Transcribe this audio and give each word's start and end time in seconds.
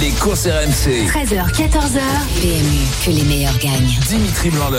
Les 0.00 0.10
courses 0.10 0.46
RMC. 0.46 1.08
13h, 1.08 1.52
14h. 1.54 2.00
PMU, 2.40 2.86
que 3.04 3.10
les 3.10 3.22
meilleurs 3.24 3.58
gagnent. 3.58 3.98
Dimitri 4.06 4.50
blanc 4.50 4.70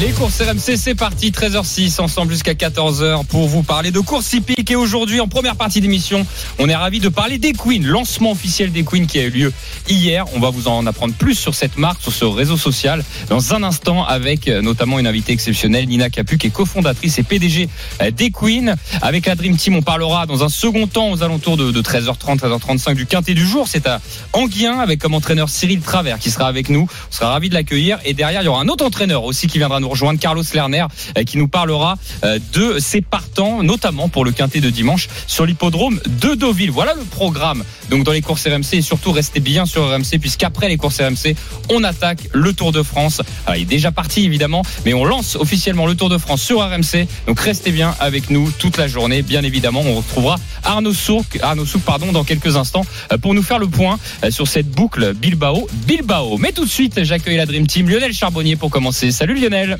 Les 0.00 0.12
courses 0.12 0.40
RMC, 0.40 0.76
c'est 0.76 0.94
parti, 0.94 1.30
13h06, 1.30 2.00
ensemble 2.00 2.32
jusqu'à 2.32 2.52
14h 2.52 3.24
pour 3.26 3.48
vous 3.48 3.64
parler 3.64 3.90
de 3.90 3.98
courses 3.98 4.32
hippiques. 4.32 4.70
Et 4.70 4.76
aujourd'hui, 4.76 5.20
en 5.20 5.26
première 5.26 5.56
partie 5.56 5.80
d'émission, 5.80 6.24
on 6.60 6.68
est 6.68 6.76
ravi 6.76 7.00
de 7.00 7.08
parler 7.08 7.38
des 7.38 7.54
Queens, 7.54 7.82
lancement 7.82 8.30
officiel 8.30 8.70
des 8.70 8.84
Queens 8.84 9.06
qui 9.06 9.18
a 9.18 9.24
eu 9.24 9.30
lieu 9.30 9.52
hier. 9.88 10.26
On 10.34 10.38
va 10.38 10.50
vous 10.50 10.68
en 10.68 10.86
apprendre 10.86 11.14
plus 11.14 11.34
sur 11.34 11.54
cette 11.54 11.76
marque, 11.76 12.02
sur 12.02 12.12
ce 12.12 12.24
réseau 12.24 12.56
social, 12.56 13.02
dans 13.30 13.54
un 13.54 13.64
instant, 13.64 14.04
avec 14.04 14.46
euh, 14.46 14.62
notamment 14.62 15.00
une 15.00 15.08
invitée 15.08 15.32
exceptionnelle, 15.32 15.88
Nina 15.88 16.08
Capu, 16.08 16.38
qui 16.38 16.48
est 16.48 16.50
cofondatrice 16.50 17.18
et 17.18 17.24
PDG 17.24 17.68
euh, 18.02 18.10
des 18.12 18.30
Queens. 18.30 18.76
Avec 19.02 19.26
la 19.26 19.34
Dream 19.34 19.56
Team, 19.56 19.74
on 19.74 19.82
parlera 19.82 20.26
dans 20.26 20.44
un 20.44 20.48
second 20.48 20.86
temps, 20.86 21.10
aux 21.10 21.22
alentours 21.24 21.56
de, 21.56 21.72
de 21.72 21.82
13h30, 21.82 22.38
13h35 22.38 22.94
du 22.94 23.06
quintet 23.06 23.34
du 23.34 23.46
jour. 23.46 23.66
C'est 23.66 23.86
à 23.88 24.00
Anguien 24.32 24.67
avec 24.76 25.00
comme 25.00 25.14
entraîneur 25.14 25.48
Cyril 25.48 25.80
Travers 25.80 26.18
qui 26.18 26.30
sera 26.30 26.46
avec 26.46 26.68
nous. 26.68 26.86
On 27.10 27.14
sera 27.14 27.30
ravi 27.30 27.48
de 27.48 27.54
l'accueillir. 27.54 27.98
Et 28.04 28.14
derrière, 28.14 28.42
il 28.42 28.44
y 28.44 28.48
aura 28.48 28.60
un 28.60 28.68
autre 28.68 28.84
entraîneur 28.84 29.24
aussi 29.24 29.46
qui 29.46 29.58
viendra 29.58 29.80
nous 29.80 29.88
rejoindre, 29.88 30.20
Carlos 30.20 30.42
Lerner, 30.54 30.86
euh, 31.16 31.24
qui 31.24 31.38
nous 31.38 31.48
parlera 31.48 31.96
euh, 32.24 32.38
de 32.52 32.78
ses 32.78 33.00
partants, 33.00 33.62
notamment 33.62 34.08
pour 34.08 34.24
le 34.24 34.32
quintet 34.32 34.60
de 34.60 34.70
dimanche 34.70 35.08
sur 35.26 35.46
l'hippodrome 35.46 36.00
de 36.06 36.34
Deauville. 36.34 36.70
Voilà 36.70 36.94
le 36.94 37.04
programme. 37.04 37.64
Donc 37.90 38.04
dans 38.04 38.12
les 38.12 38.20
courses 38.20 38.46
RMC 38.46 38.74
et 38.74 38.82
surtout 38.82 39.12
restez 39.12 39.40
bien 39.40 39.64
sur 39.64 39.88
RMC 39.88 40.18
puisqu'après 40.20 40.68
les 40.68 40.76
courses 40.76 41.00
RMC, 41.00 41.34
on 41.70 41.84
attaque 41.84 42.28
le 42.32 42.52
Tour 42.52 42.72
de 42.72 42.82
France. 42.82 43.22
Alors, 43.46 43.56
il 43.56 43.62
est 43.62 43.66
déjà 43.66 43.92
parti 43.92 44.24
évidemment, 44.24 44.62
mais 44.84 44.92
on 44.92 45.04
lance 45.04 45.36
officiellement 45.36 45.86
le 45.86 45.94
Tour 45.94 46.10
de 46.10 46.18
France 46.18 46.42
sur 46.42 46.60
RMC. 46.60 47.06
Donc 47.26 47.40
restez 47.40 47.70
bien 47.70 47.94
avec 48.00 48.30
nous 48.30 48.50
toute 48.58 48.76
la 48.76 48.88
journée. 48.88 49.22
Bien 49.22 49.42
évidemment, 49.42 49.82
on 49.86 49.96
retrouvera 49.96 50.36
Arnaud 50.64 50.92
Souk, 50.92 51.38
Arnaud 51.40 51.64
pardon, 51.84 52.12
dans 52.12 52.24
quelques 52.24 52.56
instants 52.56 52.84
euh, 53.12 53.18
pour 53.18 53.34
nous 53.34 53.42
faire 53.42 53.58
le 53.58 53.68
point 53.68 53.98
sur 54.30 54.48
cette 54.58 54.70
boucle 54.72 55.14
Bilbao 55.14 55.68
Bilbao. 55.86 56.36
Mais 56.36 56.50
tout 56.50 56.64
de 56.64 56.68
suite, 56.68 57.04
j'accueille 57.04 57.36
la 57.36 57.46
Dream 57.46 57.68
Team 57.68 57.88
Lionel 57.88 58.12
Charbonnier 58.12 58.56
pour 58.56 58.70
commencer. 58.70 59.12
Salut 59.12 59.34
Lionel. 59.34 59.78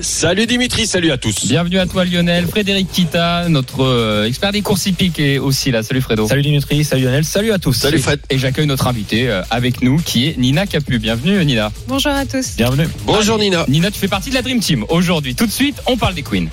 Salut 0.00 0.44
Dimitri, 0.44 0.86
salut 0.86 1.10
à 1.12 1.16
tous. 1.16 1.46
Bienvenue 1.46 1.78
à 1.78 1.86
toi 1.86 2.04
Lionel, 2.04 2.46
Frédéric 2.46 2.92
Kita, 2.92 3.48
notre 3.48 3.82
euh, 3.82 4.26
expert 4.26 4.52
des 4.52 4.60
courses 4.60 4.84
hippiques 4.84 5.18
est 5.18 5.38
aussi 5.38 5.70
là. 5.70 5.82
Salut 5.82 6.02
Fredo. 6.02 6.28
Salut 6.28 6.42
Dimitri, 6.42 6.84
salut 6.84 7.04
Lionel, 7.04 7.24
salut 7.24 7.52
à 7.52 7.58
tous. 7.58 7.72
Salut 7.72 8.00
Fred. 8.00 8.20
Et 8.28 8.36
j'accueille 8.36 8.66
notre 8.66 8.86
invité 8.86 9.30
euh, 9.30 9.40
avec 9.48 9.80
nous 9.80 9.96
qui 9.96 10.26
est 10.26 10.36
Nina 10.36 10.66
Capu. 10.66 10.98
Bienvenue 10.98 11.42
Nina. 11.42 11.72
Bonjour 11.86 12.12
à 12.12 12.26
tous. 12.26 12.54
Bienvenue. 12.58 12.86
Bonjour 13.06 13.38
Nina. 13.38 13.64
Nina, 13.66 13.90
tu 13.90 13.98
fais 13.98 14.08
partie 14.08 14.28
de 14.28 14.34
la 14.34 14.42
Dream 14.42 14.60
Team. 14.60 14.84
Aujourd'hui, 14.90 15.36
tout 15.36 15.46
de 15.46 15.52
suite, 15.52 15.80
on 15.86 15.96
parle 15.96 16.14
des 16.14 16.22
Queens. 16.22 16.48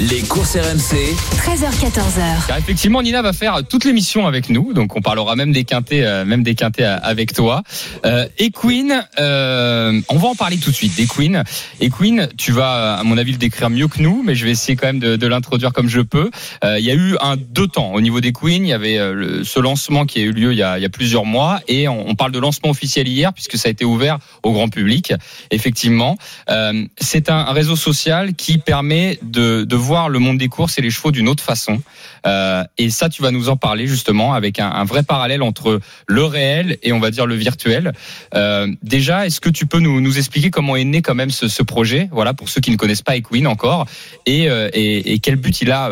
Les 0.00 0.22
courses 0.22 0.56
RMC. 0.56 1.14
13h, 1.36 1.70
14h. 1.80 2.46
Car 2.48 2.58
effectivement, 2.58 3.00
Nina 3.00 3.22
va 3.22 3.32
faire 3.32 3.60
toute 3.68 3.84
l'émission 3.84 4.26
avec 4.26 4.50
nous, 4.50 4.72
donc 4.72 4.96
on 4.96 5.00
parlera 5.00 5.36
même 5.36 5.52
des 5.52 5.62
quintés, 5.62 6.04
euh, 6.04 6.24
même 6.24 6.42
des 6.42 6.56
quintés 6.56 6.84
euh, 6.84 6.96
avec 7.00 7.32
toi. 7.32 7.62
Euh, 8.04 8.26
et 8.38 8.50
Queen, 8.50 9.04
euh, 9.20 10.00
on 10.08 10.16
va 10.16 10.28
en 10.28 10.34
parler 10.34 10.56
tout 10.56 10.70
de 10.70 10.74
suite. 10.74 10.96
Des 10.96 11.06
Queen, 11.06 11.44
et 11.80 11.90
Queen, 11.90 12.28
tu 12.36 12.50
vas, 12.50 12.94
à 12.96 13.04
mon 13.04 13.16
avis, 13.16 13.30
le 13.32 13.38
décrire 13.38 13.70
mieux 13.70 13.86
que 13.86 14.02
nous, 14.02 14.24
mais 14.24 14.34
je 14.34 14.44
vais 14.44 14.50
essayer 14.50 14.74
quand 14.74 14.88
même 14.88 14.98
de, 14.98 15.14
de 15.14 15.26
l'introduire 15.28 15.72
comme 15.72 15.88
je 15.88 16.00
peux. 16.00 16.28
Euh, 16.64 16.76
il 16.80 16.84
y 16.84 16.90
a 16.90 16.94
eu 16.94 17.16
un 17.20 17.36
deux 17.36 17.68
temps 17.68 17.92
au 17.92 18.00
niveau 18.00 18.20
des 18.20 18.32
Queen. 18.32 18.64
Il 18.66 18.70
y 18.70 18.72
avait 18.72 18.98
le- 18.98 19.44
ce 19.44 19.60
lancement 19.60 20.06
qui 20.06 20.18
a 20.18 20.22
eu 20.22 20.32
lieu 20.32 20.52
il 20.52 20.58
y 20.58 20.62
a, 20.64 20.76
il 20.76 20.82
y 20.82 20.86
a 20.86 20.90
plusieurs 20.90 21.24
mois, 21.24 21.60
et 21.68 21.86
on, 21.86 22.08
on 22.08 22.16
parle 22.16 22.32
de 22.32 22.40
lancement 22.40 22.70
officiel 22.70 23.06
hier 23.06 23.32
puisque 23.32 23.56
ça 23.58 23.68
a 23.68 23.70
été 23.70 23.84
ouvert 23.84 24.18
au 24.42 24.50
grand 24.52 24.68
public. 24.68 25.12
Effectivement, 25.52 26.18
euh, 26.50 26.84
c'est 27.00 27.30
un 27.30 27.44
réseau 27.52 27.76
social 27.76 28.34
qui 28.34 28.58
permet 28.58 29.20
de, 29.22 29.62
de 29.62 29.83
voir 29.84 30.08
le 30.08 30.18
monde 30.18 30.38
des 30.38 30.48
courses 30.48 30.78
et 30.78 30.82
les 30.82 30.90
chevaux 30.90 31.12
d'une 31.12 31.28
autre 31.28 31.44
façon. 31.44 31.80
Euh, 32.26 32.64
et 32.78 32.90
ça, 32.90 33.08
tu 33.08 33.22
vas 33.22 33.30
nous 33.30 33.48
en 33.48 33.56
parler 33.56 33.86
justement 33.86 34.32
avec 34.32 34.58
un, 34.58 34.84
vrai 34.84 35.02
parallèle 35.02 35.42
entre 35.42 35.80
le 36.08 36.24
réel 36.24 36.78
et 36.82 36.92
on 36.92 36.98
va 36.98 37.10
dire 37.10 37.26
le 37.26 37.34
virtuel. 37.34 37.92
Euh, 38.34 38.66
déjà, 38.82 39.26
est-ce 39.26 39.40
que 39.40 39.50
tu 39.50 39.66
peux 39.66 39.78
nous, 39.78 40.18
expliquer 40.18 40.50
comment 40.50 40.76
est 40.76 40.84
né 40.84 41.02
quand 41.02 41.14
même 41.14 41.30
ce, 41.30 41.62
projet, 41.62 42.08
voilà, 42.10 42.34
pour 42.34 42.48
ceux 42.48 42.60
qui 42.60 42.70
ne 42.70 42.76
connaissent 42.76 43.02
pas 43.02 43.16
Equine 43.16 43.46
encore, 43.46 43.86
et, 44.26 44.48
euh, 44.48 44.68
et, 44.72 45.18
quel 45.20 45.36
but 45.36 45.60
il 45.60 45.70
a 45.70 45.90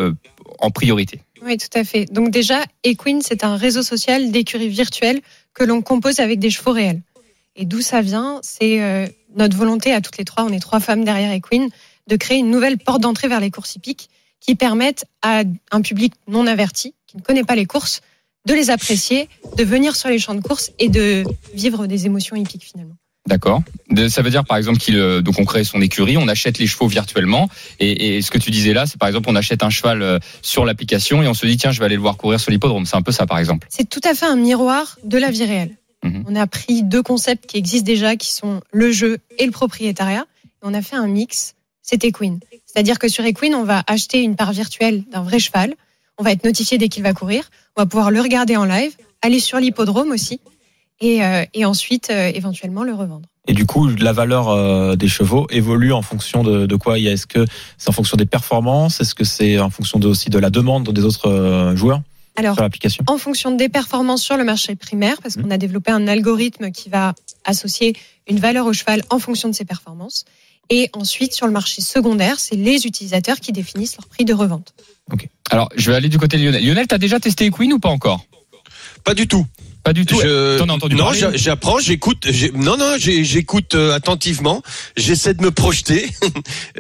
en 0.59 0.71
priorité? 0.71 1.21
Oui, 1.45 1.57
tout 1.57 1.79
à 1.79 1.85
fait. 1.85 2.07
Donc 2.07 2.31
déjà, 2.31 2.65
Equine, 2.85 3.21
c'est 3.23 3.45
un 3.45 3.57
réseau 3.57 3.83
social 3.83 4.31
d'écuries 4.31 4.69
virtuelles 4.69 5.21
que 5.55 5.65
l'on 5.65 5.83
compose 5.83 6.21
avec 6.21 6.39
des 6.39 6.51
chevaux 6.51 6.73
réels. 6.73 7.03
Et 7.57 7.67
d'où 7.67 7.81
ça 7.81 8.01
vient? 8.01 8.41
C'est 8.43 9.13
notre 9.37 9.57
volonté 9.57 9.93
à 9.93 10.01
toutes 10.01 10.19
les 10.19 10.25
trois, 10.25 10.45
on 10.45 10.53
est 10.53 10.61
trois 10.61 10.81
femmes 10.81 11.05
derrière 11.05 11.33
Equine, 11.33 11.69
de 12.09 12.17
créer 12.17 12.39
une 12.39 12.51
nouvelle 12.51 12.79
porte 12.79 13.01
d'entrée 13.01 13.29
vers 13.29 13.41
les 13.41 13.51
courses 13.51 13.77
hippiques 13.77 14.11
qui 14.41 14.55
permettent 14.55 15.05
à 15.23 15.43
un 15.71 15.81
public 15.83 16.15
non 16.29 16.47
averti, 16.47 16.95
qui 17.07 17.17
ne 17.17 17.23
connaît 17.23 17.45
pas 17.45 17.55
les 17.55 17.67
courses, 17.67 18.01
de 18.47 18.55
les 18.55 18.71
apprécier, 18.71 19.29
de 19.57 19.65
venir 19.65 19.95
sur 19.95 20.09
les 20.09 20.19
champs 20.19 20.35
de 20.35 20.41
course 20.41 20.73
et 20.79 20.89
de 20.89 21.23
vivre 21.55 21.87
des 21.87 22.07
émotions 22.07 22.35
hippiques 22.35 22.65
finalement. 22.65 22.97
D'accord. 23.29 23.63
Ça 24.09 24.21
veut 24.23 24.31
dire 24.31 24.45
par 24.45 24.57
exemple 24.57 24.79
qu'il 24.79 24.97
euh, 24.97 25.23
donc 25.23 25.39
on 25.39 25.45
crée 25.45 25.63
son 25.63 25.81
écurie, 25.81 26.17
on 26.17 26.27
achète 26.27 26.59
les 26.59 26.67
chevaux 26.67 26.89
virtuellement 26.89 27.49
et, 27.79 28.17
et 28.17 28.23
ce 28.23 28.33
que 28.33 28.39
tu 28.39 28.51
disais 28.51 28.73
là, 28.73 28.85
c'est 28.87 28.99
par 28.99 29.09
exemple 29.09 29.31
on 29.31 29.37
achète 29.37 29.63
un 29.63 29.71
cheval 29.71 30.03
euh, 30.03 30.19
sur 30.43 30.65
l'application 30.65 31.23
et 31.23 31.29
on 31.29 31.35
se 31.35 31.47
dit 31.47 31.57
tiens 31.57 31.71
je 31.71 31.79
vais 31.79 31.85
aller 31.85 31.95
le 31.95 32.01
voir 32.01 32.17
courir 32.17 32.41
sur 32.41 32.51
l'hippodrome. 32.51 32.85
C'est 32.85 32.97
un 32.97 33.03
peu 33.03 33.13
ça 33.13 33.27
par 33.27 33.39
exemple. 33.39 33.69
C'est 33.71 33.89
tout 33.89 34.01
à 34.03 34.15
fait 34.15 34.27
un 34.27 34.35
miroir 34.35 34.99
de 35.05 35.19
la 35.19 35.31
vie 35.31 35.45
réelle. 35.45 35.77
Mhm. 36.03 36.25
On 36.27 36.35
a 36.35 36.49
pris 36.49 36.83
deux 36.83 37.03
concepts 37.03 37.47
qui 37.47 37.59
existent 37.59 37.87
déjà, 37.87 38.17
qui 38.17 38.33
sont 38.33 38.61
le 38.73 38.91
jeu 38.91 39.19
et 39.39 39.47
le 39.47 39.53
propriétariat. 39.53 40.27
Et 40.45 40.49
on 40.63 40.75
a 40.75 40.83
fait 40.83 40.97
un 40.97 41.07
mix. 41.07 41.55
C'est 41.83 42.05
Equine. 42.05 42.39
C'est-à-dire 42.65 42.99
que 42.99 43.09
sur 43.09 43.25
Equine, 43.25 43.55
on 43.55 43.65
va 43.65 43.83
acheter 43.87 44.23
une 44.23 44.37
part 44.37 44.53
virtuelle 44.53 45.05
d'un 45.11 45.23
vrai 45.23 45.39
cheval. 45.39 45.75
On 46.19 46.23
va 46.23 46.33
être 46.33 46.45
notifié 46.45 46.79
dès 46.79 46.89
qu'il 46.89 47.03
va 47.03 47.13
courir. 47.13 47.51
On 47.77 47.83
va 47.83 47.87
pouvoir 47.87 48.11
le 48.11 48.21
regarder 48.21 48.57
en 48.57 48.65
live, 48.65 48.93
aller 49.23 49.41
sur 49.41 49.59
l'hippodrome 49.59 50.11
aussi, 50.13 50.41
et, 51.01 51.25
euh, 51.25 51.45
et 51.55 51.65
ensuite 51.65 52.11
euh, 52.11 52.31
éventuellement 52.35 52.85
le 52.85 52.95
revendre. 52.95 53.29
Et 53.49 53.55
du 53.55 53.67
coup, 53.67 53.89
la 53.89 54.13
valeur 54.13 54.51
euh, 54.51 54.95
des 54.95 55.09
chevaux 55.09 55.49
évolue 55.51 55.93
en 55.93 56.03
fonction 56.03 56.45
de, 56.45 56.67
de 56.67 56.77
quoi? 56.77 56.99
Est-ce 56.99 57.27
que 57.27 57.45
c'est 57.77 57.89
en 57.89 57.93
fonction 57.93 58.17
des 58.17 58.27
performances? 58.27 59.01
Est-ce 59.01 59.17
que 59.17 59.25
c'est 59.25 59.59
en 59.59 59.71
fonction 59.71 59.99
de, 59.99 60.07
aussi 60.07 60.31
de 60.31 60.39
la 60.39 60.51
demande 60.51 60.89
des 60.89 61.05
autres 61.05 61.73
joueurs 61.75 62.03
Alors, 62.37 62.55
sur 62.55 62.63
l'application? 62.63 63.03
en 63.09 63.19
fonction 63.19 63.51
des 63.51 63.69
performances 63.69 64.23
sur 64.23 64.37
le 64.37 64.45
marché 64.45 64.77
primaire, 64.77 65.21
parce 65.21 65.35
qu'on 65.37 65.51
a 65.51 65.59
développé 65.59 65.91
un 65.91 66.07
algorithme 66.07 66.71
qui 66.71 66.89
va 66.89 67.15
associer 67.45 67.97
une 68.29 68.39
valeur 68.39 68.67
au 68.67 68.73
cheval 68.73 69.03
en 69.11 69.19
fonction 69.19 69.49
de 69.49 69.55
ses 69.55 69.65
performances. 69.65 70.25
Et 70.71 70.89
ensuite, 70.95 71.33
sur 71.35 71.47
le 71.47 71.53
marché 71.53 71.83
secondaire, 71.83 72.41
c'est 72.41 72.57
les 72.57 72.87
utilisateurs 72.87 73.41
qui 73.41 73.53
définissent 73.53 73.97
leur 73.97 74.07
prix 74.07 74.25
de 74.25 74.33
revente. 74.33 74.75
Alors 75.51 75.69
je 75.77 75.91
vais 75.91 75.97
aller 75.97 76.09
du 76.09 76.19
côté 76.19 76.39
de 76.39 76.45
Lionel. 76.45 76.65
Lionel, 76.65 76.87
t'as 76.87 76.99
déjà 76.99 77.21
testé 77.21 77.45
Equine 77.47 77.75
ou 77.75 77.79
pas 77.79 77.91
encore? 77.91 78.25
Pas 79.05 79.15
du 79.15 79.29
tout. 79.29 79.47
Pas 79.85 79.93
du 79.93 80.07
tout. 80.07 80.21
Je- 80.21 80.59
T'en 80.59 80.69
as 80.69 80.75
entendu 80.75 80.95
non, 80.95 81.11
j'apprends, 81.35 81.79
j'écoute. 81.81 82.27
Non, 82.55 82.77
non, 82.77 82.95
j'écoute 82.99 83.75
euh, 83.75 83.93
attentivement. 83.95 84.63
J'essaie 84.97 85.35
de 85.35 85.43
me 85.43 85.51
projeter. 85.51 86.09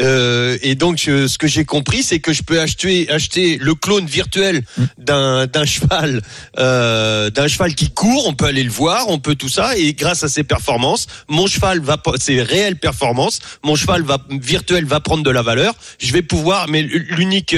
Euh, 0.00 0.56
et 0.62 0.74
donc, 0.74 0.96
je- 0.98 1.28
ce 1.28 1.36
que 1.38 1.46
j'ai 1.46 1.64
compris, 1.64 2.02
c'est 2.02 2.18
que 2.18 2.32
je 2.32 2.42
peux 2.42 2.60
acheter, 2.60 3.08
acheter 3.10 3.58
le 3.60 3.74
clone 3.74 4.06
virtuel 4.06 4.62
Mmh. 4.76 4.82
d'un 4.98 5.46
d'un 5.46 5.64
cheval, 5.64 6.22
euh, 6.58 7.28
d'un 7.30 7.46
cheval 7.46 7.74
qui 7.74 7.90
court. 7.90 8.26
On 8.26 8.32
peut 8.34 8.46
aller 8.46 8.62
le 8.64 8.70
voir, 8.70 9.08
on 9.08 9.18
peut 9.18 9.34
tout 9.34 9.48
ça. 9.50 9.76
Et 9.76 9.92
grâce 9.92 10.24
à 10.24 10.28
ses 10.28 10.44
performances, 10.44 11.06
mon 11.28 11.46
cheval 11.46 11.80
va, 11.80 12.00
ses 12.18 12.42
réelles 12.42 12.76
performances, 12.78 13.40
mon 13.62 13.76
cheval 13.76 14.02
va 14.02 14.18
virtuel 14.30 14.84
va 14.86 15.00
prendre 15.00 15.22
de 15.22 15.30
la 15.30 15.42
valeur. 15.42 15.74
Je 15.98 16.12
vais 16.12 16.22
pouvoir, 16.22 16.68
mais 16.68 16.82
l'unique 16.82 17.54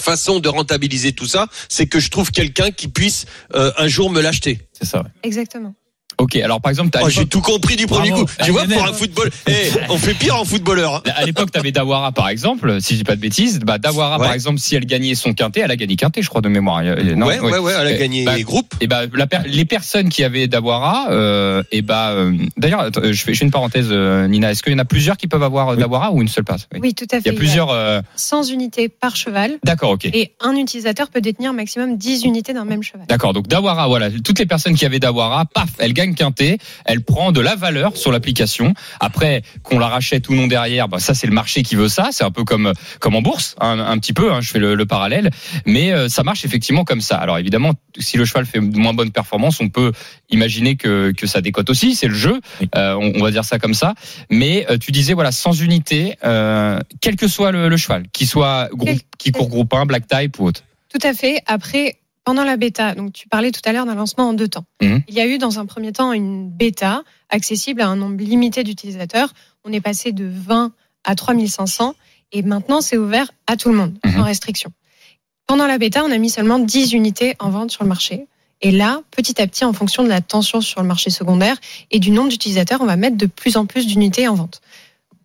façon 0.00 0.40
de 0.40 0.48
rentabiliser 0.48 1.12
tout 1.12 1.26
ça, 1.26 1.46
c'est 1.68 1.86
que 1.86 2.00
je 2.00 2.10
trouve 2.10 2.30
quelqu'un 2.30 2.70
qui 2.70 2.88
puisse 2.88 3.26
euh, 3.54 3.72
un 3.76 3.88
jour 3.88 4.10
me 4.10 4.20
l'acheter. 4.20 4.60
C'est 4.72 4.86
ça. 4.86 5.02
ouais. 5.02 5.10
Exactement. 5.22 5.74
Ok, 6.18 6.36
alors 6.36 6.60
par 6.62 6.70
exemple, 6.70 6.96
Oh, 7.02 7.08
j'ai 7.10 7.26
tout 7.26 7.42
compris 7.42 7.76
du 7.76 7.86
premier 7.86 8.08
Bravo. 8.10 8.24
coup. 8.24 8.32
Tu 8.42 8.50
vois, 8.50 8.62
Lionel. 8.62 8.78
pour 8.78 8.88
un 8.88 8.92
football, 8.94 9.30
eh, 9.48 9.52
on 9.90 9.98
fait 9.98 10.14
pire 10.14 10.36
en 10.40 10.44
footballeur. 10.46 10.94
hein. 10.96 11.02
À 11.14 11.24
l'époque, 11.26 11.50
tu 11.52 11.58
avais 11.58 11.72
Dawara, 11.72 12.12
par 12.12 12.28
exemple, 12.30 12.80
si 12.80 12.94
je 12.94 12.98
dis 13.00 13.04
pas 13.04 13.16
de 13.16 13.20
bêtises. 13.20 13.60
Bah, 13.60 13.76
Dawara, 13.78 14.18
Ouais. 14.18 14.24
par 14.24 14.32
exemple, 14.32 14.58
si 14.58 14.74
elle 14.76 14.86
gagnait 14.86 15.14
son 15.14 15.34
quintet, 15.34 15.60
elle 15.60 15.70
a 15.70 15.76
gagné 15.76 15.96
quintet, 15.96 16.22
je 16.22 16.28
crois, 16.30 16.40
de 16.40 16.48
mémoire. 16.48 16.78
A- 16.78 16.84
non, 17.02 17.26
ouais, 17.26 17.38
ouais, 17.38 17.58
ouais, 17.58 17.72
elle 17.78 17.86
a 17.88 17.92
Eh, 17.92 17.98
gagné 17.98 18.24
bah, 18.24 18.36
les 18.36 18.44
groupes. 18.44 18.72
Et 18.80 18.86
bah, 18.86 19.02
la 19.12 19.26
per- 19.26 19.40
les 19.46 19.64
personnes 19.66 20.08
qui 20.08 20.24
avaient 20.24 20.46
Dawara, 20.48 21.08
euh, 21.10 21.62
et 21.70 21.82
bah, 21.82 22.10
euh, 22.12 22.32
d'ailleurs, 22.56 22.88
je 22.94 23.00
fais, 23.22 23.34
je 23.34 23.38
fais 23.38 23.44
une 23.44 23.50
parenthèse, 23.50 23.88
euh, 23.90 24.26
Nina. 24.26 24.50
Est-ce 24.52 24.62
qu'il 24.62 24.72
y 24.72 24.76
en 24.76 24.78
a 24.78 24.84
plusieurs 24.86 25.18
qui 25.18 25.26
peuvent 25.26 25.42
avoir 25.42 25.70
euh, 25.70 25.76
Dawara 25.76 26.12
ou 26.12 26.22
une 26.22 26.28
seule 26.28 26.44
place? 26.44 26.66
Oui. 26.72 26.80
Oui, 26.82 26.94
tout 26.94 27.04
à 27.12 27.16
fait. 27.20 27.28
Il 27.28 27.32
y 27.32 27.36
a 27.36 27.38
plusieurs. 27.38 27.70
euh, 27.70 28.00
100 28.16 28.44
unités 28.44 28.88
par 28.88 29.16
cheval 29.16 29.58
D'accord, 29.64 29.90
ok. 29.90 30.06
et 30.06 30.32
un 30.40 30.56
utilisateur 30.56 31.08
peut 31.08 31.20
détenir 31.20 31.52
maximum 31.52 31.96
10 31.98 32.24
unités 32.24 32.54
d'un 32.54 32.64
même 32.64 32.82
cheval. 32.82 33.06
D'accord, 33.08 33.32
donc 33.34 33.48
Dawara, 33.48 33.86
voilà, 33.88 34.10
toutes 34.24 34.38
les 34.38 34.46
personnes 34.46 34.74
qui 34.76 34.86
avaient 34.86 34.98
Dawara, 34.98 35.44
paf, 35.44 35.68
elles 35.78 35.92
gagnent 35.92 36.05
gagne 36.06 36.14
quintet, 36.14 36.58
elle 36.84 37.02
prend 37.02 37.32
de 37.32 37.40
la 37.40 37.56
valeur 37.56 37.96
sur 37.96 38.12
l'application. 38.12 38.74
Après, 39.00 39.42
qu'on 39.62 39.78
la 39.78 39.88
rachète 39.88 40.28
ou 40.28 40.34
non 40.34 40.46
derrière, 40.46 40.88
bah, 40.88 40.98
ça 40.98 41.14
c'est 41.14 41.26
le 41.26 41.32
marché 41.32 41.62
qui 41.62 41.76
veut 41.76 41.88
ça. 41.88 42.08
C'est 42.12 42.24
un 42.24 42.30
peu 42.30 42.44
comme 42.44 42.72
comme 43.00 43.14
en 43.14 43.22
bourse, 43.22 43.56
hein, 43.60 43.78
un 43.78 43.98
petit 43.98 44.12
peu. 44.12 44.32
Hein, 44.32 44.40
je 44.40 44.50
fais 44.50 44.58
le, 44.58 44.74
le 44.74 44.86
parallèle, 44.86 45.30
mais 45.66 45.92
euh, 45.92 46.08
ça 46.08 46.22
marche 46.22 46.44
effectivement 46.44 46.84
comme 46.84 47.00
ça. 47.00 47.16
Alors 47.16 47.38
évidemment, 47.38 47.72
si 47.98 48.16
le 48.16 48.24
cheval 48.24 48.46
fait 48.46 48.60
moins 48.60 48.94
bonne 48.94 49.10
performance, 49.10 49.60
on 49.60 49.68
peut 49.68 49.92
imaginer 50.30 50.76
que 50.76 51.12
que 51.16 51.26
ça 51.26 51.40
décote 51.40 51.70
aussi. 51.70 51.94
C'est 51.94 52.08
le 52.08 52.14
jeu. 52.14 52.40
Euh, 52.74 52.94
on, 52.94 53.20
on 53.20 53.22
va 53.22 53.30
dire 53.30 53.44
ça 53.44 53.58
comme 53.58 53.74
ça. 53.74 53.94
Mais 54.30 54.66
euh, 54.70 54.78
tu 54.78 54.92
disais 54.92 55.14
voilà, 55.14 55.32
sans 55.32 55.60
unité, 55.60 56.16
euh, 56.24 56.78
quel 57.00 57.16
que 57.16 57.28
soit 57.28 57.52
le, 57.52 57.68
le 57.68 57.76
cheval, 57.76 58.04
qui 58.12 58.26
soit 58.26 58.68
groupe, 58.72 59.00
qui 59.18 59.32
court 59.32 59.48
groupe 59.48 59.72
1, 59.72 59.86
black 59.86 60.06
type 60.06 60.38
ou 60.38 60.46
autre. 60.46 60.62
Tout 60.88 61.06
à 61.06 61.14
fait. 61.14 61.42
Après, 61.46 61.96
pendant 62.26 62.42
la 62.44 62.56
bêta, 62.56 62.94
donc 62.96 63.12
tu 63.12 63.28
parlais 63.28 63.52
tout 63.52 63.60
à 63.64 63.72
l'heure 63.72 63.86
d'un 63.86 63.94
lancement 63.94 64.28
en 64.28 64.32
deux 64.34 64.48
temps. 64.48 64.64
Mhm. 64.82 65.02
Il 65.08 65.14
y 65.14 65.20
a 65.20 65.26
eu 65.26 65.38
dans 65.38 65.60
un 65.60 65.64
premier 65.64 65.92
temps 65.92 66.12
une 66.12 66.50
bêta 66.50 67.04
accessible 67.30 67.80
à 67.80 67.86
un 67.86 67.94
nombre 67.96 68.16
limité 68.22 68.64
d'utilisateurs. 68.64 69.32
On 69.64 69.72
est 69.72 69.80
passé 69.80 70.10
de 70.12 70.26
20 70.28 70.72
à 71.04 71.14
3500 71.14 71.94
et 72.32 72.42
maintenant 72.42 72.80
c'est 72.80 72.96
ouvert 72.98 73.30
à 73.46 73.56
tout 73.56 73.68
le 73.68 73.76
monde, 73.76 73.96
Mhm. 74.04 74.12
sans 74.16 74.22
restriction. 74.24 74.72
Pendant 75.46 75.68
la 75.68 75.78
bêta, 75.78 76.04
on 76.04 76.10
a 76.10 76.18
mis 76.18 76.28
seulement 76.28 76.58
10 76.58 76.92
unités 76.92 77.36
en 77.38 77.50
vente 77.50 77.70
sur 77.70 77.84
le 77.84 77.88
marché. 77.88 78.26
Et 78.60 78.72
là, 78.72 79.02
petit 79.12 79.40
à 79.40 79.46
petit, 79.46 79.64
en 79.64 79.72
fonction 79.72 80.02
de 80.02 80.08
la 80.08 80.20
tension 80.20 80.60
sur 80.60 80.80
le 80.82 80.88
marché 80.88 81.10
secondaire 81.10 81.56
et 81.92 82.00
du 82.00 82.10
nombre 82.10 82.30
d'utilisateurs, 82.30 82.80
on 82.80 82.86
va 82.86 82.96
mettre 82.96 83.16
de 83.16 83.26
plus 83.26 83.56
en 83.56 83.66
plus 83.66 83.86
d'unités 83.86 84.26
en 84.26 84.34
vente. 84.34 84.60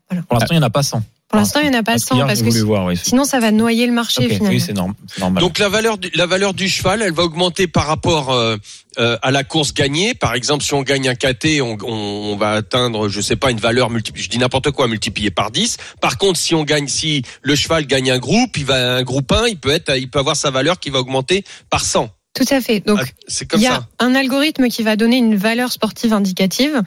Pour 0.08 0.36
l'instant, 0.38 0.54
il 0.54 0.58
n'y 0.60 0.64
en 0.64 0.68
a 0.68 0.70
pas 0.70 0.84
100. 0.84 1.02
Pour 1.32 1.40
l'instant, 1.40 1.62
il 1.62 1.70
n'y 1.70 1.76
en 1.76 1.80
a 1.80 1.84
pas 1.84 1.94
Parce 1.94 2.04
100 2.04 2.16
qu'hier, 2.16 2.28
parce 2.28 2.42
que 2.42 2.50
voulu 2.50 2.62
voir, 2.62 2.86
oui. 2.86 2.98
sinon 3.02 3.24
ça 3.24 3.40
va 3.40 3.52
noyer 3.52 3.88
le 3.88 3.94
marché 3.94 4.28
finalement. 4.28 4.50
oui, 4.50 4.60
c'est 4.60 4.74
norm- 4.74 4.94
c'est 5.08 5.22
normal. 5.22 5.42
Donc 5.42 5.60
la 5.60 5.70
valeur 5.70 5.98
du, 5.98 6.10
la 6.14 6.26
valeur 6.26 6.54
du 6.54 6.68
cheval, 6.68 7.02
elle 7.02 7.14
va 7.14 7.24
augmenter 7.24 7.68
par 7.68 7.88
rapport 7.88 8.32
euh, 8.32 8.58
euh, 9.00 9.18
à 9.22 9.32
la 9.32 9.44
course 9.46 9.74
gagnée. 9.74 10.14
Par 10.14 10.34
exemple, 10.34 10.64
si 10.64 10.74
on 10.74 10.82
gagne 10.84 11.08
un 11.08 11.16
KT, 11.16 11.62
on, 11.62 11.78
on, 11.84 11.92
on 12.34 12.36
va 12.36 12.52
atteindre, 12.52 13.08
je 13.08 13.22
sais 13.22 13.38
pas, 13.38 13.50
une 13.50 13.60
valeur 13.60 13.90
multipliée. 13.90 14.26
Je 14.26 14.30
dis 14.30 14.38
n'importe 14.40 14.72
quoi, 14.72 14.88
multipliée 14.90 15.32
par 15.32 15.52
10. 15.52 15.78
Par 16.02 16.18
contre, 16.18 16.38
si 16.38 16.54
on 16.54 16.64
gagne, 16.66 16.88
si 16.90 17.24
le 17.42 17.56
cheval 17.56 17.86
gagne 17.88 18.12
un 18.12 18.20
groupe, 18.20 18.58
il 18.58 18.66
va 18.66 18.96
un 18.98 19.04
groupe 19.04 19.32
1, 19.32 19.48
il 19.48 19.58
peut 19.58 19.72
être, 19.72 19.96
il 19.98 20.10
peut 20.10 20.20
avoir 20.20 20.36
sa 20.36 20.50
valeur 20.52 20.80
qui 20.80 20.90
va 20.90 21.00
augmenter 21.00 21.46
par 21.70 21.86
100. 21.86 22.10
Tout 22.34 22.46
à 22.50 22.62
fait. 22.62 22.80
Donc 22.82 23.00
Ah, 23.02 23.46
il 23.56 23.62
y 23.62 23.68
a 23.68 23.72
ça. 23.72 23.88
un 24.00 24.16
algorithme 24.16 24.68
qui 24.70 24.84
va 24.84 24.96
donner 24.98 25.18
une 25.18 25.36
valeur 25.36 25.72
sportive 25.72 26.14
indicative. 26.14 26.82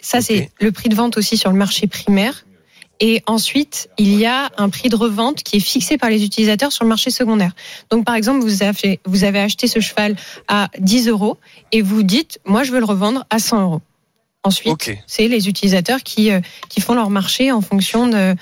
Ça, 0.00 0.20
c'est 0.22 0.50
le 0.60 0.72
prix 0.72 0.88
de 0.88 0.94
vente 0.94 1.16
aussi 1.18 1.36
sur 1.36 1.50
le 1.50 1.56
marché 1.58 1.86
primaire. 1.86 2.44
Et 3.00 3.22
ensuite, 3.26 3.88
il 3.96 4.14
y 4.14 4.26
a 4.26 4.50
un 4.58 4.68
prix 4.68 4.90
de 4.90 4.96
revente 4.96 5.42
qui 5.42 5.56
est 5.56 5.60
fixé 5.60 5.96
par 5.96 6.10
les 6.10 6.22
utilisateurs 6.22 6.70
sur 6.70 6.84
le 6.84 6.88
marché 6.90 7.10
secondaire. 7.10 7.52
Donc, 7.90 8.04
par 8.04 8.14
exemple, 8.14 8.40
vous 8.40 8.62
avez, 8.62 9.00
vous 9.06 9.24
avez 9.24 9.40
acheté 9.40 9.66
ce 9.66 9.80
cheval 9.80 10.16
à 10.48 10.68
10 10.78 11.08
euros 11.08 11.38
et 11.72 11.80
vous 11.80 12.02
dites, 12.02 12.38
moi, 12.44 12.62
je 12.62 12.72
veux 12.72 12.78
le 12.78 12.84
revendre 12.84 13.24
à 13.30 13.38
100 13.38 13.62
euros. 13.62 13.82
Ensuite, 14.42 14.72
c'est 15.06 15.28
les 15.28 15.48
utilisateurs 15.48 16.02
qui, 16.02 16.30
euh, 16.30 16.40
qui 16.68 16.80
font 16.80 16.94
leur 16.94 17.10
marché 17.10 17.52
en 17.52 17.60
fonction 17.62 18.06
de, 18.06 18.34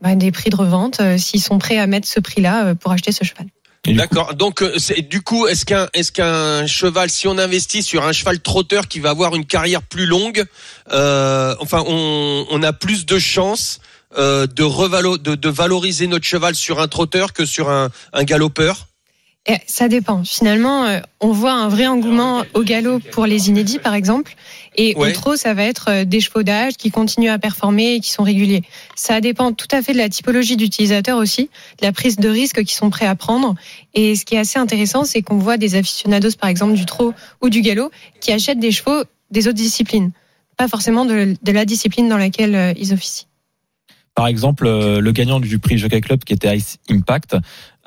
bah, 0.00 0.14
des 0.16 0.32
prix 0.32 0.50
de 0.50 0.56
revente, 0.56 1.00
euh, 1.00 1.18
s'ils 1.18 1.40
sont 1.42 1.58
prêts 1.58 1.78
à 1.78 1.86
mettre 1.86 2.06
ce 2.08 2.18
prix-là 2.20 2.66
euh, 2.66 2.74
pour 2.74 2.90
acheter 2.92 3.12
ce 3.12 3.24
cheval. 3.24 3.46
D'accord. 3.86 4.34
Donc, 4.34 4.62
c'est- 4.76 5.00
du 5.08 5.22
coup, 5.22 5.46
est-ce 5.46 5.64
qu'un 5.64 5.88
est-ce 5.94 6.12
qu'un 6.12 6.66
cheval, 6.66 7.08
si 7.10 7.26
on 7.28 7.38
investit 7.38 7.82
sur 7.82 8.04
un 8.04 8.12
cheval 8.12 8.38
trotteur 8.40 8.86
qui 8.88 9.00
va 9.00 9.10
avoir 9.10 9.34
une 9.34 9.46
carrière 9.46 9.82
plus 9.82 10.04
longue, 10.06 10.44
euh, 10.92 11.54
enfin, 11.60 11.82
on, 11.86 12.46
on 12.50 12.62
a 12.62 12.72
plus 12.74 13.06
de 13.06 13.18
chances 13.18 13.80
euh, 14.18 14.46
de, 14.46 14.62
revalo, 14.62 15.18
de, 15.18 15.34
de 15.34 15.48
valoriser 15.48 16.06
notre 16.06 16.24
cheval 16.24 16.54
sur 16.54 16.80
un 16.80 16.88
trotteur 16.88 17.32
que 17.32 17.44
sur 17.46 17.70
un, 17.70 17.90
un 18.12 18.24
galopeur 18.24 18.86
Et 19.46 19.56
ça 19.66 19.88
dépend. 19.88 20.22
Finalement, 20.24 20.84
euh, 20.84 21.00
on 21.20 21.32
voit 21.32 21.52
un 21.52 21.68
vrai 21.68 21.86
engouement 21.86 22.44
au 22.54 22.62
galop 22.62 22.98
pour 23.12 23.24
les 23.26 23.48
inédits, 23.48 23.78
par 23.78 23.94
exemple. 23.94 24.34
Et 24.76 24.94
Ouais. 24.96 25.10
au 25.10 25.12
trot, 25.12 25.36
ça 25.36 25.54
va 25.54 25.64
être 25.64 25.86
euh, 25.88 26.04
des 26.04 26.20
chevaux 26.20 26.42
d'âge 26.42 26.74
qui 26.76 26.90
continuent 26.90 27.30
à 27.30 27.38
performer 27.38 27.94
et 27.94 28.00
qui 28.00 28.10
sont 28.10 28.22
réguliers. 28.22 28.62
Ça 28.96 29.20
dépend 29.20 29.52
tout 29.52 29.66
à 29.72 29.80
fait 29.82 29.92
de 29.92 29.98
la 29.98 30.08
typologie 30.08 30.56
d'utilisateur 30.56 31.16
aussi, 31.18 31.48
de 31.80 31.86
la 31.86 31.92
prise 31.92 32.16
de 32.16 32.28
risque 32.28 32.58
qu'ils 32.64 32.76
sont 32.76 32.90
prêts 32.90 33.06
à 33.06 33.14
prendre. 33.14 33.54
Et 33.94 34.14
ce 34.16 34.24
qui 34.24 34.34
est 34.34 34.38
assez 34.38 34.58
intéressant, 34.58 35.04
c'est 35.04 35.22
qu'on 35.22 35.38
voit 35.38 35.56
des 35.56 35.74
aficionados, 35.74 36.36
par 36.38 36.50
exemple, 36.50 36.74
du 36.74 36.84
trot 36.84 37.14
ou 37.42 37.48
du 37.48 37.60
galop, 37.62 37.90
qui 38.20 38.30
achètent 38.32 38.60
des 38.60 38.72
chevaux 38.72 39.04
des 39.30 39.46
autres 39.48 39.56
disciplines. 39.56 40.10
Pas 40.56 40.68
forcément 40.68 41.04
de, 41.06 41.34
de 41.42 41.52
la 41.52 41.64
discipline 41.64 42.08
dans 42.08 42.18
laquelle 42.18 42.54
euh, 42.54 42.72
ils 42.76 42.92
officient. 42.92 43.26
Par 44.14 44.26
exemple, 44.26 44.66
euh, 44.66 45.00
le 45.00 45.12
gagnant 45.12 45.40
du 45.40 45.58
prix 45.58 45.78
Jockey 45.78 46.00
Club, 46.00 46.24
qui 46.24 46.32
était 46.32 46.54
Ice 46.56 46.78
Impact, 46.90 47.36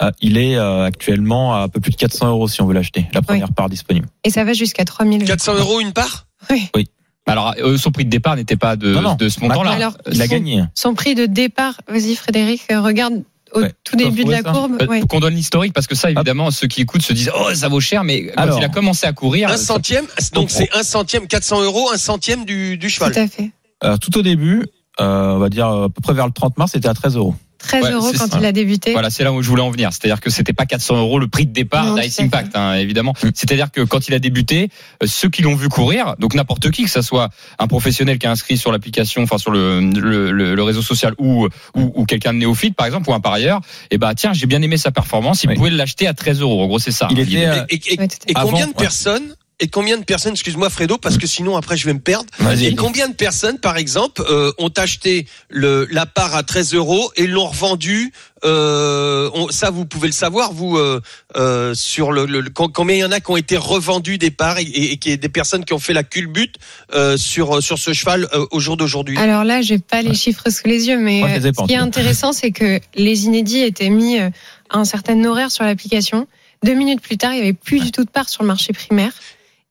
euh, 0.01 0.11
il 0.21 0.37
est 0.37 0.55
euh, 0.55 0.83
actuellement 0.85 1.53
à 1.55 1.59
un 1.63 1.67
peu 1.69 1.79
plus 1.79 1.91
de 1.91 1.95
400 1.97 2.27
euros 2.29 2.47
si 2.47 2.61
on 2.61 2.65
veut 2.65 2.73
l'acheter, 2.73 3.07
la 3.13 3.21
première 3.21 3.51
part 3.51 3.69
disponible. 3.69 4.07
Et 4.23 4.29
ça 4.29 4.43
va 4.43 4.53
jusqu'à 4.53 4.85
3000 4.85 5.25
400 5.25 5.55
euros 5.55 5.79
une 5.79 5.91
part? 5.93 6.27
Oui. 6.49 6.87
Alors, 7.25 7.53
euh, 7.59 7.77
son 7.77 7.91
prix 7.91 8.03
de 8.05 8.09
départ 8.09 8.35
n'était 8.35 8.57
pas 8.57 8.75
de, 8.75 8.93
Non, 8.93 9.01
non. 9.01 9.15
de 9.15 9.29
ce 9.29 9.39
montant-là. 9.39 9.71
Alors, 9.71 9.97
Il 10.11 10.21
a 10.21 10.27
gagné. 10.27 10.63
Son 10.75 10.93
prix 10.93 11.15
de 11.15 11.25
départ, 11.25 11.79
vas-y 11.87 12.15
Frédéric, 12.15 12.63
regarde 12.69 13.23
au 13.53 13.61
Ouais. 13.61 13.71
tout 13.83 13.95
début 13.95 14.25
de 14.25 14.31
la 14.31 14.41
courbe. 14.43 14.77
Euh, 14.81 14.87
ouais. 14.87 15.01
Qu'on 15.07 15.19
donne 15.19 15.35
l'historique 15.35 15.73
parce 15.73 15.85
que 15.87 15.93
ça, 15.95 16.09
évidemment, 16.09 16.49
ceux 16.51 16.67
qui 16.67 16.81
écoutent 16.81 17.03
se 17.03 17.13
disent 17.13 17.31
oh 17.37 17.53
ça 17.53 17.67
vaut 17.69 17.79
cher, 17.79 18.03
mais 18.03 18.25
quand 18.27 18.41
Alors. 18.41 18.57
il 18.57 18.63
a 18.65 18.69
commencé 18.69 19.05
à 19.07 19.13
courir, 19.13 19.49
Un 19.51 19.57
centième 19.57 20.05
Donc, 20.33 20.49
c'est 20.49 20.67
un 20.75 20.83
centième, 20.83 21.27
400 21.27 21.61
euros, 21.63 21.89
un 21.93 21.97
centième 21.97 22.43
du, 22.45 22.77
du 22.77 22.89
cheval. 22.89 23.13
Tout 23.13 23.19
à 23.19 23.27
fait. 23.27 23.51
Alors, 23.79 23.99
tout 23.99 24.17
au 24.17 24.21
début, 24.23 24.65
on 24.99 25.37
va 25.39 25.49
dire 25.49 25.67
à 25.67 25.89
peu 25.89 26.01
près 26.01 26.13
vers 26.13 26.25
le 26.27 26.33
30 26.33 26.57
mars, 26.57 26.71
c'était 26.73 26.87
à 26.89 26.93
13 26.93 27.15
euros. 27.17 27.35
13 27.59 27.81
Ouais, 27.85 27.91
euros 27.93 28.11
quand 28.17 28.29
ça. 28.29 28.37
il 28.39 28.45
a 28.45 28.51
débuté. 28.51 28.91
Voilà, 28.91 29.09
c'est 29.09 29.23
là 29.23 29.31
où 29.31 29.41
je 29.41 29.47
voulais 29.47 29.61
en 29.61 29.71
venir. 29.71 29.91
C'est-à-dire 29.93 30.19
que 30.19 30.29
c'était 30.29 30.51
pas 30.51 30.65
400 30.65 30.97
euros 30.97 31.17
le 31.17 31.29
prix 31.29 31.45
de 31.45 31.53
départ 31.53 31.95
d'Ice. 31.95 32.19
Impact, 32.19 32.57
hein, 32.57 32.73
évidemment. 32.73 33.13
Mm. 33.23 33.29
C'est-à-dire 33.33 33.71
que 33.71 33.79
quand 33.79 34.09
il 34.09 34.13
a 34.13 34.19
débuté, 34.19 34.67
euh, 35.01 35.07
ceux 35.07 35.29
qui 35.29 35.43
l'ont 35.43 35.55
vu 35.55 35.69
courir, 35.69 36.15
donc 36.19 36.33
n'importe 36.35 36.69
qui, 36.71 36.83
que 36.83 36.89
ça 36.89 37.01
soit 37.01 37.29
un 37.59 37.67
professionnel 37.67 38.19
qui 38.19 38.25
est 38.25 38.29
inscrit 38.29 38.57
sur 38.57 38.73
l'application, 38.73 39.23
enfin 39.23 39.37
sur 39.37 39.49
le, 39.51 39.79
le, 39.79 40.31
le- 40.33 40.55
le 40.55 40.63
réseau 40.63 40.81
social 40.81 41.13
ou, 41.19 41.47
ou, 41.73 41.91
ou 41.95 42.05
quelqu'un 42.05 42.33
de 42.33 42.39
néophyte, 42.39 42.75
par 42.75 42.85
exemple, 42.85 43.09
ou 43.09 43.13
un 43.13 43.21
parieur, 43.21 43.61
et 43.91 43.97
bah 43.97 44.13
tiens, 44.13 44.33
j'ai 44.33 44.45
bien 44.45 44.61
aimé 44.61 44.75
sa 44.75 44.91
performance, 44.91 45.45
il 45.45 45.49
Oui. 45.51 45.55
pouvait 45.55 45.69
l'acheter 45.69 46.05
à 46.05 46.13
13 46.13 46.41
euros. 46.41 46.61
En 46.63 46.67
gros, 46.67 46.79
c'est 46.79 46.91
ça. 46.91 47.07
Il 47.11 47.19
était, 47.21 47.29
l'idée. 47.29 47.45
euh, 47.45 47.63
Et, 47.69 47.75
et- 47.75 47.93
et 47.93 48.33
combien 48.33 48.35
Avant, 48.35 48.51
de 48.57 48.59
ouais. 48.65 48.73
personnes 48.77 49.35
et 49.59 49.67
combien 49.67 49.97
de 49.97 50.03
personnes, 50.03 50.33
excuse-moi 50.33 50.69
Fredo, 50.69 50.97
parce 50.97 51.17
que 51.17 51.27
sinon 51.27 51.55
après 51.55 51.77
je 51.77 51.85
vais 51.85 51.93
me 51.93 51.99
perdre. 51.99 52.29
Vas-y. 52.39 52.65
Et 52.65 52.75
combien 52.75 53.07
de 53.07 53.13
personnes, 53.13 53.59
par 53.59 53.77
exemple, 53.77 54.21
euh, 54.29 54.51
ont 54.57 54.71
acheté 54.75 55.27
le, 55.49 55.87
la 55.91 56.05
part 56.05 56.35
à 56.35 56.43
13 56.43 56.73
euros 56.73 57.11
et 57.15 57.27
l'ont 57.27 57.47
revendue 57.47 58.11
euh, 58.45 59.29
on- 59.33 59.49
Ça, 59.49 59.69
vous 59.69 59.85
pouvez 59.85 60.07
le 60.07 60.13
savoir, 60.13 60.51
vous, 60.53 60.77
euh, 60.77 61.01
euh, 61.37 61.73
sur 61.75 62.11
le, 62.11 62.25
le- 62.25 62.41
le- 62.41 62.49
combien 62.49 62.95
il 62.95 62.99
y 62.99 63.03
en 63.05 63.11
a 63.11 63.19
qui 63.19 63.31
ont 63.31 63.37
été 63.37 63.55
revendus 63.57 64.17
des 64.17 64.31
parts 64.31 64.57
et, 64.57 64.63
et, 64.63 64.99
et 65.05 65.17
des 65.17 65.29
personnes 65.29 65.63
qui 65.65 65.73
ont 65.73 65.79
fait 65.79 65.93
la 65.93 66.03
culbute 66.03 66.55
euh, 66.93 67.15
sur 67.17 67.61
sur 67.63 67.77
ce 67.77 67.93
cheval 67.93 68.27
euh, 68.33 68.45
au 68.51 68.59
jour 68.59 68.75
d'aujourd'hui? 68.75 69.17
Alors 69.17 69.43
là, 69.43 69.61
j'ai 69.61 69.79
pas 69.79 70.01
les 70.01 70.13
chiffres 70.15 70.49
sous 70.49 70.67
les 70.67 70.87
yeux, 70.87 70.97
mais 70.99 71.23
euh, 71.23 71.51
ce 71.55 71.65
qui 71.67 71.73
est 71.73 71.77
intéressant, 71.77 72.33
c'est 72.33 72.51
que 72.51 72.79
les 72.95 73.25
inédits 73.25 73.59
étaient 73.61 73.89
mis 73.89 74.19
euh, 74.19 74.29
à 74.69 74.79
un 74.79 74.85
certain 74.85 75.23
horaire 75.23 75.51
sur 75.51 75.63
l'application. 75.63 76.27
Deux 76.63 76.73
minutes 76.73 77.01
plus 77.01 77.17
tard, 77.17 77.33
il 77.33 77.39
y 77.39 77.41
avait 77.41 77.53
plus 77.53 77.79
du 77.81 77.91
tout 77.91 78.03
de 78.03 78.09
part 78.09 78.29
sur 78.29 78.41
le 78.43 78.47
marché 78.47 78.73
primaire. 78.73 79.11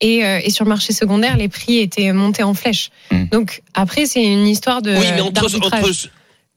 Et, 0.03 0.25
euh, 0.25 0.41
et 0.43 0.51
sur 0.51 0.65
le 0.65 0.69
marché 0.69 0.93
secondaire, 0.93 1.37
les 1.37 1.49
prix 1.49 1.79
étaient 1.79 2.13
montés 2.13 2.43
en 2.43 2.55
flèche. 2.55 2.91
Mm. 3.11 3.25
Donc 3.31 3.63
après, 3.73 4.05
c'est 4.05 4.25
une 4.25 4.49
histoire 4.49 4.83
de 4.83 4.91
oui, 4.91 5.07
mais 5.15 5.21
entre, 5.21 5.45
entre 5.45 5.91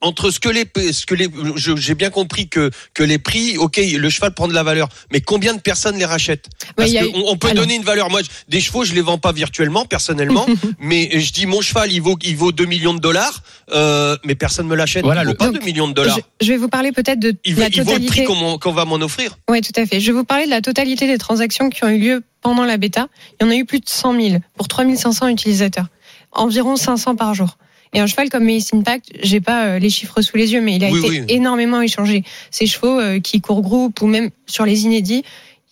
entre 0.02 0.30
ce 0.30 0.38
que 0.40 0.48
les 0.50 0.66
ce 0.92 1.06
que 1.06 1.14
les 1.14 1.28
je- 1.56 1.74
j'ai 1.76 1.94
bien 1.94 2.10
compris 2.10 2.48
que 2.48 2.70
que 2.92 3.02
les 3.02 3.18
prix 3.18 3.56
ok 3.56 3.80
le 3.96 4.10
cheval 4.10 4.34
prend 4.34 4.46
de 4.46 4.52
la 4.52 4.62
valeur 4.62 4.88
mais 5.10 5.20
combien 5.22 5.54
de 5.54 5.60
personnes 5.60 5.96
les 5.98 6.04
rachètent? 6.04 6.46
Parce 6.76 6.94
a 6.94 7.00
on 7.24 7.36
peut 7.38 7.48
Alors. 7.48 7.62
donner 7.64 7.76
une 7.76 7.82
valeur. 7.82 8.10
Moi, 8.10 8.20
des 8.48 8.60
chevaux, 8.60 8.84
je 8.84 8.92
les 8.94 9.00
vends 9.00 9.16
pas 9.18 9.32
virtuellement, 9.32 9.84
personnellement, 9.86 10.46
mais 10.78 11.08
je 11.18 11.32
dis 11.32 11.46
mon 11.46 11.60
cheval, 11.62 11.90
il 11.92 12.00
vaut, 12.02 12.18
il 12.22 12.36
vaut 12.36 12.52
2 12.52 12.66
millions 12.66 12.92
de 12.94 12.98
dollars, 13.00 13.42
euh, 13.72 14.16
mais 14.24 14.34
personne 14.34 14.66
me 14.66 14.74
l'achète. 14.76 15.04
Voilà, 15.04 15.22
il 15.22 15.26
vaut 15.26 15.30
le- 15.32 15.36
pas 15.36 15.46
Donc, 15.46 15.60
2 15.60 15.64
millions 15.64 15.88
de 15.88 15.94
dollars. 15.94 16.18
Je, 16.40 16.46
je 16.46 16.52
vais 16.52 16.58
vous 16.58 16.68
parler 16.68 16.92
peut-être 16.92 17.18
de 17.18 17.34
Il, 17.44 17.54
vaut- 17.54 17.60
la 17.62 17.68
il 17.68 17.82
vaut 17.82 17.92
le 17.92 17.98
prix 18.06 18.24
totalité. 18.24 18.24
qu'on 18.24 18.58
qu'on 18.58 18.72
va 18.72 18.84
m'en 18.84 18.96
offrir. 18.96 19.38
Oui, 19.48 19.60
tout 19.62 19.72
à 19.80 19.86
fait. 19.86 19.98
Je 20.00 20.06
vais 20.08 20.12
vous 20.18 20.24
parler 20.24 20.44
de 20.44 20.50
la 20.50 20.60
totalité 20.60 21.06
des 21.06 21.18
transactions 21.18 21.70
qui 21.70 21.82
ont 21.84 21.88
eu 21.88 21.98
lieu 21.98 22.22
pendant 22.42 22.64
la 22.64 22.76
bêta. 22.76 23.08
Il 23.40 23.44
y 23.44 23.48
en 23.48 23.50
a 23.50 23.56
eu 23.56 23.64
plus 23.64 23.80
de 23.80 23.88
100 23.88 24.20
000 24.20 24.36
pour 24.56 24.68
3500 24.68 25.28
utilisateurs. 25.28 25.86
Environ 26.32 26.76
500 26.76 27.16
par 27.16 27.34
jour. 27.34 27.56
Et 27.92 28.00
un 28.00 28.06
cheval 28.06 28.28
comme 28.28 28.44
Mace 28.44 28.72
Impact, 28.74 29.10
j'ai 29.22 29.40
pas 29.40 29.66
euh, 29.66 29.78
les 29.78 29.90
chiffres 29.90 30.20
sous 30.22 30.36
les 30.36 30.52
yeux, 30.52 30.60
mais 30.60 30.76
il 30.76 30.84
a 30.84 30.90
Oui, 30.90 30.98
été 30.98 31.08
oui. 31.08 31.24
énormément 31.28 31.80
échangé. 31.80 32.24
Ces 32.50 32.66
chevaux 32.66 32.98
euh, 33.00 33.20
qui 33.20 33.40
courent 33.40 33.62
groupe 33.62 34.02
ou 34.02 34.06
même 34.06 34.30
sur 34.46 34.64
les 34.66 34.84
inédits, 34.84 35.24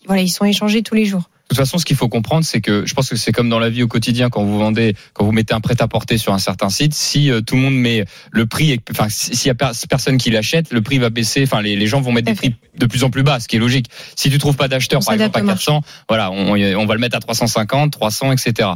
voilà, 0.06 0.22
ils 0.22 0.28
sont 0.30 0.44
échangés 0.44 0.82
tous 0.82 0.94
les 0.94 1.04
jours. 1.06 1.28
De 1.54 1.58
toute 1.60 1.66
façon, 1.66 1.78
ce 1.78 1.84
qu'il 1.84 1.96
faut 1.96 2.08
comprendre, 2.08 2.44
c'est 2.44 2.60
que 2.60 2.84
je 2.84 2.94
pense 2.94 3.08
que 3.08 3.14
c'est 3.16 3.30
comme 3.30 3.48
dans 3.48 3.60
la 3.60 3.70
vie 3.70 3.84
au 3.84 3.86
quotidien 3.88 4.28
quand 4.28 4.42
vous 4.42 4.58
vendez, 4.58 4.96
quand 5.12 5.24
vous 5.24 5.30
mettez 5.30 5.54
un 5.54 5.60
prêt-à-porter 5.60 6.18
sur 6.18 6.32
un 6.34 6.38
certain 6.40 6.68
site, 6.68 6.94
si 6.94 7.30
euh, 7.30 7.40
tout 7.42 7.54
le 7.54 7.60
monde 7.62 7.74
met 7.76 8.04
le 8.32 8.46
prix, 8.46 8.80
enfin, 8.90 9.06
si- 9.08 9.36
s'il 9.36 9.46
y 9.46 9.50
a 9.50 9.54
per- 9.54 9.70
personne 9.88 10.16
qui 10.18 10.30
l'achète, 10.30 10.72
le 10.72 10.82
prix 10.82 10.98
va 10.98 11.10
baisser. 11.10 11.44
Enfin, 11.44 11.62
les, 11.62 11.76
les 11.76 11.86
gens 11.86 12.00
vont 12.00 12.10
mettre 12.10 12.26
des 12.26 12.34
prix 12.34 12.54
de 12.76 12.86
plus 12.86 13.04
en 13.04 13.10
plus 13.10 13.22
bas, 13.22 13.38
ce 13.38 13.46
qui 13.46 13.54
est 13.54 13.60
logique. 13.60 13.86
Si 14.16 14.30
tu 14.30 14.38
trouves 14.38 14.56
pas 14.56 14.66
d'acheteur, 14.66 14.98
par 15.04 15.14
exemple, 15.14 15.30
à 15.30 15.40
s'adapte 15.40 15.44
au 15.44 15.46
marché. 15.46 15.64
400, 15.66 15.82
voilà, 16.08 16.32
on, 16.32 16.54
on 16.56 16.86
va 16.86 16.94
le 16.94 17.00
mettre 17.00 17.16
à 17.16 17.20
350, 17.20 17.92
300, 17.92 18.32
etc. 18.32 18.70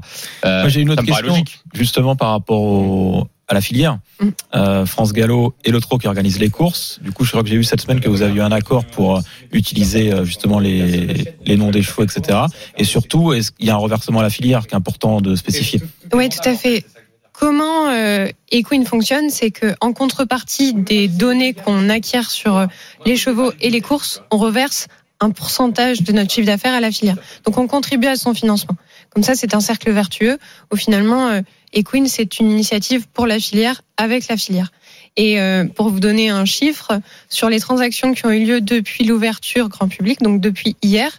Euh, 0.45 0.69
j'ai 0.69 0.81
une 0.83 0.87
ça 0.89 0.93
autre 0.93 1.03
me 1.03 1.09
paraît 1.09 1.23
question, 1.23 1.33
logique. 1.41 1.59
justement 1.75 2.15
par 2.15 2.31
rapport 2.31 2.61
au, 2.63 3.27
à 3.49 3.55
la 3.55 3.61
filière. 3.61 3.99
Mm. 4.21 4.29
Euh, 4.55 4.87
France 4.87 5.13
Gallo 5.13 5.55
et 5.65 5.71
le 5.71 5.81
Trot 5.81 5.99
qui 5.99 6.07
organisent 6.07 6.39
les 6.39 6.51
courses. 6.51 7.01
Du 7.03 7.13
coup, 7.13 7.25
je 7.25 7.31
crois 7.31 7.43
que 7.43 7.49
j'ai 7.49 7.57
vu 7.57 7.65
cette 7.65 7.81
semaine 7.81 8.01
que 8.01 8.09
vous 8.09 8.23
avez 8.23 8.35
eu 8.35 8.41
un 8.41 8.53
accord 8.53 8.85
pour 8.85 9.17
euh, 9.17 9.21
utiliser 9.53 10.13
euh, 10.13 10.25
justement 10.25 10.59
les, 10.59 11.35
les 11.45 11.57
noms 11.57 11.71
des 11.71 11.83
chevaux, 11.83 12.05
etc. 12.05 12.39
Et 12.77 12.85
surtout, 12.85 13.33
est-ce 13.33 13.51
qu'il 13.53 13.67
y 13.67 13.71
a 13.71 13.75
un 13.75 13.79
reversement 13.79 14.21
à 14.21 14.23
la 14.23 14.31
filière 14.31 14.67
qui 14.67 14.75
est 14.75 14.77
important 14.77 15.21
de 15.21 15.35
spécifier? 15.35 15.81
Oui, 16.13 16.29
tout 16.29 16.47
à 16.47 16.55
fait. 16.55 16.85
Comment 17.33 17.89
euh, 17.89 18.29
Equine 18.51 18.85
fonctionne, 18.85 19.31
c'est 19.31 19.53
que 19.53 19.75
en 19.81 19.93
contrepartie 19.93 20.75
des 20.75 21.07
données 21.07 21.55
qu'on 21.55 21.89
acquiert 21.89 22.31
sur 22.31 22.67
les 23.07 23.17
chevaux 23.17 23.53
et 23.61 23.71
les 23.71 23.81
courses, 23.81 24.23
on 24.33 24.39
reverse 24.39 24.89
un 25.21 25.31
pourcentage 25.31 26.03
de 26.03 26.13
notre 26.13 26.33
chiffre 26.33 26.47
d'affaires 26.47 26.75
à 26.75 26.81
la 26.81 26.91
filière. 26.91 27.17
Donc 27.45 27.59
on 27.59 27.67
contribue 27.67 28.07
à 28.07 28.17
son 28.17 28.35
financement. 28.35 28.77
Comme 29.15 29.23
ça, 29.23 29.35
c'est 29.35 29.55
un 29.55 29.61
cercle 29.61 29.91
vertueux 29.91 30.39
où 30.73 30.77
finalement 30.77 31.29
euh, 31.29 31.41
Equine 31.75 32.07
c'est 32.07 32.39
une 32.41 32.51
initiative 32.51 33.07
pour 33.13 33.27
la 33.27 33.39
filière 33.39 33.83
avec 33.97 34.29
la 34.29 34.37
filière. 34.37 34.71
Et 35.17 35.41
euh, 35.41 35.65
pour 35.65 35.89
vous 35.91 36.01
donner 36.01 36.31
un 36.31 36.45
chiffre 36.45 37.01
sur 37.29 37.51
les 37.51 37.59
transactions 37.61 38.15
qui 38.15 38.25
ont 38.27 38.31
eu 38.31 38.45
lieu 38.45 38.61
depuis 38.61 39.05
l'ouverture 39.05 39.69
grand 39.69 39.89
public, 39.89 40.21
donc 40.23 40.41
depuis 40.41 40.77
hier, 40.83 41.11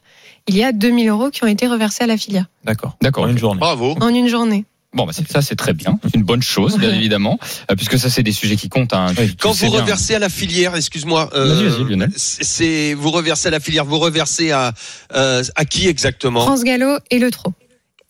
il 0.47 0.55
y 0.55 0.63
a 0.63 0.71
2000 0.71 1.09
euros 1.09 1.29
qui 1.29 1.43
ont 1.43 1.47
été 1.47 1.67
reversés 1.67 2.03
à 2.05 2.07
la 2.07 2.17
filière 2.17 2.45
D'accord. 2.63 2.95
D'accord. 3.01 3.25
En 3.25 3.27
une 3.29 3.37
journée. 3.37 3.59
Bravo. 3.59 3.95
en 3.99 4.09
une 4.13 4.27
journée. 4.29 4.65
Bon, 4.93 5.05
bah, 5.05 5.11
ça 5.13 5.43
c'est 5.43 5.55
très 5.55 5.73
bien, 5.73 5.99
c'est 6.03 6.15
une 6.15 6.23
bonne 6.23 6.41
chose, 6.41 6.75
bien 6.79 6.91
évidemment, 6.91 7.37
euh, 7.69 7.75
puisque 7.75 7.99
ça 7.99 8.09
c'est 8.09 8.23
des 8.23 8.31
sujets 8.31 8.55
qui 8.55 8.69
comptent. 8.69 8.91
Hein, 8.93 9.13
tu- 9.15 9.35
Quand 9.35 9.51
vous 9.51 9.69
bien. 9.69 9.81
reversez 9.81 10.15
à 10.15 10.19
la 10.19 10.29
filière, 10.29 10.75
excuse-moi, 10.75 11.29
euh, 11.35 11.53
Vas-y, 11.53 11.67
vas-y, 11.67 11.83
Lionel. 11.91 12.11
c'est 12.15 12.43
c'est- 12.43 12.93
vous 12.95 13.11
reversez 13.11 13.49
à 13.49 13.51
la 13.51 13.59
filière, 13.59 13.85
vous 13.85 13.99
reversez 13.99 14.49
à 14.49 14.73
euh, 15.13 15.43
à 15.55 15.65
qui 15.65 15.87
exactement? 15.87 16.41
France 16.41 16.63
Gallo 16.63 16.97
et 17.11 17.19
le 17.19 17.29
trot. 17.29 17.53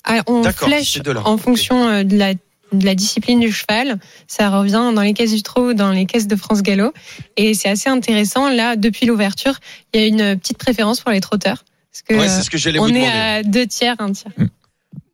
Ah, 0.04 0.22
On 0.28 0.42
D'accord, 0.42 0.68
flèche 0.70 1.00
en 1.26 1.38
fonction 1.38 1.88
euh, 1.88 2.04
de 2.04 2.18
la, 2.18 2.34
de 2.34 2.86
la 2.86 2.96
discipline 2.96 3.40
du 3.40 3.52
cheval. 3.52 4.00
Ça 4.28 4.50
revient 4.50 4.92
dans 4.96 5.02
les 5.02 5.14
caisses 5.14 5.34
du 5.34 5.44
trot, 5.44 5.74
dans 5.74 5.92
les 5.92 6.06
caisses 6.06 6.28
de 6.28 6.36
France 6.36 6.62
Gallo. 6.62 6.94
Et 7.38 7.54
c'est 7.54 7.70
assez 7.70 7.90
intéressant. 7.90 8.50
Là, 8.50 8.76
depuis 8.76 9.06
l'ouverture, 9.06 9.56
il 9.94 10.00
y 10.00 10.04
a 10.04 10.08
une 10.08 10.40
petite 10.40 10.58
préférence 10.58 11.02
pour 11.02 11.12
les 11.12 11.20
trotteurs. 11.22 11.64
Parce 11.92 12.02
que 12.04 12.14
Ouais, 12.14 12.30
euh, 12.30 12.36
c'est 12.38 12.44
ce 12.44 12.50
que 12.50 12.58
j'allais 12.58 12.80
vous 12.80 12.86
on 12.86 12.90
est 12.90 12.94
demander. 12.94 13.08
à 13.12 13.44
deux 13.44 13.68
tiers, 13.68 13.96
un 14.00 14.12
tiers. 14.12 14.32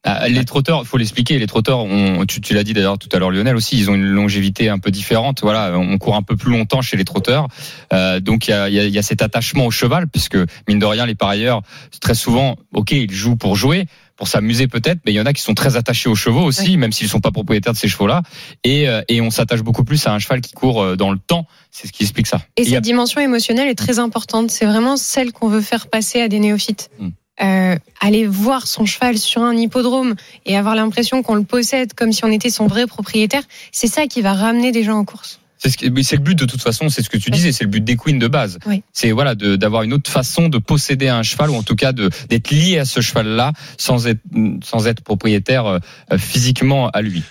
Ah, 0.07 0.29
les 0.29 0.45
trotteurs, 0.45 0.81
il 0.83 0.85
faut 0.85 0.97
l'expliquer. 0.97 1.39
Les 1.39 1.47
trotteurs, 1.47 1.79
on, 1.79 2.27
tu, 2.27 2.39
tu 2.39 2.53
l'as 2.53 2.63
dit 2.63 2.73
d'ailleurs 2.73 2.99
tout 2.99 3.09
à 3.11 3.17
l'heure, 3.17 3.31
Lionel 3.31 3.55
aussi, 3.55 3.75
ils 3.75 3.89
ont 3.89 3.95
une 3.95 4.05
longévité 4.05 4.69
un 4.69 4.77
peu 4.77 4.91
différente. 4.91 5.39
Voilà, 5.41 5.75
on 5.79 5.97
court 5.97 6.15
un 6.15 6.21
peu 6.21 6.35
plus 6.35 6.51
longtemps 6.51 6.83
chez 6.83 6.95
les 6.95 7.05
trotteurs, 7.05 7.47
Euh, 7.91 8.19
donc 8.19 8.47
il 8.47 8.51
y 8.51 8.53
a, 8.53 8.69
y 8.69 8.97
a 8.99 9.01
cet 9.01 9.23
attachement 9.23 9.65
au 9.65 9.71
cheval, 9.71 10.07
puisque 10.07 10.37
mine 10.67 10.77
de 10.77 10.85
rien, 10.85 11.07
les 11.07 11.15
parieurs, 11.15 11.63
très 12.01 12.13
souvent, 12.13 12.55
ok, 12.73 12.91
ils 12.91 13.11
jouent 13.11 13.35
pour 13.35 13.55
jouer, 13.55 13.87
pour 14.17 14.27
s'amuser 14.27 14.67
peut-être, 14.67 14.99
mais 15.05 15.11
il 15.11 15.15
y 15.15 15.19
en 15.21 15.25
a 15.25 15.33
qui 15.33 15.41
sont 15.41 15.53
très 15.53 15.75
attachés 15.75 16.07
aux 16.09 16.15
chevaux 16.15 16.43
aussi, 16.43 16.61
Oui. 16.71 16.77
même 16.77 16.91
s'ils 16.91 17.09
sont 17.09 17.19
pas 17.19 17.31
propriétaires 17.31 17.73
de 17.73 17.77
ces 17.77 17.87
chevaux-là. 17.87 18.21
Et, 18.63 18.87
euh, 18.87 19.01
et 19.09 19.19
on 19.21 19.29
s'attache 19.29 19.61
beaucoup 19.61 19.83
plus 19.83 20.05
à 20.07 20.13
un 20.13 20.19
cheval 20.19 20.39
qui 20.41 20.53
court 20.53 20.81
euh, 20.81 20.95
dans 20.95 21.11
le 21.11 21.17
temps. 21.19 21.45
C'est 21.71 21.87
ce 21.87 21.91
qui 21.91 22.03
explique 22.03 22.27
ça. 22.27 22.41
Et 22.57 22.61
a- 22.61 22.65
cette 22.65 22.83
dimension 22.83 23.19
émotionnelle 23.21 23.67
est 23.67 23.75
très 23.75 23.99
importante. 23.99 24.51
C'est 24.51 24.65
vraiment 24.65 24.95
celle 24.97 25.31
qu'on 25.33 25.49
veut 25.49 25.61
faire 25.61 25.87
passer 25.87 26.21
à 26.21 26.27
des 26.29 26.39
néophytes. 26.39 26.89
Hmm. 26.99 27.09
Euh, 27.43 27.75
aller 27.99 28.25
voir 28.25 28.65
son 28.65 28.85
cheval 28.85 29.17
sur 29.17 29.41
un 29.43 29.57
hippodrome 29.57 30.15
et 30.45 30.55
avoir 30.55 30.73
l'impression 30.75 31.21
qu'on 31.21 31.35
le 31.35 31.43
possède 31.43 31.93
comme 31.93 32.13
si 32.13 32.23
on 32.23 32.31
était 32.31 32.49
son 32.49 32.67
vrai 32.67 32.87
propriétaire, 32.87 33.43
c'est 33.73 33.87
ça 33.87 34.07
qui 34.07 34.21
va 34.21 34.31
ramener 34.31 34.71
des 34.71 34.83
gens 34.85 34.97
en 34.97 35.03
course. 35.03 35.41
C'est 35.57 35.69
ce 35.69 35.85
le 36.15 36.21
but 36.21 36.35
de 36.37 36.45
toute 36.45 36.61
façon, 36.61 36.89
c'est 36.89 37.01
ce 37.01 37.09
que 37.09 37.17
tu 37.17 37.31
disais, 37.31 37.51
c'est 37.51 37.63
le 37.63 37.69
but 37.69 37.83
des 37.83 37.95
queens 37.97 38.17
de 38.19 38.27
base. 38.27 38.59
Oui. 38.65 38.83
C'est 38.93 39.11
voilà 39.11 39.35
de- 39.35 39.55
d'avoir 39.55 39.83
une 39.83 39.93
autre 39.93 40.11
façon 40.11 40.49
de 40.49 40.57
posséder 40.57 41.07
un 41.07 41.23
cheval 41.23 41.49
ou 41.49 41.55
en 41.55 41.63
tout 41.63 41.75
cas 41.75 41.91
de 41.93 42.09
d'être 42.29 42.51
lié 42.51 42.77
à 42.77 42.85
ce 42.85 43.01
cheval-là 43.01 43.53
sans 43.77 44.05
être 44.07 44.19
sans 44.63 44.87
être 44.87 45.01
propriétaire 45.01 45.65
euh, 45.65 45.79
physiquement 46.17 46.89
à 46.89 47.01
lui. 47.01 47.23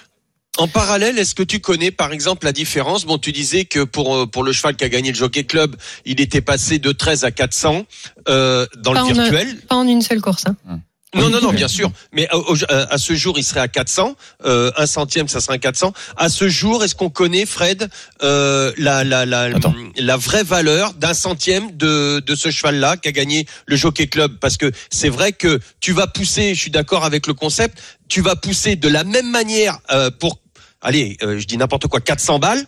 En 0.57 0.69
parallèle, 0.69 1.19
est-ce 1.19 1.35
que 1.35 1.43
tu 1.43 1.59
connais 1.59 1.91
par 1.91 2.13
exemple 2.13 2.47
la 2.47 2.53
différence? 2.53 3.05
Bon, 3.05 3.19
tu 3.19 3.33
disais 3.33 3.65
que 3.65 3.83
pour 3.85 4.15
euh, 4.17 4.27
pour 4.27 4.45
le 4.45 4.53
cheval 4.53 4.77
qui 4.77 4.85
a 4.85 4.89
gagné 4.89 5.11
le 5.11 5.17
Jockey 5.17 5.45
Club, 5.45 5.75
il 6.05 6.21
était 6.21 6.41
passé 6.41 6.79
de 6.79 6.93
13 6.93 7.25
à 7.25 7.31
400 7.33 7.85
euh, 8.29 8.65
dans 8.79 8.93
Pas 8.95 9.01
le 9.01 9.05
en 9.07 9.11
un- 9.11 9.13
virtuel. 9.31 9.57
Pas 9.69 9.75
en 9.77 9.87
une 9.89 10.01
seule 10.03 10.21
course. 10.21 10.45
hein. 10.47 10.81
Non, 11.15 11.29
non, 11.31 11.41
non, 11.41 11.53
bien 11.53 11.69
sûr. 11.69 11.91
Mais 12.13 12.29
au- 12.33 12.55
au- 12.55 12.57
à 12.69 12.99
ce 12.99 13.15
jour, 13.15 13.39
il 13.39 13.45
serait 13.45 13.61
à 13.61 13.69
400. 13.69 14.17
Euh, 14.45 14.71
un 14.77 14.87
centième, 14.87 15.29
ça 15.29 15.41
serait 15.41 15.55
un 15.55 15.59
400. 15.59 15.93
À 16.17 16.29
ce 16.29 16.49
jour, 16.49 16.83
est-ce 16.85 16.95
qu'on 16.95 17.11
connaît, 17.11 17.47
Fred, 17.47 17.89
euh, 18.23 18.73
la, 18.77 19.05
la, 19.05 19.25
la, 19.27 19.43
Attends. 19.43 19.75
la 19.97 20.17
vraie 20.17 20.43
valeur 20.45 20.93
d'un 20.95 21.15
centième 21.15 21.71
de, 21.77 22.21
de 22.21 22.35
ce 22.35 22.51
cheval-là 22.51 22.97
qui 22.97 23.09
a 23.09 23.13
gagné 23.13 23.47
le 23.67 23.77
Jockey 23.77 24.07
Club? 24.07 24.39
Parce 24.41 24.57
que 24.57 24.71
c'est 24.91 25.09
vrai 25.09 25.33
que 25.33 25.61
tu 25.81 25.93
vas 25.93 26.07
pousser, 26.07 26.55
je 26.55 26.61
suis 26.61 26.71
d'accord 26.71 27.05
avec 27.05 27.27
le 27.27 27.35
concept, 27.35 27.79
tu 28.09 28.21
vas 28.21 28.37
pousser 28.37 28.77
de 28.77 28.89
la 28.89 29.05
même 29.05 29.31
manière 29.31 29.79
euh, 29.93 30.11
pour, 30.11 30.41
allez, 30.83 31.17
euh, 31.23 31.39
je 31.39 31.47
dis 31.47 31.57
n'importe 31.57 31.87
quoi, 31.87 32.01
400 32.01 32.39
balles 32.39 32.65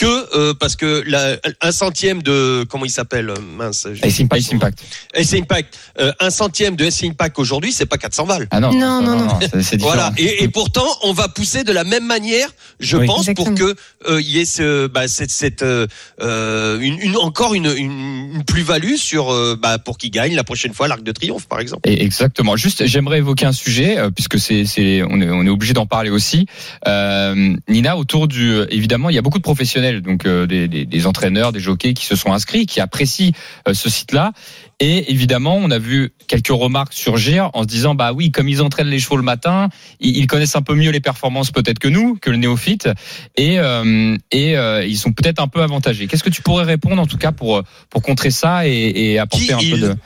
que 0.00 0.36
euh, 0.36 0.54
parce 0.58 0.76
que 0.76 1.02
la, 1.06 1.36
un 1.60 1.72
centième 1.72 2.22
de 2.22 2.64
comment 2.70 2.84
il 2.86 2.90
s'appelle 2.90 3.30
euh, 3.30 3.34
mince 3.56 3.86
j'ai- 3.92 4.06
Ace 4.06 4.20
Impact. 4.20 4.42
Ace 4.42 4.52
Impact. 4.54 4.78
S 5.14 5.34
Impact 5.34 5.78
euh, 6.00 6.12
un 6.20 6.30
centième 6.30 6.74
de 6.76 6.84
S 6.84 7.02
Impact 7.04 7.38
aujourd'hui 7.38 7.72
c'est 7.72 7.86
pas 7.86 7.98
400 7.98 8.26
balles 8.26 8.46
Ah 8.50 8.60
non, 8.60 8.72
Non, 8.72 9.02
non, 9.02 9.16
non. 9.16 9.38
c'est- 9.40 9.62
c'est 9.62 9.76
différent. 9.76 9.94
voilà. 9.94 10.12
Et, 10.16 10.42
et 10.44 10.48
pourtant, 10.48 10.86
on 11.02 11.12
va 11.12 11.28
pousser 11.28 11.64
de 11.64 11.72
la 11.72 11.84
même 11.84 12.06
manière, 12.06 12.48
je 12.80 12.96
Oui. 12.96 13.06
pense, 13.06 13.26
pour 13.36 13.54
que 13.54 13.74
euh, 14.08 14.20
il 14.20 14.30
y 14.30 14.38
ait 14.40 14.44
ce, 14.44 14.86
bah, 14.86 15.06
cette, 15.08 15.30
cette 15.30 15.62
une, 16.20 16.98
une- 17.00 17.16
encore 17.16 17.54
une, 17.54 17.66
une, 17.76 18.34
une 18.36 18.44
plus-value 18.44 18.96
sur, 18.96 19.30
euh, 19.32 19.58
bah, 19.60 19.78
pour 19.78 19.98
qu'il 19.98 20.10
gagne 20.10 20.34
la 20.34 20.44
prochaine 20.44 20.72
fois 20.72 20.88
l'Arc 20.88 21.02
de 21.02 21.12
Triomphe, 21.12 21.46
par 21.48 21.60
exemple. 21.60 21.88
Et 21.88 22.02
exactement. 22.02 22.56
Juste, 22.56 22.86
j'aimerais 22.86 23.18
évoquer 23.18 23.46
un 23.46 23.52
sujet 23.52 23.98
euh, 23.98 24.10
puisque 24.10 24.38
c'est, 24.38 24.64
c'est, 24.64 25.02
on 25.02 25.20
est, 25.20 25.30
on 25.30 25.44
est 25.44 25.48
obligé 25.50 25.72
d'en 25.72 25.86
parler 25.86 26.10
aussi. 26.10 26.46
Euh, 26.86 27.54
Nina, 27.68 27.96
autour 27.96 28.28
du, 28.28 28.60
évidemment, 28.70 29.10
il 29.10 29.14
y 29.14 29.18
a 29.18 29.22
beaucoup 29.22 29.38
de 29.38 29.42
professionnels, 29.42 29.89
donc 29.94 30.26
euh, 30.26 30.46
des, 30.46 30.68
des, 30.68 30.84
des 30.84 31.06
entraîneurs, 31.06 31.52
des 31.52 31.60
jockeys 31.60 31.94
qui 31.94 32.06
se 32.06 32.16
sont 32.16 32.32
inscrits, 32.32 32.66
qui 32.66 32.80
apprécient 32.80 33.32
euh, 33.68 33.74
ce 33.74 33.90
site-là. 33.90 34.32
Et 34.80 35.12
évidemment, 35.12 35.56
on 35.56 35.70
a 35.70 35.78
vu 35.78 36.12
quelques 36.26 36.48
remarques 36.48 36.94
surgir 36.94 37.50
en 37.52 37.62
se 37.62 37.68
disant, 37.68 37.94
bah 37.94 38.12
oui, 38.14 38.30
comme 38.30 38.48
ils 38.48 38.62
entraînent 38.62 38.88
les 38.88 38.98
chevaux 38.98 39.18
le 39.18 39.22
matin, 39.22 39.68
ils, 40.00 40.26
connaissent 40.26 40.56
un 40.56 40.62
peu 40.62 40.74
mieux 40.74 40.90
les 40.90 41.00
performances 41.00 41.50
peut-être 41.50 41.78
que 41.78 41.88
nous, 41.88 42.16
que 42.16 42.30
le 42.30 42.38
néophyte, 42.38 42.88
et, 43.36 43.58
euh, 43.58 44.16
et 44.30 44.56
euh, 44.56 44.84
ils 44.86 44.96
sont 44.96 45.12
peut-être 45.12 45.40
un 45.40 45.48
peu 45.48 45.62
avantagés. 45.62 46.06
Qu'est-ce 46.06 46.24
que 46.24 46.30
tu 46.30 46.40
pourrais 46.40 46.64
répondre 46.64 47.02
en 47.02 47.06
tout 47.06 47.18
cas 47.18 47.32
pour 47.32 47.62
pour 47.90 48.02
contrer 48.02 48.30
ça 48.30 48.66
et, 48.66 48.72
et 48.72 49.18
apporter 49.18 49.46
Qui 49.46 49.52
un 49.52 49.76
peu 49.76 49.78
de 49.78 49.96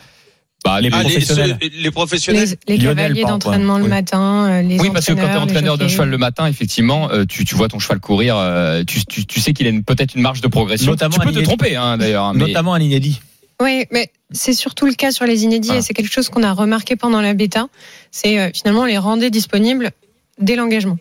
bah, 0.64 0.80
les 0.80 0.88
Les 0.90 0.94
Ah, 0.97 1.02
les, 1.02 1.11
professionnels. 1.11 1.59
ceux- 1.62 1.68
les 1.83 1.90
professionnels. 1.90 2.49
Les, 2.66 2.76
les 2.76 2.83
Lionel, 2.83 2.97
cavaliers 3.09 3.23
d'entraînement 3.25 3.78
le 3.78 3.85
oui. 3.85 3.90
matin, 3.90 4.47
euh, 4.49 4.62
les 4.62 4.80
Oui, 4.80 4.90
parce 4.92 5.06
que 5.06 5.12
quand 5.12 5.18
tu 5.21 5.25
es 5.25 5.28
entraîneurs, 5.28 5.44
les 5.47 5.50
entraîneur 5.52 5.78
de 5.78 5.88
cheval 5.88 6.09
le 6.09 6.18
matin, 6.18 6.47
effectivement, 6.47 7.11
euh, 7.11 7.25
tu, 7.26 7.44
tu 7.44 7.54
vois 7.54 7.68
ton 7.68 7.78
cheval 7.78 8.00
courir, 8.00 8.37
euh, 8.38 8.83
tu, 8.85 9.04
tu, 9.04 9.26
tu 9.26 9.40
sais 9.40 9.52
qu'il 9.52 9.66
a 9.68 9.73
peut-être 9.87 10.14
une 10.14 10.23
marge 10.23 10.40
de 10.40 10.49
progression. 10.49 10.90
Notamment 10.92 11.16
tu 11.18 11.26
peux 11.26 11.33
te 11.33 11.40
tromper, 11.40 11.76
hein, 11.76 11.99
d'ailleurs. 11.99 12.33
mais- 12.35 12.47
Notamment 12.47 12.73
à 12.75 12.78
l'inédit. 12.78 13.21
Oui, 13.62 13.85
mais 13.92 14.11
c'est 14.33 14.52
surtout 14.54 14.87
le 14.87 14.94
cas 14.94 15.12
sur 15.12 15.26
les 15.26 15.44
inédits 15.44 15.71
Ah. 15.73 15.76
et 15.76 15.83
c'est 15.83 15.94
quelque 15.94 16.11
chose 16.12 16.28
qu'on 16.28 16.42
a 16.42 16.52
remarqué 16.52 16.97
pendant 16.97 17.21
la 17.21 17.35
bêta. 17.35 17.68
C'est 18.11 18.40
euh, 18.40 18.50
finalement 18.52 18.80
on 18.83 18.87
les 18.87 18.99
rendait 18.99 19.30
disponibles 19.30 19.90
dès 20.40 20.56
l'engagement, 20.56 20.97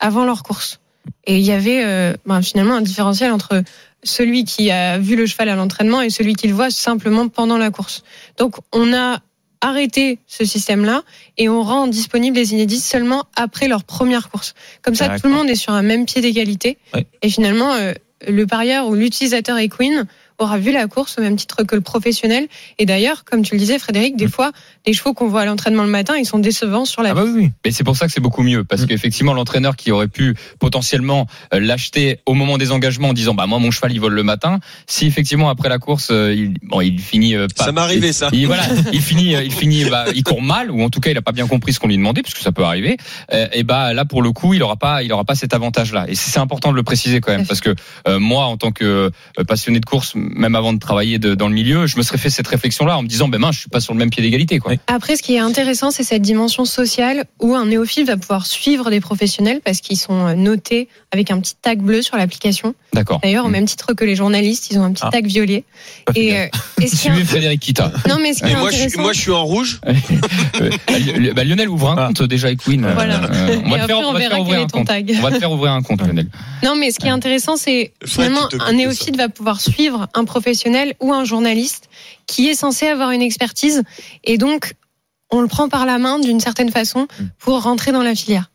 avant 0.00 0.24
leur 0.26 0.42
course. 0.42 0.80
Et 1.26 1.38
il 1.38 1.44
y 1.44 1.52
avait 1.52 1.84
euh, 1.84 2.14
ben, 2.26 2.42
finalement 2.42 2.74
un 2.74 2.82
différentiel 2.82 3.32
entre 3.32 3.62
celui 4.02 4.44
qui 4.44 4.70
a 4.70 4.98
vu 4.98 5.16
le 5.16 5.26
cheval 5.26 5.48
à 5.48 5.56
l'entraînement 5.56 6.02
et 6.02 6.10
celui 6.10 6.34
qui 6.34 6.48
le 6.48 6.54
voit 6.54 6.70
simplement 6.70 7.28
pendant 7.28 7.56
la 7.56 7.70
course. 7.70 8.02
Donc 8.36 8.56
on 8.72 8.92
a 8.92 9.20
arrêté 9.60 10.18
ce 10.26 10.44
système-là 10.44 11.02
et 11.38 11.48
on 11.48 11.62
rend 11.62 11.86
disponibles 11.86 12.36
les 12.36 12.52
inédits 12.52 12.80
seulement 12.80 13.24
après 13.34 13.66
leur 13.66 13.84
première 13.84 14.28
course. 14.28 14.54
Comme 14.82 14.94
ça, 14.94 15.18
tout 15.18 15.26
le 15.26 15.32
monde 15.32 15.48
est 15.48 15.54
sur 15.54 15.72
un 15.72 15.82
même 15.82 16.04
pied 16.04 16.20
d'égalité. 16.20 16.76
Et 17.22 17.30
finalement, 17.30 17.72
euh, 17.72 17.92
le 18.28 18.46
parieur 18.46 18.88
ou 18.88 18.94
l'utilisateur 18.94 19.58
Equine 19.58 20.06
aura 20.38 20.58
vu 20.58 20.72
la 20.72 20.86
course 20.86 21.18
au 21.18 21.22
même 21.22 21.36
titre 21.36 21.64
que 21.64 21.74
le 21.74 21.80
professionnel. 21.80 22.46
Et 22.78 22.86
d'ailleurs, 22.86 23.24
comme 23.24 23.42
tu 23.42 23.54
le 23.54 23.58
disais, 23.58 23.78
Frédéric, 23.78 24.16
des 24.16 24.28
fois, 24.28 24.52
les 24.86 24.92
chevaux 24.92 25.14
qu'on 25.14 25.28
voit 25.28 25.42
à 25.42 25.44
l'entraînement 25.44 25.82
le 25.84 25.90
matin, 25.90 26.14
ils 26.16 26.26
sont 26.26 26.38
décevants 26.38 26.84
sur 26.84 27.02
la 27.02 27.10
Ah 27.10 27.14
bah 27.14 27.24
oui, 27.24 27.32
oui. 27.34 27.50
Mais 27.64 27.70
c'est 27.70 27.84
pour 27.84 27.96
ça 27.96 28.06
que 28.06 28.12
c'est 28.12 28.20
beaucoup 28.20 28.42
mieux, 28.42 28.64
parce 28.64 28.82
Mm. 28.82 28.86
qu'effectivement, 28.86 29.34
l'entraîneur 29.34 29.76
qui 29.76 29.90
aurait 29.90 30.08
pu 30.08 30.34
potentiellement 30.58 31.26
euh, 31.52 31.60
l'acheter 31.60 32.20
au 32.26 32.34
moment 32.34 32.58
des 32.58 32.72
engagements 32.72 33.08
en 33.08 33.12
disant, 33.12 33.34
bah 33.34 33.46
moi 33.46 33.58
mon 33.58 33.70
cheval 33.70 33.92
il 33.92 34.00
vole 34.00 34.14
le 34.14 34.22
matin, 34.22 34.60
si 34.86 35.06
effectivement 35.06 35.48
après 35.48 35.68
la 35.68 35.78
course 35.78 36.08
euh, 36.10 36.34
il, 36.34 36.54
bon, 36.62 36.80
il 36.80 36.98
finit 37.00 37.34
euh, 37.34 37.46
pas. 37.56 37.64
Ça 37.64 37.72
m'est 37.72 37.80
arrivé, 37.80 38.12
ça. 38.12 38.28
Il, 38.32 38.46
voilà, 38.46 38.64
il 38.92 39.00
finit, 39.00 39.32
il 39.32 39.52
finit, 39.52 39.84
bah, 39.86 40.06
il 40.14 40.22
court 40.22 40.42
mal 40.42 40.70
ou 40.70 40.82
en 40.82 40.90
tout 40.90 41.00
cas 41.00 41.10
il 41.10 41.16
a 41.18 41.22
pas 41.22 41.32
bien 41.32 41.46
compris 41.46 41.72
ce 41.72 41.80
qu'on 41.80 41.88
lui 41.88 41.96
demandait, 41.96 42.22
puisque 42.22 42.38
ça 42.38 42.52
peut 42.52 42.64
arriver. 42.64 42.96
Euh, 43.32 43.46
et 43.52 43.62
bah 43.62 43.92
là 43.94 44.04
pour 44.04 44.22
le 44.22 44.32
coup, 44.32 44.54
il 44.54 44.62
aura 44.62 44.76
pas, 44.76 45.02
il 45.02 45.12
aura 45.12 45.24
pas 45.24 45.34
cet 45.34 45.54
avantage-là. 45.54 46.06
Et 46.08 46.14
c'est 46.14 46.40
important 46.40 46.70
de 46.70 46.76
le 46.76 46.82
préciser 46.82 47.20
quand 47.20 47.32
même, 47.32 47.46
parce 47.46 47.60
que 47.60 47.74
euh, 48.08 48.18
moi 48.18 48.46
en 48.46 48.56
tant 48.56 48.72
que 48.72 49.10
passionné 49.46 49.80
de 49.80 49.86
course, 49.86 50.14
même 50.34 50.54
avant 50.54 50.72
de 50.72 50.78
travailler 50.78 51.18
de- 51.18 51.34
dans 51.34 51.48
le 51.48 51.54
milieu, 51.54 51.86
je 51.86 51.96
me 51.96 52.02
serais 52.02 52.18
fait 52.18 52.30
cette 52.30 52.46
réflexion-là 52.48 52.96
en 52.98 53.02
me 53.02 53.08
disant, 53.08 53.28
ben 53.28 53.38
mince, 53.40 53.54
je 53.56 53.60
suis 53.60 53.70
pas 53.70 53.80
sur 53.80 53.92
le 53.92 53.98
même 53.98 54.10
pied 54.10 54.22
d'égalité, 54.22 54.58
quoi. 54.58 54.72
Après, 54.86 55.16
ce 55.16 55.22
qui 55.22 55.34
est 55.34 55.38
intéressant, 55.38 55.90
c'est 55.90 56.02
cette 56.04 56.22
dimension 56.22 56.64
sociale 56.64 57.24
où 57.40 57.54
un 57.54 57.66
néophyte 57.66 58.06
va 58.06 58.16
pouvoir 58.16 58.46
suivre 58.46 58.90
des 58.90 59.00
professionnels 59.00 59.60
parce 59.64 59.80
qu'ils 59.80 59.98
sont 59.98 60.26
euh, 60.28 60.34
notés 60.34 60.88
avec 61.12 61.30
un 61.30 61.40
petit 61.40 61.54
tag 61.60 61.80
bleu 61.80 62.02
sur 62.02 62.16
l'application. 62.16 62.74
D'accord. 62.92 63.20
D'ailleurs, 63.22 63.44
au 63.44 63.48
Mm. 63.48 63.52
même 63.52 63.66
titre 63.66 63.92
que 63.94 64.04
les 64.04 64.16
journalistes, 64.16 64.68
ils 64.70 64.78
ont 64.78 64.84
un 64.84 64.92
petit 64.92 65.02
Ah. 65.06 65.10
tag 65.10 65.26
violet. 65.26 65.64
Pas 66.06 66.12
Et, 66.16 66.36
euh, 66.38 66.46
et 66.80 66.86
ce 66.86 66.96
qui 66.96 67.08
est- 67.08 67.10
Suivez 67.10 67.24
Frédéric 67.24 67.60
Kita. 67.60 67.92
non, 68.08 68.16
mais 68.20 68.34
ce 68.34 68.42
qui 68.42 68.48
Et 68.48 68.52
est 68.52 68.56
moi, 68.56 68.70
je, 68.70 68.74
suis- 68.76 68.84
intéressant, 68.84 69.02
moi, 69.02 69.12
je 69.12 69.20
suis 69.20 69.30
en 69.32 69.44
rouge. 69.44 69.80
Euh, 70.60 71.32
bah, 71.34 71.42
Lionel 71.44 71.68
ouvre 71.68 71.90
un 71.90 71.96
Ah. 71.98 72.06
compte 72.08 72.22
déjà 72.28 72.46
avec 72.48 72.60
Queen. 72.60 72.86
Voilà. 72.94 73.16
Euh, 73.24 73.56
on 73.64 73.66
et 73.66 73.70
va 73.70 73.74
après, 73.76 73.86
faire, 73.88 73.98
on 73.98 74.10
on 74.10 74.12
va 74.12 74.18
te 74.18 74.18
verra 74.18 74.18
faire 74.18 74.30
quel 74.30 74.40
ouvrir 74.40 74.58
est 74.58 74.62
un 74.62 74.66
ton 74.66 74.78
compte. 74.78 74.86
tag. 74.86 75.14
On 75.18 75.22
va 75.22 75.30
te 75.32 75.38
faire 75.38 75.52
ouvrir 75.52 75.72
un 75.72 75.82
compte, 75.82 76.00
Lionel. 76.06 76.26
Non, 76.62 76.76
mais 76.76 76.90
ce 76.92 76.98
qui 77.00 77.06
est 77.06 77.10
intéressant, 77.10 77.56
c'est 77.56 77.92
finalement 78.04 78.48
un 78.60 78.72
néophyte 78.72 79.16
va 79.16 79.28
pouvoir 79.28 79.60
suivre 79.60 80.06
un 80.14 80.24
professionnel 80.24 80.94
ou 81.00 81.12
un 81.12 81.24
journaliste 81.24 81.88
qui 82.26 82.48
est 82.48 82.54
censé 82.54 82.86
avoir 82.86 83.10
une 83.10 83.22
expertise 83.22 83.82
et 84.24 84.38
donc 84.38 84.74
on 85.30 85.40
le 85.40 85.48
prend 85.48 85.68
par 85.68 85.86
la 85.86 85.98
main 85.98 86.18
d'une 86.18 86.40
certaine 86.40 86.70
façon 86.70 87.06
Mm. 87.18 87.24
pour 87.38 87.62
rentrer 87.62 87.92
dans 87.92 88.02
la 88.02 88.14
filière. 88.14 88.50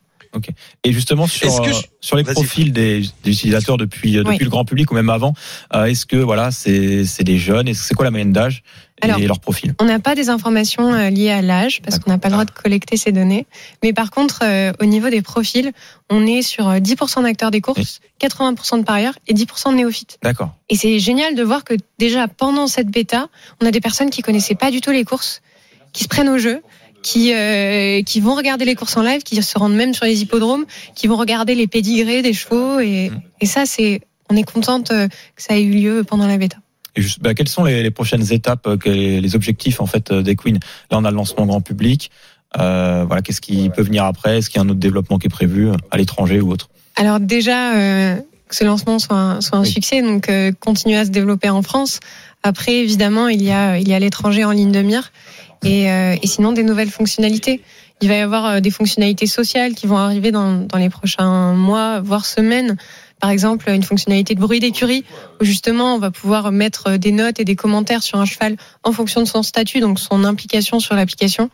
Et 0.83 0.93
justement 0.93 1.25
sur 1.27 1.61
euh, 1.61 1.63
je- 1.71 1.87
sur 2.01 2.15
les 2.15 2.23
profils 2.23 2.71
des, 2.71 3.01
des 3.23 3.31
utilisateurs 3.31 3.77
depuis 3.77 4.17
euh, 4.17 4.23
depuis 4.23 4.43
le 4.45 4.49
grand 4.49 4.63
public 4.65 4.91
ou 4.91 4.95
même 4.95 5.09
avant, 5.09 5.33
euh, 5.73 5.85
est-ce 5.85 6.05
que 6.05 6.15
voilà 6.17 6.51
c'est 6.51 7.03
c'est 7.05 7.23
des 7.23 7.37
jeunes, 7.37 7.67
est-ce 7.67 7.83
c'est 7.83 7.95
quoi 7.95 8.05
la 8.05 8.11
moyenne 8.11 8.31
d'âge 8.31 8.61
et 9.01 9.05
Alors, 9.05 9.19
leur 9.19 9.39
profil? 9.39 9.73
On 9.79 9.85
n'a 9.85 9.99
pas 9.99 10.13
des 10.13 10.29
informations 10.29 10.93
euh, 10.93 11.09
liées 11.09 11.31
à 11.31 11.41
l'âge 11.41 11.81
parce 11.81 11.99
qu'on 11.99 12.11
n'a 12.11 12.17
pas 12.19 12.27
le 12.27 12.33
droit 12.33 12.45
de 12.45 12.51
collecter 12.51 12.95
ces 12.97 13.11
données. 13.11 13.47
Mais 13.81 13.91
par 13.93 14.11
contre, 14.11 14.41
euh, 14.43 14.71
au 14.81 14.85
niveau 14.85 15.09
des 15.09 15.21
profils, 15.21 15.71
on 16.09 16.27
est 16.27 16.41
sur 16.41 16.67
euh, 16.67 16.79
10% 16.79 17.23
d'acteurs 17.23 17.49
des 17.49 17.61
courses, 17.61 17.99
80% 18.21 18.79
de 18.79 18.83
parieurs 18.83 19.17
et 19.27 19.33
10% 19.33 19.71
de 19.71 19.75
néophytes. 19.77 20.19
D'accord. 20.21 20.53
Et 20.69 20.75
c'est 20.75 20.99
génial 20.99 21.33
de 21.35 21.43
voir 21.43 21.63
que 21.63 21.73
déjà 21.97 22.27
pendant 22.27 22.67
cette 22.67 22.89
bêta, 22.89 23.29
on 23.61 23.65
a 23.65 23.71
des 23.71 23.81
personnes 23.81 24.09
qui 24.09 24.21
connaissaient 24.21 24.55
pas 24.55 24.69
du 24.69 24.81
tout 24.81 24.91
les 24.91 25.05
courses, 25.05 25.41
qui 25.93 26.03
se 26.03 26.07
prennent 26.09 26.29
au 26.29 26.37
jeu, 26.37 26.61
qui 27.01 27.33
euh, 27.33 28.01
qui 28.03 28.19
vont 28.21 28.35
regarder 28.35 28.65
les 28.65 28.75
courses 28.75 28.97
en 28.97 29.03
live, 29.03 29.23
qui 29.23 29.41
se 29.41 29.57
rendent 29.59 29.75
même 29.75 29.93
sur 29.93 30.05
les 30.05 30.21
hippodromes, 30.21 30.65
qui 30.95 31.07
vont 31.07 31.17
regarder 31.17 31.55
les 31.55 31.67
pédigrés 31.67 32.21
des 32.21 32.33
chevaux 32.33 32.79
et, 32.79 33.09
Mm. 33.09 33.21
et 33.41 33.45
ça 33.45 33.65
c'est 33.65 34.01
on 34.29 34.35
est 34.35 34.43
contente 34.43 34.91
euh, 34.91 35.07
que 35.07 35.41
ça 35.41 35.57
ait 35.57 35.63
eu 35.63 35.71
lieu 35.71 36.03
pendant 36.03 36.27
la 36.27 36.37
bêta. 36.37 36.57
Et 36.95 37.01
juste, 37.01 37.19
bah, 37.21 37.33
quelles 37.33 37.47
sont 37.47 37.63
les, 37.63 37.81
les 37.83 37.91
prochaines 37.91 38.31
étapes, 38.33 38.67
euh, 38.67 38.77
les, 38.85 39.21
les 39.21 39.35
objectifs 39.35 39.79
en 39.81 39.85
fait 39.85 40.11
des 40.13 40.35
Queen 40.35 40.59
Là, 40.91 40.97
on 40.99 41.05
a 41.05 41.11
le 41.11 41.15
lancement 41.17 41.45
grand 41.45 41.61
public. 41.61 42.11
Euh, 42.59 43.05
voilà, 43.07 43.21
qu'est-ce 43.21 43.41
qui 43.41 43.69
peut 43.69 43.83
venir 43.83 44.05
après? 44.05 44.39
Est-ce 44.39 44.49
qu'il 44.49 44.59
y 44.59 44.63
a 44.63 44.65
un 44.65 44.69
autre 44.69 44.79
développement 44.79 45.17
qui 45.19 45.27
est 45.27 45.29
prévu 45.29 45.69
à 45.91 45.97
l'étranger 45.97 46.41
ou 46.41 46.51
autre? 46.51 46.69
Alors 46.95 47.19
déjà 47.19 47.75
euh, 47.75 48.15
que 48.47 48.55
ce 48.55 48.63
lancement 48.63 48.97
soit 48.99 49.15
un, 49.17 49.41
soit 49.41 49.57
un 49.59 49.61
Oui. 49.61 49.69
succès, 49.71 50.01
donc 50.01 50.29
euh, 50.29 50.51
continuer 50.59 50.97
à 50.97 51.05
se 51.05 51.11
développer 51.11 51.49
en 51.49 51.61
France. 51.61 51.99
Après 52.41 52.73
évidemment 52.75 53.27
il 53.27 53.41
y 53.43 53.51
a 53.51 53.77
il 53.77 53.87
y 53.87 53.93
a 53.93 53.99
l'étranger 53.99 54.43
en 54.45 54.51
ligne 54.51 54.71
de 54.71 54.81
mire 54.81 55.11
et, 55.63 55.91
euh, 55.91 56.15
et 56.21 56.27
sinon 56.27 56.51
des 56.51 56.63
nouvelles 56.63 56.89
fonctionnalités. 56.89 57.61
Il 58.01 58.07
va 58.07 58.15
y 58.15 58.19
avoir 58.19 58.45
euh, 58.45 58.59
des 58.59 58.71
fonctionnalités 58.71 59.27
sociales 59.27 59.73
qui 59.73 59.87
vont 59.87 59.97
arriver 59.97 60.31
dans, 60.31 60.53
dans 60.53 60.77
les 60.77 60.89
prochains 60.89 61.53
mois, 61.53 61.99
voire 61.99 62.25
semaines. 62.25 62.77
Par 63.19 63.29
exemple, 63.29 63.69
une 63.69 63.83
fonctionnalité 63.83 64.33
de 64.33 64.39
bruit 64.39 64.61
d'écurie, 64.61 65.03
où 65.41 65.43
justement 65.43 65.95
on 65.95 65.99
va 65.99 66.09
pouvoir 66.09 66.51
mettre 66.53 66.95
des 66.95 67.11
notes 67.11 67.39
et 67.39 67.45
des 67.45 67.57
commentaires 67.57 68.01
sur 68.01 68.17
un 68.19 68.25
cheval 68.25 68.55
en 68.83 68.93
fonction 68.93 69.21
de 69.21 69.27
son 69.27 69.43
statut, 69.43 69.81
donc 69.81 69.99
son 69.99 70.23
implication 70.23 70.79
sur 70.79 70.95
l'application. 70.95 71.49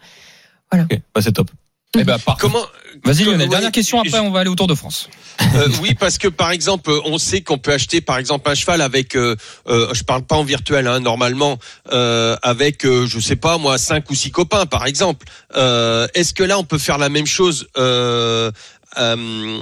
Ok, 0.72 1.00
bah, 1.14 1.22
c'est 1.22 1.32
top. 1.32 1.50
Eh 1.98 2.04
ben, 2.04 2.18
parfait. 2.20 2.42
Comment 2.42 2.64
Vas-y, 3.04 3.24
Lionel. 3.26 3.50
Dernière 3.50 3.72
question, 3.72 4.00
après, 4.00 4.10
je- 4.18 4.24
on 4.24 4.32
va 4.32 4.40
aller 4.40 4.50
au 4.50 4.56
Tour 4.56 4.68
de 4.68 4.74
France. 4.76 5.10
Euh, 5.56 5.68
oui, 5.82 5.94
parce 6.00 6.18
que 6.18 6.30
par 6.30 6.52
exemple, 6.52 6.90
on 7.04 7.18
sait 7.18 7.42
qu'on 7.42 7.58
peut 7.58 7.74
acheter 7.74 8.00
par 8.00 8.18
exemple 8.18 8.50
un 8.50 8.56
cheval 8.56 8.82
avec, 8.82 9.16
euh, 9.18 9.36
euh, 9.68 9.94
je 9.94 10.04
parle 10.04 10.24
pas 10.24 10.36
en 10.38 10.44
virtuel, 10.44 10.88
hein, 10.88 11.02
normalement, 11.02 11.60
euh, 11.92 12.38
avec, 12.42 12.86
euh, 12.86 13.06
je 13.06 13.20
sais 13.20 13.36
pas 13.36 13.58
moi, 13.58 13.78
cinq 13.78 14.10
ou 14.10 14.16
six 14.16 14.32
copains 14.32 14.66
par 14.66 14.86
exemple. 14.86 15.26
Euh, 15.58 16.08
Est-ce 16.16 16.34
que 16.34 16.44
là 16.44 16.58
on 16.58 16.64
peut 16.64 16.78
faire 16.78 16.98
la 16.98 17.10
même 17.10 17.28
chose 17.28 17.68
euh, 18.98 19.58